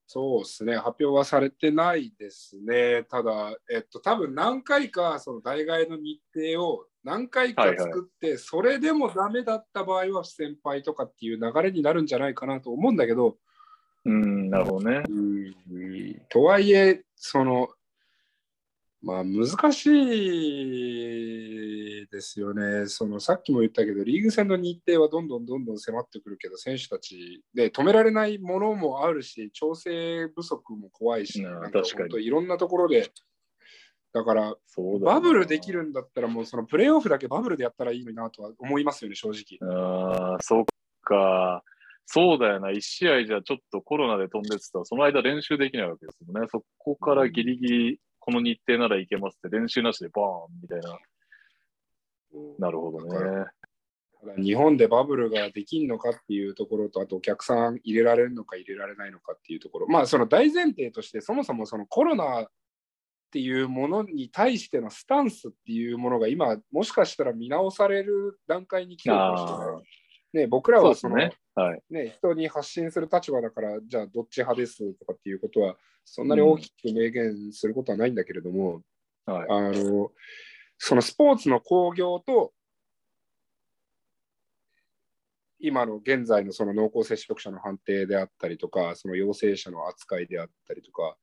[0.06, 3.02] そうですね、発表はされてないですね。
[3.10, 13.36] ただ、えっと、多分何回かその代替の日程を何回か作って、それでもダメだった場合は先輩とかっていう流れになるんじゃないかなと思うんだけど、
[14.06, 15.02] うん、なるほどね。
[15.08, 15.54] うん
[16.30, 17.68] とはいえ、その、
[19.02, 19.86] まあ難し
[22.02, 22.86] いですよね。
[22.86, 33.10] そのさっきも言ったけど、リーグ戦の日程はどんどんどんどん迫ってくるけど、選手たちで止められないものもあるし、調整不足も怖いし、うんなんか本当いろんなところで、
[34.14, 39.58] だからそうだよなバブルできるんだったら、もうそのプレーオフだけバブルでやったらいいのになとは思いますよね、正直。
[39.68, 40.64] ああ、そっ
[41.02, 41.64] か。
[42.06, 42.70] そうだよな。
[42.70, 46.46] 一試合じゃちょっとコロナで飛んでってたら、その間練習できないわけですよね。
[46.48, 50.98] そこからギリギリ、この日程ならいけますって練習なしでバーンみたいな。
[52.58, 53.46] なるほどね。
[54.38, 62.48] 日本でバブルができるのかっていうところと、あとお客さん入れられるのか入れられないのかっていうところ、まあその大前提として、そもそもそのコロナ
[63.34, 70.44] っていうものに対してのスタンスっていうものが今、もしかしたら見直される段階に来てるかもしれない。
[70.44, 71.36] ね、僕らはそのですね。
[71.56, 71.82] はい。
[71.90, 78.82] ね、人に発信する立場だから、じゃあどっち派ですとかっていうことは、そんなに大きく明言することはないんだけれども、
[79.26, 79.46] はい。
[79.48, 80.12] あの
[80.78, 82.52] そのスポーツの興行と、
[85.58, 91.16] 今の現在のその濃厚接触者の判定であったりとか、その陽性者の扱いであったりとか、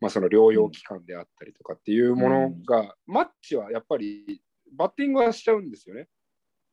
[0.00, 6.08] まあ、その療養期間であったりとかっていうものが、マッチはやっぱりバッティングはしちゃうんですよね、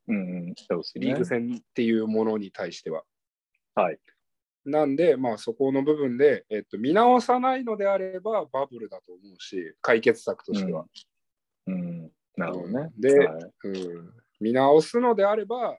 [0.08, 0.20] うんう
[0.52, 0.54] ん。
[0.56, 1.06] そうですね。
[1.08, 3.04] リーグ戦っていうものに対しては。
[3.76, 4.00] はい。
[4.66, 10.86] なんで、まあ、そこの部分で、えっと、見直さないのであればバブルだと思うし、解決策としては。
[11.68, 12.12] うん。
[12.36, 12.90] なるほどね。
[12.98, 15.78] ではいうん、見直すのであれば、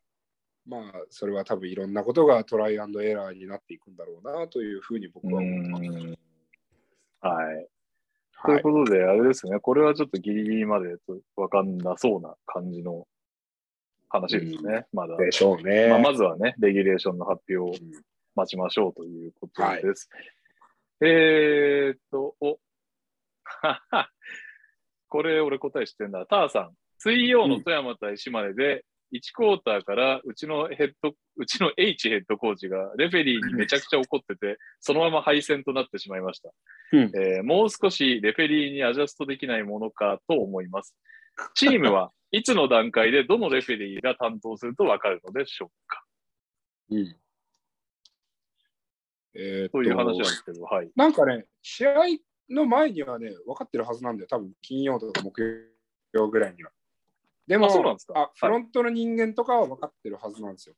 [0.67, 6.19] まあ、それは多分いろんなことがトライアンドエラーになっていくんだろうなというふうに僕は思ってます。
[7.23, 7.69] うんはい。
[8.45, 9.59] といはい、うことで、あれですね。
[9.59, 10.97] これはちょっとギリギリまで
[11.37, 13.07] わかんなそうな感じの
[14.09, 14.87] 話ですね。
[14.93, 15.17] まだ。
[15.17, 15.89] でしょうね。
[15.89, 17.75] まあ、まずはね、レギュレーションの発表をうん
[18.39, 20.09] 待ちましょうということです。
[21.01, 22.59] えーっと、お、
[23.43, 24.11] は は
[25.09, 26.25] これ俺答え知ってんだ。
[26.27, 36.51] ターさん、水曜の富山対島根で、1クォーターからうちのヘッド、うちの H ヘッドコーチがレフェリーにめちゃくちゃ怒ってて、そのまま敗戦となってしまいました。
[36.93, 40.95] うんえーもう少しレフェリーにアジャストできないものかと思います。
[41.55, 46.05] チームは いつの段階でどのレフェリーが担当するとわかるのでしょうか
[46.91, 47.17] うん
[49.35, 50.91] えーっという話なんですけど、はい。
[50.97, 51.93] なんかね、試合
[52.51, 54.29] の前にはね、分かってるはずなんだよ。
[54.29, 55.73] 多分金曜とか木
[56.13, 56.71] 曜ぐらいには。
[57.49, 60.75] でも、あそうなんですかあフロントの人間とかは分かってるはずなんですよ。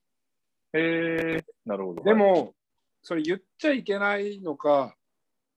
[0.72, 2.04] えー、なるほど。
[2.04, 2.54] でも、
[3.02, 4.96] それ言っちゃいけないのか、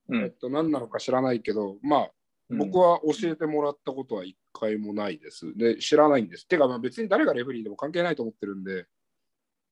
[0.10, 2.12] うんえっと、何なのか知らないけど、まあ、
[2.50, 5.56] 僕は教えてもらったことは一回もないです。
[5.56, 6.48] で、知らないんです。
[6.48, 8.86] てか、まあ別に誰がレフェリーでも関係ないと思ってるんで、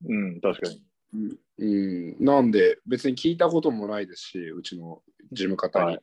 [0.07, 0.83] うん、確かに。
[1.13, 5.01] うん、うんなんで別に聞いたこともないですし、うちの
[5.31, 5.85] 事務方に。
[5.85, 6.01] はい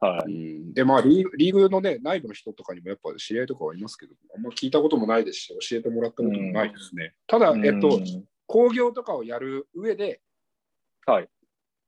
[0.00, 0.32] はうい。
[0.32, 7.14] ん、で、まあリーグ、リーグのね、内部の人とかにもやっぱ知り合いとかはいますけど、あんま聞いたこともないですし、教えてもらったこともないですね。
[7.26, 10.22] ただ、えっとう、ん工業とかをやる上で、
[11.06, 11.28] はい。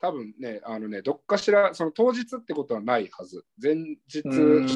[0.00, 3.44] 多分ね、あのね、どっかしら、その当日ってことはないはず。
[3.60, 4.66] 前日うん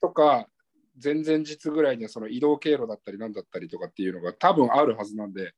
[0.00, 0.48] とか、
[1.02, 5.54] 前々日ぐらいにはその移動経路だったりなんだったりとかっていうのが多分あるはずなんで、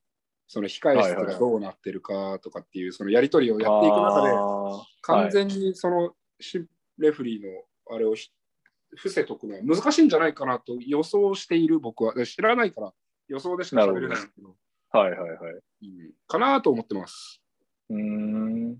[0.46, 4.34] その控え室がどうなってるかとかっていう、そのやり取りをやっていく中で、
[5.02, 6.66] 完全にそのし
[7.02, 7.48] レフリーの
[7.94, 8.30] あれをひ
[8.96, 12.14] 伏せとくのは難しいんじゃないかなと予想している僕は。
[12.14, 12.92] で知らないから
[13.28, 14.54] 予想でしか喋れないけど、
[14.90, 15.38] はいはいはい。
[15.82, 17.42] うんかなと思ってます。
[17.90, 18.76] うーん。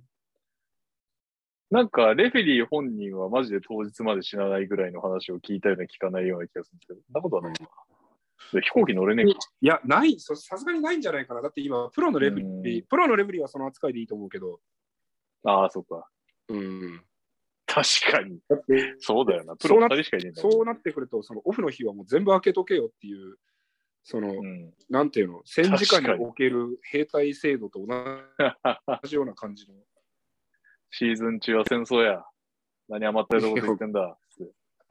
[1.71, 7.59] なんか、レフェリー本人はマジで当日まで死なないぐらいの話を聞いたような聞かないような気がするんですけど、そんなことはないな。
[8.53, 9.39] で飛行機乗れねえか。
[9.63, 11.41] いや、ない、そさすがにないんじゃないかな。
[11.41, 14.61] だって今、プロのレフリうー、プロのレフリーはその扱いでいいと思うけど、
[15.45, 16.07] ああ、そっか。
[16.49, 17.03] うん。
[17.75, 18.39] 確かに。
[18.49, 19.57] だって、そうだよな。
[19.57, 23.37] プロそうな2人しかいねえんだもんそうなってくると、そのオフの日はもう全部開けとけよっていう、
[24.03, 24.75] その、うん。
[24.91, 27.87] なんていうの、戦時下における兵隊制度と同
[29.05, 29.75] じような感じの。
[30.91, 32.25] シーズン中は戦争や。
[32.89, 34.19] 何余ったようなこと言ってんだ。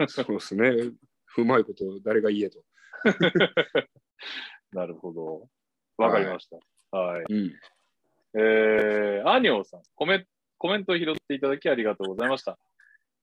[0.08, 0.72] そうですね。
[1.38, 2.64] うまいこと誰が言えと。
[4.74, 5.48] なるほど。
[5.98, 6.98] わかりました。
[6.98, 7.24] はい。
[7.30, 7.54] うん。
[8.34, 10.26] えー、アニョーさん、コメ
[10.58, 12.58] コメントを拾っていただきありがとうございました。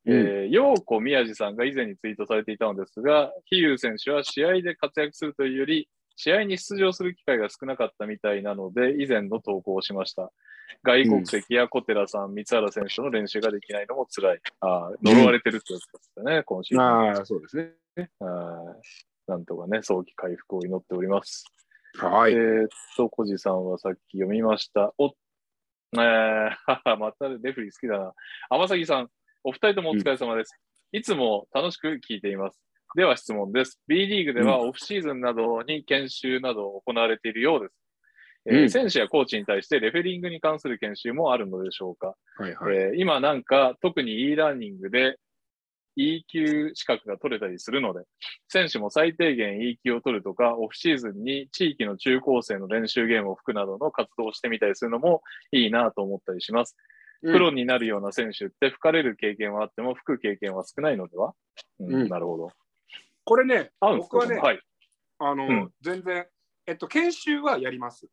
[0.08, 10.32] うんえー、陽子宮治さんが以前にツイートされていたのですが、飛勇選手は試合で活躍するというより、試合に出場する機会が少なかったみたいなので、以前の投稿をしました。
[10.82, 14.40] 外国籍や小寺さん、三原選手の練習ができないのも辛い。
[14.60, 16.84] あー呪われてるってやつですね、今シーズン。
[16.84, 18.10] ああ、そうですね。
[18.20, 21.44] はいなんとかね、早期回復を祈っております。
[21.98, 22.32] はい。
[22.32, 24.94] えーっと、小路さんはさっき読みました。
[24.96, 26.50] お、えー、
[26.96, 28.14] またレフェリー好きだな。
[28.48, 29.10] 天崎さん、
[29.44, 30.58] お二人ともお疲れ様です。
[30.92, 32.60] いつも楽しく聞いています。
[32.96, 33.80] では質問です。
[33.86, 37.74] B リーグではオフシーズンなどに研修など行われているようです。
[38.46, 42.76] えーうん選手やコーチに対してレフェリングに関する研修もあるのでしょうか、はいはい。
[42.76, 45.18] えー今なんか特に e ラーニングで
[45.96, 48.04] E 級資格が取れたりするので、
[48.48, 56.76] 選手も最低限 E 級を取るとか、オフシーズンに地域の中高生の練習ゲームを吹くなどの活動をしてみたりするのもいいなと思ったりします。
[57.22, 61.34] うんプロになるような選手って吹かれる経験はあっても吹く経験は少ないのでは、
[61.80, 62.52] うんうんなるほど。
[63.24, 64.60] これね、僕はね、はい。
[65.18, 66.26] あの、うん全然、
[66.66, 68.06] えっと、研修はやります。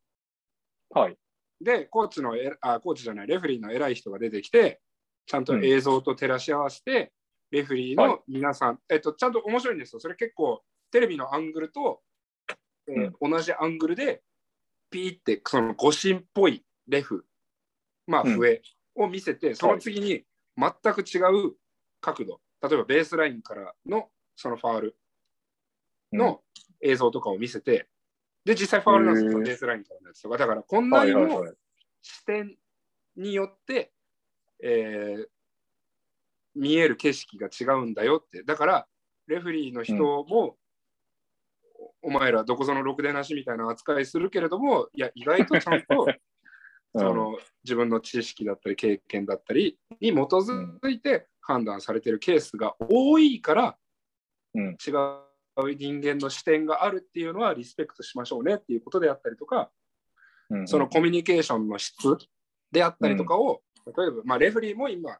[0.90, 1.16] はい。
[1.60, 4.80] で、コーチのえあ、コーチじゃない、レフェリーの偉い人が出てきて、
[5.26, 7.12] ちゃんと映像と照らし合わせて、
[7.50, 10.00] レフェリーはいの皆さん、えっと、ちゃんと面白いんですよ。
[10.00, 12.02] それ結構、テレビのアングルと、
[12.88, 14.22] えー同じアングルで、
[14.90, 17.24] ピーって、その誤審っぽいレフ、
[18.06, 18.62] まあ、うん笛
[18.96, 20.24] を見せて、その次に
[20.56, 21.18] 全く違
[21.48, 21.56] う
[22.00, 24.96] 角度、例えばベースラインからのそのファール
[26.12, 26.42] の
[26.80, 27.88] 映像とかを見せて、
[28.44, 30.38] で、実際ファールなんですよ、ベースラインからのやつとか。
[30.38, 31.44] だから、こんうんなにも。
[32.02, 32.56] 視点
[33.16, 33.92] によって、
[34.62, 35.26] えー
[36.56, 38.42] 見える景色が違うんだよって。
[38.42, 38.88] だから、
[39.26, 40.56] レフェリーの人も、
[42.02, 46.14] おお前らどこぞのろくでなしみたいな扱いするけれども、いや、意外とちゃんとうん
[46.98, 53.76] その自分の知識だったり経験だったりに基づいて判断されているケースが多いから、
[54.54, 59.70] うん違う人間の視点があるっていうのはリスペクトしましょうねっていうことであったりとか、
[60.50, 61.96] うんそのコミュニケーションの質
[62.72, 65.18] であったりとかを、例えば、まあ、レフェリーも今、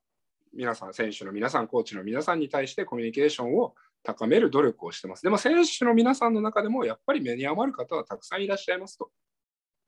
[0.54, 5.22] 皆さん、選手の皆さん、コーチの皆さんに対してコミュニケーションを高める努力をしてます。
[5.22, 9.10] でも、選手の皆さんの中でも、やっぱり目に余る方はたくさんいらっしゃいますと。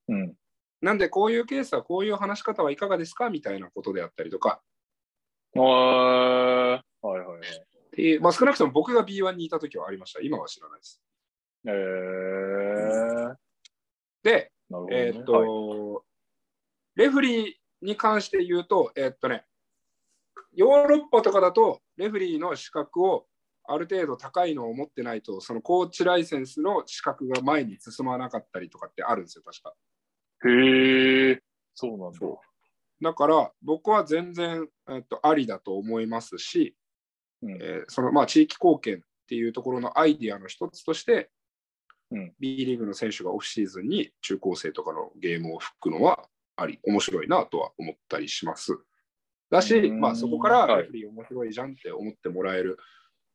[0.08, 0.34] うん。
[0.80, 4.60] なんで、こういうケースはこういう話し方はいかがですかみたいなことであったりとか、
[5.54, 6.82] は
[7.14, 7.38] いはいはい。
[7.40, 10.20] っていうまあ、少なくとも僕が B1 にいた時はありました。
[10.20, 11.02] 今は知らないです。
[11.66, 13.34] えー、
[14.22, 14.50] で、ね。
[14.90, 16.08] えーっと、はい
[16.98, 19.44] レフリーに関して言うと、えーっとね、
[20.52, 23.26] ヨーロッパとかだと、レフリーの資格を
[23.68, 29.74] ある程度高いのを持ってないと、そのコーチライセンスの資格が前に進まなかったりとかってあるんですよ、確か。
[30.46, 31.42] へえ、
[31.74, 32.18] そうなんだ。
[33.00, 36.76] だから、僕は全然、えーっとありだと思いますし、
[37.42, 37.52] うん。
[37.52, 41.30] えーそのまあ地域貢献っていうところのアイディアの一つとして、
[42.10, 42.34] うん。
[42.38, 48.78] B リーグの選手がオフシーズンに中高生とかのゲームを吹くのはあり、面白いなとは思ったりします。
[49.50, 50.00] だし、うん。
[50.00, 50.82] まあそこからはい。
[50.82, 52.78] レフリー面白いじゃんって思ってもらえる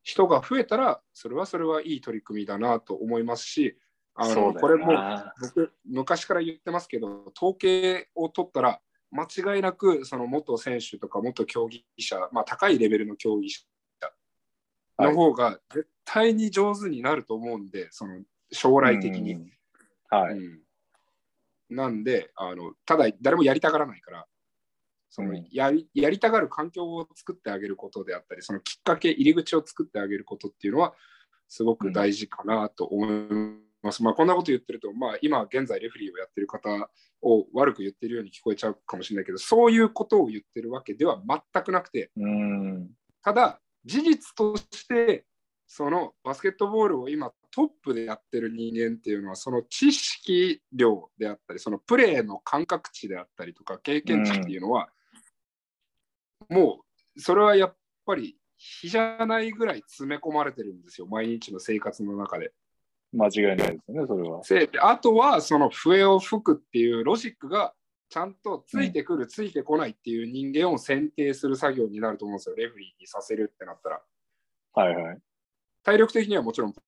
[0.04, 3.78] 人が増えたら、それはそれはいい取り組みだなと思いますし、
[4.16, 8.80] あのこれもな僕、昔から言ってますけど、統計を取ったら、
[9.12, 13.62] 間違いなくその元選手とか元競技者、まあ、高いレベルの競技者
[15.00, 18.22] の方が絶対に上手になると思うんで、その
[18.52, 19.34] 将来的に。
[19.34, 19.52] うん
[20.10, 20.38] はい。
[20.38, 20.60] うん
[21.70, 24.28] なんであの、ただ誰もやりたがらないから、
[25.10, 30.94] そのうんやりやりたがる環境を作ってあげることであったり、そのきっかけ、入り口を作ってあげることっていうのは、
[31.48, 33.73] すごく大事かなと思います。
[33.84, 36.90] まあ、こんなこと言ってると、まあ、今現在レフリーをやってる方
[37.22, 42.90] を悪く言ってるように聞こえちゃうかもしれないけど、そういうことを言ってるわけでは全くなくて、うん。
[43.22, 45.26] ただ、事実として、
[45.68, 54.90] そのバスケットボールを今トップでやってる人間っていうのは、その知識量であったり、そのプレーの感覚値であったりとか、経験値っていうのは、
[56.50, 56.84] も
[57.16, 62.54] う、それはやっぱり、比じゃないぐらい詰め込まれてるんですよ、毎日の生活の中で。
[63.14, 64.42] 間違いないですね、それは。
[64.92, 67.74] あとは、その笛を吹くっていうロジックが、
[68.10, 74.02] ちゃんとついてくる、ついてこないっていう人間を選定する作業になると思うんですよ、レフェリーにさせるってなったら。
[74.76, 75.18] はいはい。
[75.84, 76.80] 体力的にはもちろんプ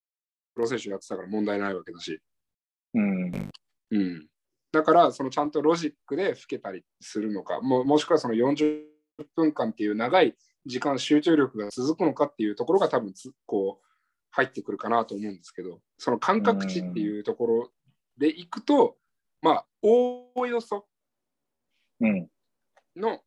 [0.56, 2.20] ロ選手やってたから問題ないわけだし、
[2.94, 3.50] うん。
[3.92, 4.28] うん、
[4.72, 8.82] だからそのちゃんとロジックで吹けたりするのかももしくはその40
[9.36, 10.36] 分間っていう長い
[10.66, 13.85] 時間集中力が続くのかっていうところが多分つこう
[14.36, 17.72] 入ってくるかなと思うんですけどその感覚値っていうところ
[18.18, 18.98] でいくと
[19.42, 20.86] まあおおよそ
[22.02, 22.28] うん。
[22.96, 23.22] の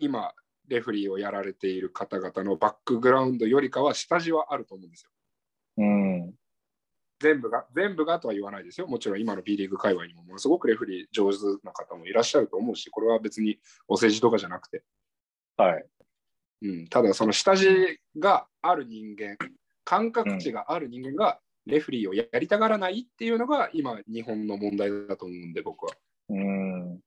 [0.00, 0.32] 今
[0.68, 5.10] レフリーをやられている方々のバックグラウンドよりかは下地はあると思うんですよ。
[5.78, 6.34] うん。
[7.20, 8.86] 全部が、全部がとは言わないですよ。
[8.86, 14.82] もちろん今の B リーグ界隈にもものすごくレフリー上手な方もいらっしゃると思うし、これは別にお世辞とかじゃなくて、
[15.56, 15.84] はい。
[16.62, 19.36] うん、ただその下地がある人間、
[19.84, 25.92] 感覚値がある人間がレフリーをやりたがらないっていうのが今日本の問題だと思うんで、僕は。
[26.28, 27.00] うん。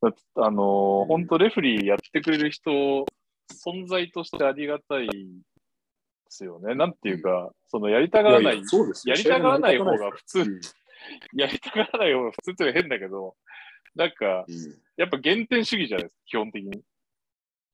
[0.00, 5.12] あのー、本当レフリーやってくれる人、存在としてありがたいで
[6.28, 6.74] すよね。
[6.74, 8.62] なんていうか、そのやりたがらない、
[9.06, 10.60] やりたがらない方が普通、うん
[11.32, 13.36] やりたがらない方が普通って変だけど、
[13.94, 14.44] なんか、
[14.96, 16.82] やっぱ原点主義じゃないですか、基本的に。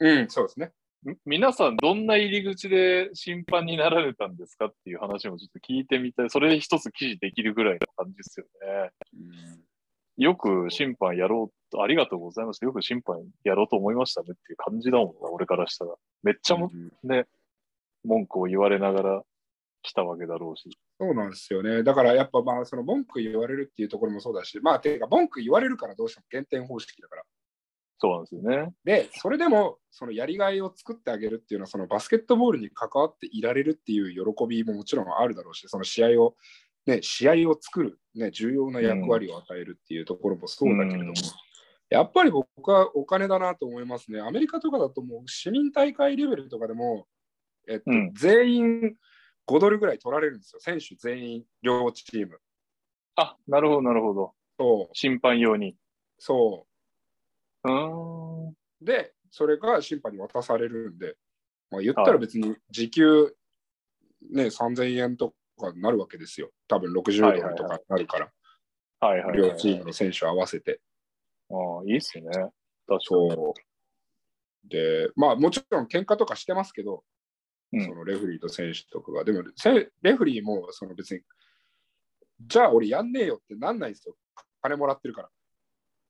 [0.00, 0.72] うん、うん、そうですね。
[1.04, 6.30] み皆さん、どんな入り口で審判になられたんですかっていう話もちょっと聞いてみたい。
[6.30, 8.90] それで一つ記事できるぐらいの感じですよね。
[10.16, 12.64] よく審判やろうと、ありがとうございます。
[12.64, 15.94] よく審判やろうと思いましたねっていう感じだもんな、俺からしたら。
[16.22, 17.26] めっちゃもうんね、
[18.04, 19.22] 文句を言われながら
[19.82, 20.70] 来たわけだろうし。
[20.98, 21.82] そうなんですよね。
[21.82, 27.22] だからやっぱまあその文句言われるっていうところもそうだし、まあていうか文句言われるからどうしても減点方式だから。
[27.98, 28.74] そうなんですよね。
[28.84, 36.36] で、それでもそのやりがいを作ってあげるっていうのはそのバスケットボールに関わっていられるっていう喜びももちろんあるだろうし、その試合を、
[36.86, 41.14] ね、試合を作る、ね、重要な役割を与えるっていうところもそうだけれども、うん
[41.90, 44.20] やっぱり僕はお金だなと思いますね。
[44.20, 47.06] アメリカとかだともう市民大会レベルとかでも、
[47.68, 48.96] えっとうん全員
[49.46, 50.60] 5ドルぐらい取られるんですよ。
[50.60, 52.40] 選手全員、両チーム。
[53.16, 54.32] あ、なるほど、なるほど。
[54.58, 55.76] そう、審判用に。
[56.18, 56.73] そう。
[58.80, 61.16] で、それが審判に渡されるんで、
[61.70, 63.34] まあ、言ったら別に時給、
[64.30, 66.50] ね、3000円とかになるわけですよ。
[66.68, 68.30] 多分60ドルとかになるから、
[69.00, 69.50] はいはい、はい。
[69.50, 70.80] 両チームの選手合わせて。
[71.50, 72.24] ああ、いいっすね。
[72.26, 73.00] 確かに。
[73.02, 74.68] そう。
[74.68, 77.02] で、まあもちろん喧嘩とかしてますけど、
[77.72, 81.22] うんそのレフェリーと選手とかが、でもせレフェリーもその別に、
[82.40, 84.14] じゃあ俺やんねえよってなんないんですよ。
[84.62, 85.28] 金もらってるから。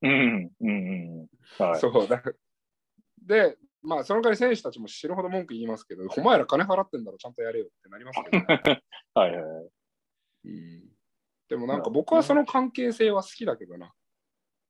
[0.04, 1.28] うん、うん、う
[1.60, 1.66] ん。
[1.66, 1.80] はい。
[1.80, 2.22] そうだ。
[3.26, 8.44] で、まあその代わり選手たちも死ぬほど文句言いますけど、お前ら金払ってんだろ、ちゃんとやれよってなりますけど、
[9.14, 9.70] はいはいはい。
[10.44, 10.82] うん。
[11.48, 13.92] でもなんか僕はその関係性は好きだけどな。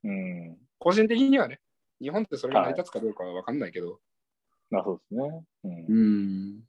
[0.04, 0.58] うん。
[0.78, 1.60] 個人的にはね、
[2.00, 4.00] 日本ってそれが成り立つかどうかは分かんないけど。
[4.70, 5.44] まあそうですね。
[5.64, 6.04] うんう
[6.58, 6.64] ん。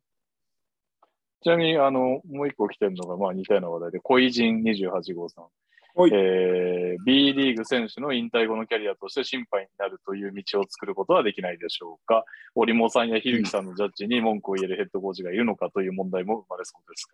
[1.41, 5.47] ちなみに、あの、もう一個来てるのが、まあ似たような話題で、恋人28号さん。
[5.97, 12.25] はいえー B リーグ選手の引退後のキャリアとして審判になるという道を作ることはできないでしょうか？
[12.55, 17.05] 織茂さんや樋口さんのジャッジに文句を言えるヘッドコーチがいるのかという問題も生まれそうです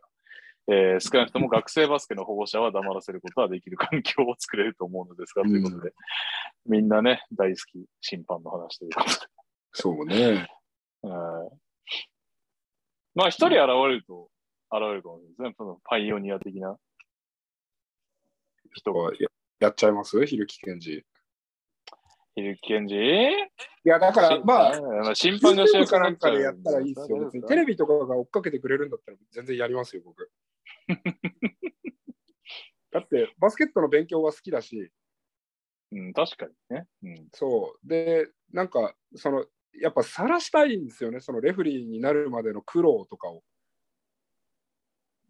[0.67, 5.93] が、えー少なくとも学生バスケの保護者は黙らせることはできる環境を作れると思うのですが、ということで、
[6.67, 9.15] みんなね、大好き審判の話ということで。
[9.73, 10.47] そうね。
[11.01, 11.57] はい
[13.13, 14.29] まあ、一人現れると、
[14.71, 15.53] 現れるかもしれないですね。
[15.57, 16.77] そのパイオニア的な
[18.73, 19.11] 人が。
[19.19, 19.29] や
[19.59, 20.25] やっちゃいます？
[20.25, 21.05] ひるきけんじ。
[22.35, 22.99] ヒルケンジいい
[23.83, 27.19] や、だから、まあ、あ、審判が主 YouTube 役かなんかでやったらいいですよ。
[27.25, 27.73] 別にテレビ。
[27.73, 30.31] ビとかが追っかけてくれるんだったら全然やりますよ、僕。
[32.91, 34.91] だって、バスケットの勉強は好きだし、
[35.91, 36.87] うん、確かにね。
[37.03, 37.27] うん。
[37.33, 37.87] そう。
[37.87, 43.43] で、なんか、その、やっぱ晒したいんですよね、そのレフェリーになるまでの苦労とかを。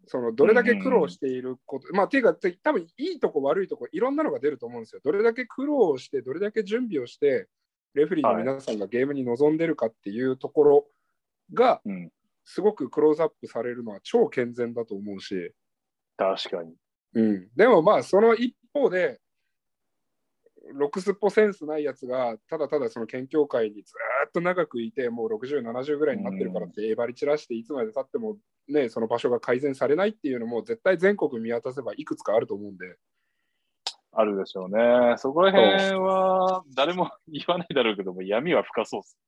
[0.06, 5.00] そのどれだけ苦労していること、まあ、ていうか、て多分いいとこ悪いとこ、いろんなのが出ると思うんですよ。
[5.04, 7.48] どれだけ苦労して、どれだけ準備をして、
[7.94, 10.86] レフェリーの皆さんがゲームに臨んでるかっていうところ
[11.52, 12.12] が、うん。
[12.44, 15.52] すごくクローズアップされるのは超健全だと思うし、
[16.16, 16.74] 確かに。
[17.14, 19.20] うん、でもまあ、その一方で、
[20.74, 28.36] ロクスポセンスないやつが、ただただその県協会にずーっと長くいて、もう60、70ぐらいになってるからって、えばり散らして、いつまでたっても、
[28.68, 32.96] ね、その場所が改善されないっていうのも、絶対全国見渡せばいくつかあると思うんで、
[34.12, 35.14] あるでしょうね。
[35.16, 39.18] そこら辺は誰も言わないだろうけども、闇は深そうっす。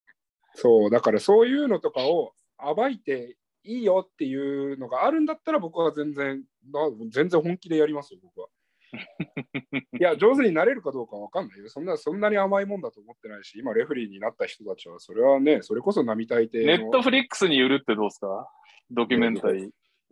[0.55, 6.81] そう、だからそういうのとかを暴いていいよっていうのがあるんだったら、僕は全然、な
[7.11, 8.49] 全然本気でやりますよ、僕は。
[8.95, 11.69] いや、上手になれるかどうかわかんないよ。
[11.69, 18.49] そんなそんなに甘いもんだと思ってないし、今、レフェリーになった人たちは、それはね、それこそ並大抵のネットフリックスに売るってどうですか？
[18.91, 19.71] ドキュメンタリー。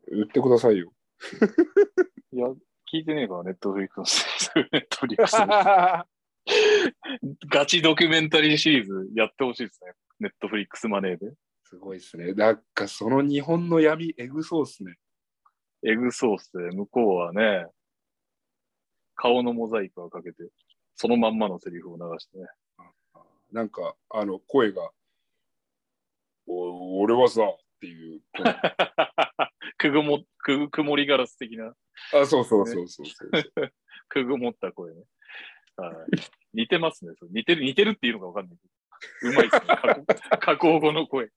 [0.09, 0.93] 売ってくださいよ。
[2.33, 2.47] いや、
[2.93, 4.65] 聞いてねえから、ネットフリックスの。
[4.73, 5.47] ネットフリックスの
[7.49, 9.93] ガチドキュメンタリーシリーズやってほしいですね。
[10.21, 11.33] ネットフリックスマネーで。
[11.65, 12.33] すごいですね。
[12.35, 14.97] なんかその日本の闇、えぐそうっすね。
[15.85, 17.67] エグソースで、向こうはね、
[19.15, 20.49] 顔のモザイクをかけて、
[20.95, 22.47] そのまんまのセリフを流してね。
[23.53, 24.91] なんか、あの、声が、
[26.47, 28.45] お俺はさ、っていう声。
[29.79, 31.75] くぐも、くぐ、曇りガラス的な、
[32.15, 33.31] あ、そうそうそうそうそう。
[34.09, 35.03] くぐもった声ね。
[35.77, 35.97] はい。
[36.55, 37.15] 似てますね。
[37.31, 39.31] 似てる、似てるっていうのかわかんないけど。
[39.31, 40.39] うまいですね。
[40.41, 41.31] 加工後の声。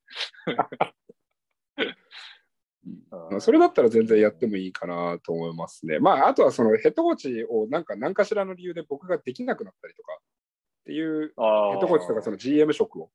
[3.10, 6.00] まあ、それだったら全然やってもいいかなと思いますね。
[6.00, 13.10] まあ、あとはそのヘッドコーチをなんか何かしらの理由で僕ができなくなったりとかっていうあヘッドコーチとかその GM 職を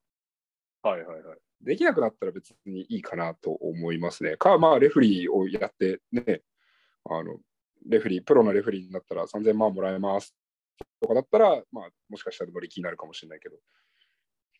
[0.83, 1.39] はいはいはい。
[1.61, 4.37] できなくなったら別にいいかなと思いますね。
[4.37, 6.43] か、まあ、レフリーをやってね、
[7.05, 7.37] あの、
[7.87, 10.35] レフリー、プロのレフリーになったら3000万もらえます
[11.03, 13.57] とかだったら、まあ、もしかしたら乗り気になるかもしれないけど。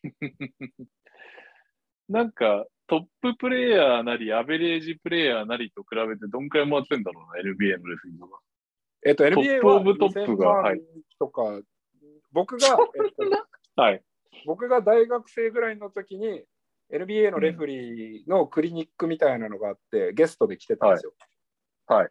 [2.07, 8.41] なんか、トッププレイヤーなり、アベレージプレイヤーなりと比べて、どんくらい回ってんだろうな、NBA のレフリーとか。
[9.05, 10.81] えっと、トッ NBA はプオブトップが2000万はい
[11.17, 11.61] とか、
[12.33, 13.11] 僕が、 えっ
[13.75, 14.03] と、はい。
[14.45, 16.43] 僕が大学生ぐらいの時に
[16.91, 21.13] NBA のレフリーのクリニックみたいなのがあって、ゲストで来てたんですよ。
[21.87, 22.09] はい。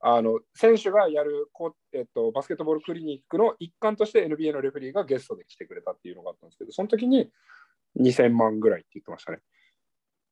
[0.00, 7.32] あの選手がやるこ、えっと、バスケットボールクリニックの一環として NBA のレフェリーがゲストで来てくれたっていうのがあったんですけど、その時に
[7.98, 9.40] 2000万ぐらいって言ってましたね。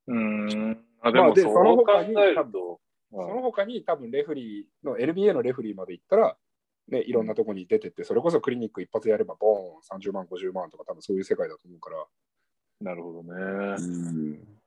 [0.07, 0.85] うーん。
[1.01, 2.13] あ、でもそうその他に
[3.11, 6.37] その他に多分レフリーの NBA のレフリーまで行ったら、
[6.89, 12.05] ね、いろんなとこに出てって、それこそクリニック一発やれば、ボーン30万、50万とか、多分そういう世界だと思うから。
[12.81, 13.75] なるほどね。
[13.79, 14.57] うん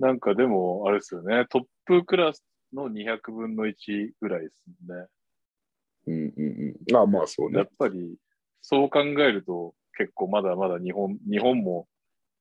[0.00, 1.44] なんかでも、あれですよね。
[1.50, 5.06] トップクラスの200分の1ぐらいですね。
[6.06, 6.76] うんうんうん。
[6.90, 7.68] まあまあそうねやっ。
[7.78, 8.16] ぱり、
[8.62, 11.86] そう考えると、結構まだまだ日本、日本も、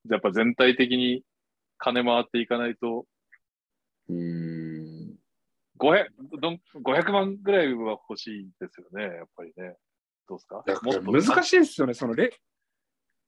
[0.10, 1.26] やっぱ全体的に
[1.80, 3.08] 金回っていかないと、
[4.10, 5.16] うん。
[5.80, 6.08] 500,
[6.40, 9.78] どん500万ぐらいは欲しいですよね、やっぱりね。
[10.28, 10.64] どうですか？
[11.34, 11.94] 難しいですよね。
[11.94, 12.32] そのレ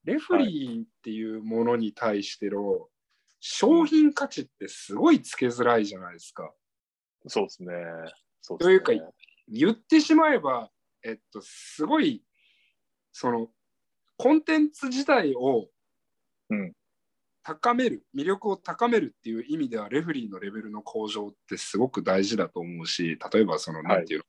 [0.04, 2.88] レフリーっていうものに対しての
[3.40, 6.52] 商品価値ってすごいつけづらいじゃないですか。
[7.26, 7.74] そうですね。
[8.40, 8.80] そうですね。
[8.80, 9.12] というか
[9.48, 10.70] 言ってしまえば、
[11.04, 12.24] えっと、すごい、
[13.12, 13.48] その、
[14.16, 15.68] コンテンツ自体を
[16.50, 16.72] うん
[17.42, 24.24] 高める、魅力を高めるっていう意味では、レフリーのレベルの向上ってすごく大事だと思うし、例えば、その、なんていう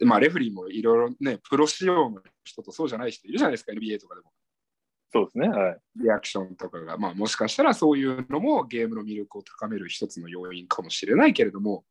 [0.00, 4.30] の、まあ、レフリーもいろいろね、プロ仕様の人とそうじゃない人いるじゃないですか、NBA とかでも。
[5.12, 5.48] そうですね。
[5.48, 5.78] はい。
[5.96, 11.84] リアクションとかが、まあ、もしかしたらそういうのもゲームの魅力を高める一つの要因かもしれないけれども、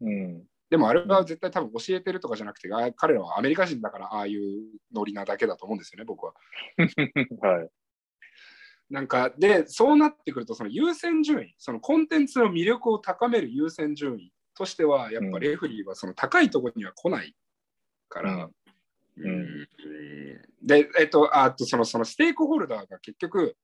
[0.00, 0.42] うん。
[0.70, 6.34] でもあれは絶対多分教えてるとかじゃなくて、あ彼らはアメリカ人だからああいうノリなだけだと思うんですよね、僕は。
[7.40, 7.70] はい。
[8.90, 17.34] なんか、で、そうなってくると、その優先順位、そのコンテンツの魅力を高める優先順位としては、やっぱレフェリーはその高いところには来ない
[18.08, 18.50] から、
[19.16, 19.24] うん。
[19.24, 19.68] うん。
[20.62, 23.56] で、えっと、あとそのそのステークホルダーが結局、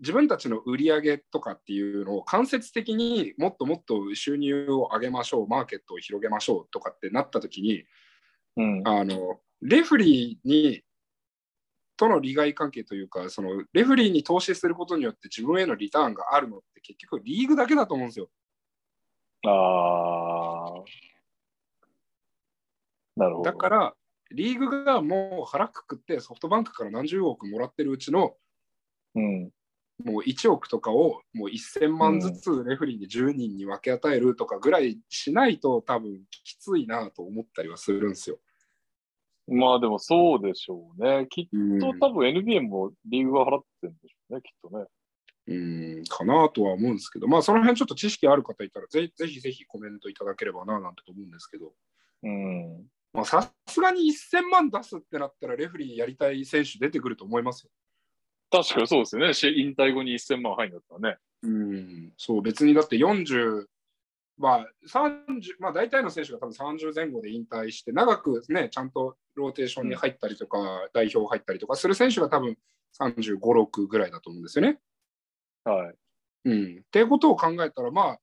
[0.00, 7.84] 自分たちの売り上げとかっていうのを間接的にもっともっと収入を上げましょう、マーケットを広げましょうとかってなった時に、
[8.56, 8.82] うん。
[8.86, 10.82] あのレフリーに
[11.98, 18.30] との利害関係というか、そのレフリーに投資することによって自分へのリターンがあるのって結局リーグだけだと思うんですよ。
[19.44, 20.84] ああ。
[23.16, 23.50] なるほど。
[23.50, 23.94] だから、
[24.30, 28.34] リーグがもう腹くくってソフトバンクから何十億もらってるうちの
[29.14, 29.50] うん。
[30.04, 38.38] もう1億とかをもう1000万ずつレフリーに10人に分け与えるとかぐらいしないと多分きついなと思ったりはするんですよ。
[39.48, 41.26] まあでもそうでしょうね。
[41.30, 44.84] きっうんと多分 NBA もリーグが払ってるんでしょうね、きっとね。
[45.46, 51.72] うんかなとは思うんですけど、まあその辺ちょっと知識ある方いたらぜぜひぜひコメントいただければななんて思うんですけど、
[52.22, 52.86] うん。
[53.14, 57.70] まあさすがに1000万出すってなったらレフリーやりたい選手出てくると思いますよ。
[58.50, 59.34] 確かにそうですよね。
[59.34, 61.18] し引退後に1000万入んだったらね。
[61.42, 63.66] うん、そう、別にだって40、
[64.38, 70.58] まあ、30、まあ、大体の選手が多分30前後で引退して、長くね、ちゃんとローテーションに入ったりとか、
[70.92, 72.56] 代表入ったりとかする選手が多分
[73.00, 74.78] 35、6ぐらいだと思うんですよね。
[75.64, 75.94] はい。
[76.44, 76.78] うん。
[76.78, 78.20] っていうことを考えたら、まあ、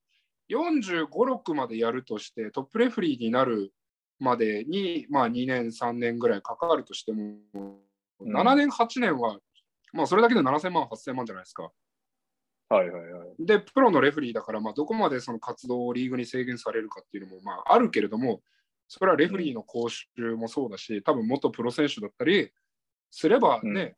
[0.50, 3.72] 45、6までやるとして、トップレフリーになる
[4.18, 7.76] までに、まあ、2年、3年ぐらいかかるとしても、うん
[8.20, 9.38] 7年、8年は、
[9.92, 11.70] まあ、それだけで7000万、8000万じゃないですか。
[12.68, 13.46] はいはいはい。
[13.46, 18.42] で、プロのレフェリーだから、まあ、どこまでその活動をリーグに制限されるかっていうのも、まあ、あるけれども、
[18.88, 20.06] それはレフェリーの講習
[20.36, 22.50] もそうだし、多分元プロ選手だったり
[23.10, 23.96] すればね、うん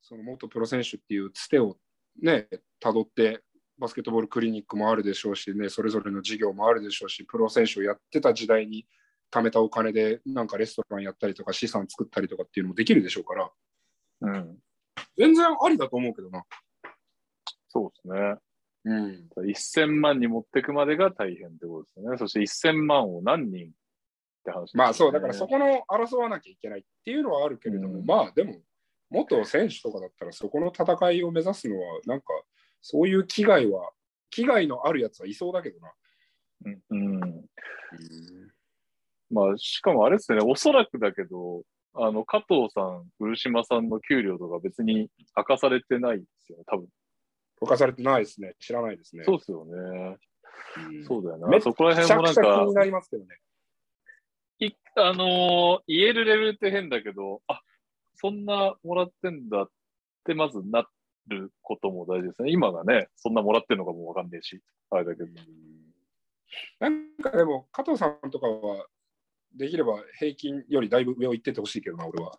[0.00, 1.76] その元プロ選手っていうつてを
[2.22, 2.48] ね、
[2.80, 3.42] たどって、
[3.78, 8.86] バスケットボールクリニックもあるでしょうし、ね、それぞれの事業もあるでしょうし、プロ選手をやってた時代に
[9.30, 13.50] 貯めたお金で、なんかレストランやったりとか、資産作ったりとかっていうのもできるでしょうから、
[14.22, 14.58] うん。
[15.16, 16.44] 全然ありだと思うけどな。
[17.68, 18.34] そうですね。
[18.84, 19.28] うん。
[19.36, 22.18] 1000万に持ってくまでが大変ってことですね。
[22.18, 23.70] そして1000万を何人っ
[24.44, 28.56] て話ね、まあそう、だからそこの争わなきゃいけないっていうのはあるけれども、うんまあでも、
[29.10, 32.26] 元選手とかだったらそこの戦いを目指すのは、なんか
[32.80, 33.90] そういう危害は、
[34.30, 35.92] 危害のあるやつはいそうだけどな。
[36.64, 36.82] うん。
[36.90, 36.96] う
[37.28, 37.44] ん。
[39.30, 41.62] まあ、しかもあれですね、おそらくだけど、
[41.94, 46.86] あの、加藤さん、漆島さんの給料とか別に明かされてないですよね、多分。
[47.60, 48.54] 犯されてないですね。
[48.60, 49.24] 知らないですね。
[49.24, 49.72] そうですよね。
[50.76, 51.48] うんそうだよな。
[51.48, 53.28] めっそこらめちゃ辺も気に、なりますけどね。
[54.60, 57.60] いあのー言えるレベルって変だけど、あ、
[58.14, 59.70] そんなもらってんだっ
[60.24, 60.86] てまずな
[61.28, 62.50] ることも大事ですね。
[62.50, 64.60] 今がね、そんなもらってんのかもわかんねえし、
[64.90, 65.28] あれだけど。
[66.80, 68.86] なんかでも、加藤さんとかは、
[69.54, 72.38] できれば平均よりだいぶ上を行っててほしいけどな、俺は。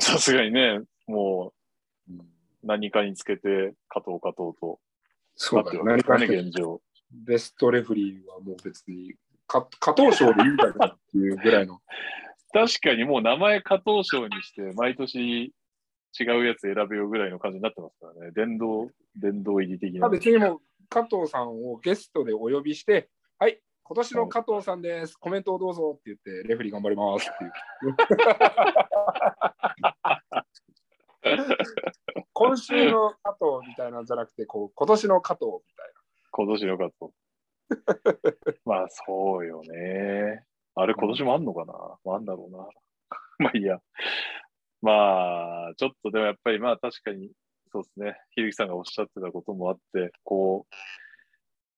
[0.00, 1.52] さすがにね、も
[2.08, 2.22] うんう
[2.64, 4.80] 何かにつけて、加藤加藤と
[5.36, 5.84] そうだよ。
[5.84, 6.80] 何かね、現状。
[7.10, 9.14] ベストレフリーはもう別に、
[9.46, 11.80] か加藤賞でいいんだけどっていうぐらいの。
[12.52, 15.52] 確かにもう名前加藤賞にして、毎年
[16.18, 18.30] 違うやつ選べようぐらいの感じになってますからね。
[18.32, 20.00] 電動、電動入り的な。
[20.02, 23.08] まあ別にもう加藤さんをゲストでお呼びして、
[23.38, 27.50] はい、今年の加藤さんです、コメントをどうぞって言って、レフェリー頑張りますっていう。
[32.32, 35.92] 今週の加藤みたいなんじゃなくて、こう今年の加藤みたい
[36.30, 37.12] 今年の加藤。
[38.64, 40.44] まあそうよね。
[40.74, 41.72] あれ今年もあんのかな、
[42.04, 42.68] まあ、あんだろうな。
[43.38, 43.80] まあいいや。
[44.82, 47.30] まあ、ちょっとでもやっぱりまあ確かに、
[47.72, 48.20] そうですね。
[48.30, 50.74] ひるきさんがおっしゃってたこともあって、こう、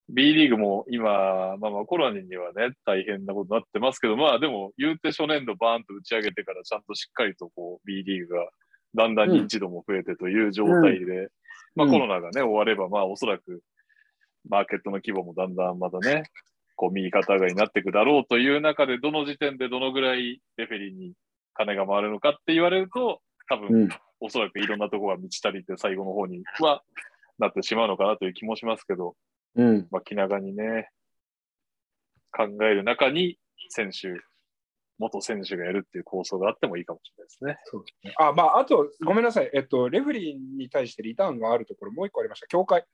[0.09, 8.49] B リーグも今、まあまあコロナにはね、大変なことになってますけど、まあでも言うて初年度バーンと打ち上げてからちゃんとしっかりとこう B リーグが
[8.95, 11.29] だんだん認知度も増えてという状態で、
[11.75, 13.63] まあコロナがね、終わればまあおそらく
[14.49, 16.25] マーケットの規模もだんだんまたね、
[16.77, 21.13] こう右肩上がりになっていくだろうという中で、どの時点でどのぐらいレフェリーに
[21.55, 23.89] 金が回るのかって言われると、多分、うん
[24.21, 26.83] おそらくいろんなところが満ち足りて最後の方には
[27.39, 29.15] なってしまうのかなという気もしますけど、
[29.55, 29.65] な。
[29.65, 29.89] うん。
[29.91, 30.89] まあ、気長にね、
[32.33, 33.39] 考える中に
[33.69, 34.09] 選手、
[34.99, 37.57] 元選手がやるっていう構想があってもいいかもしれないですね。
[37.65, 38.15] そうですね。
[38.19, 39.51] あ、まあ、あと、ごめんなさい。
[39.55, 42.47] えっと、レフェリーに対してリターンがあるところ、もう一個ありました。
[42.47, 42.85] 協会。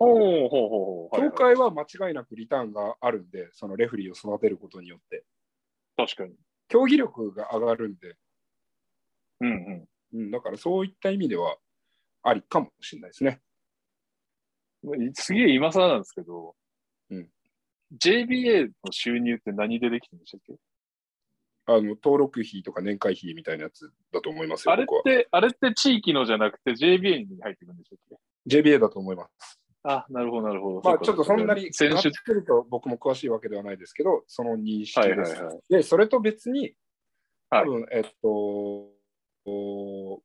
[0.00, 1.20] おおほうほうほう。
[1.20, 5.24] 協会は間違いなくリターンがあるんで、そのレフェリーを育てることによって、
[5.96, 6.34] 確かに。
[6.68, 8.16] 競技力が上がるんで、
[9.40, 9.88] うんうん。
[10.20, 11.56] うん、だからそういった意味では
[12.22, 13.40] ありかもしれないですね。
[15.14, 16.52] すげえ今更なんですけど、うん、
[17.96, 20.54] JBA の収入って何でできてるんでしたっけ？
[21.66, 24.86] あの登録費とか年会費みたいなやつだと思いますよ、あれっ。
[25.04, 28.16] て、あれって地域のじゃなくて JBA に入ってくるんでしたっけ
[28.56, 29.60] ？JBA だと思います。
[29.82, 30.80] あ、なるほど、なるほど。
[30.82, 35.32] まあ、ちょっとそんなに、選手がっつりと僕も詳しいわけではないですけど、その認識はいです。
[35.34, 35.60] はいはい。
[35.68, 36.60] で、それと別に、
[37.50, 38.90] はい多分、えっと、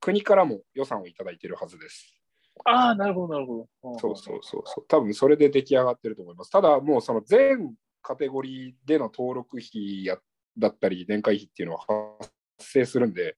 [0.01, 2.22] 国からも予算をいただいているはずです。
[2.65, 3.99] ああ、なるほど、なるほど。
[3.99, 4.85] そうそうそうそう。
[4.87, 6.51] 多分それで出来上がってると思います。
[6.51, 10.17] ただ、もうその全カテゴリーでの登録費や
[10.57, 11.85] だったり、年会費っていうのは
[12.19, 13.37] 発生するんで、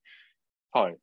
[0.72, 0.98] はい。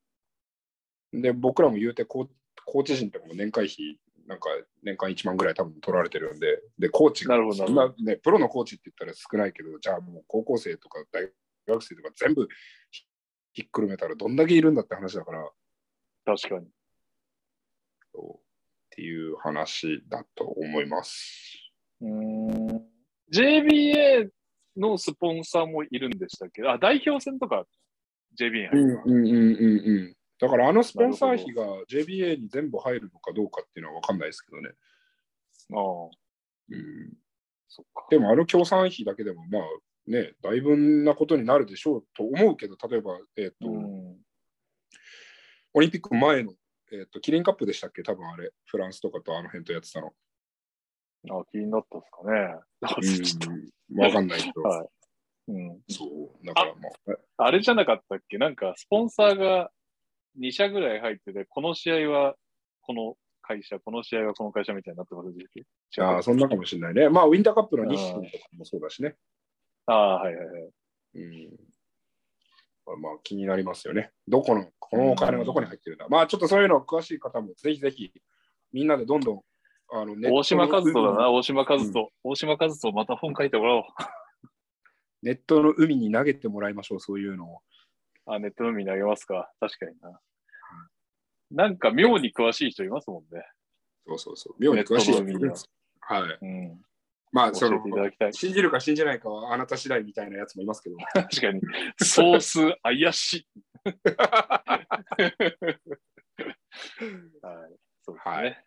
[1.12, 2.28] で、僕らも言うてコー、
[2.66, 4.50] コーチ陣とかも年会費、なんか
[4.82, 11.30] 年間1万ぐらい多分取られてるんで、で、コーチなるほどそんなね、プロのコーチって言ったら少ないけど、じゃあもう高校生とか大
[11.66, 12.46] 学生とか全部
[12.90, 13.04] ひ
[13.54, 15.50] ひっくるめたらどんだけいるんだって話だから、
[16.24, 16.66] 確かに。
[18.92, 21.72] っていう話だと思います。
[23.32, 24.28] JBA
[24.76, 26.62] のスポンサーもいるんでしたっけ？
[26.68, 27.64] あ、代表戦とか
[28.38, 30.16] JBA うん入るうんうんうんうん。
[30.38, 34.70] だからあのスポンサー費が JBA に全部入るのかどうかっていうのは分かんないですけどね。
[35.74, 36.10] ああ、
[36.70, 37.12] うん、
[37.68, 38.06] そっか。
[38.10, 39.62] でもあの協賛費だけでもまあ
[40.06, 44.16] ね、だいぶなことになるでしょうと思うけど、例えば、えっ、と、うん。
[45.74, 46.52] オリンピック前の、
[46.92, 48.02] えっ、と、キリンカップでしたっけ？
[48.02, 50.12] 多分あれ、フランスとかとあの辺とやってたの。
[51.30, 52.60] あ気になったんですかね。
[53.88, 54.88] うん、 分かんないけど、はい
[55.48, 55.80] うん。
[55.88, 56.88] そう、だからま
[57.38, 58.38] あ、あれじゃなかったっけ？
[58.38, 59.70] なんか、スポンサーが
[60.38, 62.36] 2社ぐらい入ってて、この試合は
[62.82, 65.46] この会社、この試合はこの会社みたいになってますで
[65.90, 67.08] しょああ、そんなかもしれないね。
[67.08, 69.16] まあ、ウィンターカップの日清とかもそうだしね。
[69.86, 70.70] ああ、はいはいはい。
[71.14, 71.71] うん。
[72.86, 74.10] まあ、気になりますよね。
[74.28, 76.06] どこの、このお金はどこに入ってるんだ。
[76.08, 78.12] まあ、ちょっとそういうの詳しい方も、ぜひぜひ、
[78.72, 79.40] みんなでどんどん、
[79.90, 82.08] あの、ネットの大島和人だな、大島和人。
[82.24, 83.82] 大島和人、また本書いてもらおう。
[85.22, 87.62] ネットの海に投げてもらいましょう、そういうのを。
[88.26, 89.52] あ、ネットの海に投げますか。
[89.60, 90.20] 確かにな。
[91.50, 93.44] なんか妙に詳しい人いますもんね。
[94.06, 94.54] そうそうそう。
[94.58, 95.54] 妙に詳しいネットの海には
[96.00, 96.38] はい。
[96.40, 96.82] うん。
[97.32, 97.82] まあ、その。
[98.32, 100.96] 信じるか信じないかはあなた次第みたいなやつもいますけど。
[101.14, 101.60] 確かに。
[101.96, 103.46] ソース怪しい。
[107.42, 107.78] はい。
[108.02, 108.64] そうですね。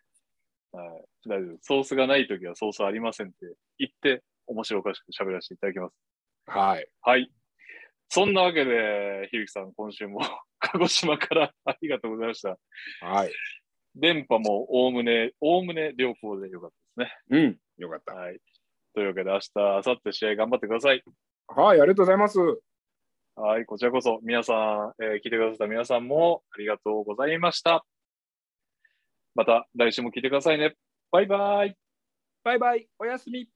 [0.72, 1.04] はい。
[1.26, 1.58] 大丈夫。
[1.62, 3.36] ソースがないときはソースありませんって
[3.78, 5.94] 言って、面白おかしく喋らせていただきます。
[6.46, 6.88] はい。
[7.02, 7.30] はい。
[8.08, 10.20] そんなわけで、ひびきさん、今週も
[10.58, 12.58] 鹿児島からありがとうございました。
[13.00, 13.32] はい。
[13.94, 17.38] 電波もおおむね、おおむね良好でよかったですね。
[17.38, 17.58] うん。
[17.78, 18.14] よかった。
[18.14, 18.40] はい。
[18.96, 21.04] というわけで、明日、明後日試合頑張ってください。
[21.48, 22.38] はい、ありがとうございます。
[23.34, 27.84] はい、こちらこそ、皆さん、えー聞いてくださった皆さんもありがとうございました。
[29.34, 30.76] また来週も聞いてくださいね。
[31.10, 31.76] バイバイ。
[32.42, 32.88] バイバイ。
[32.98, 33.55] おやすみ。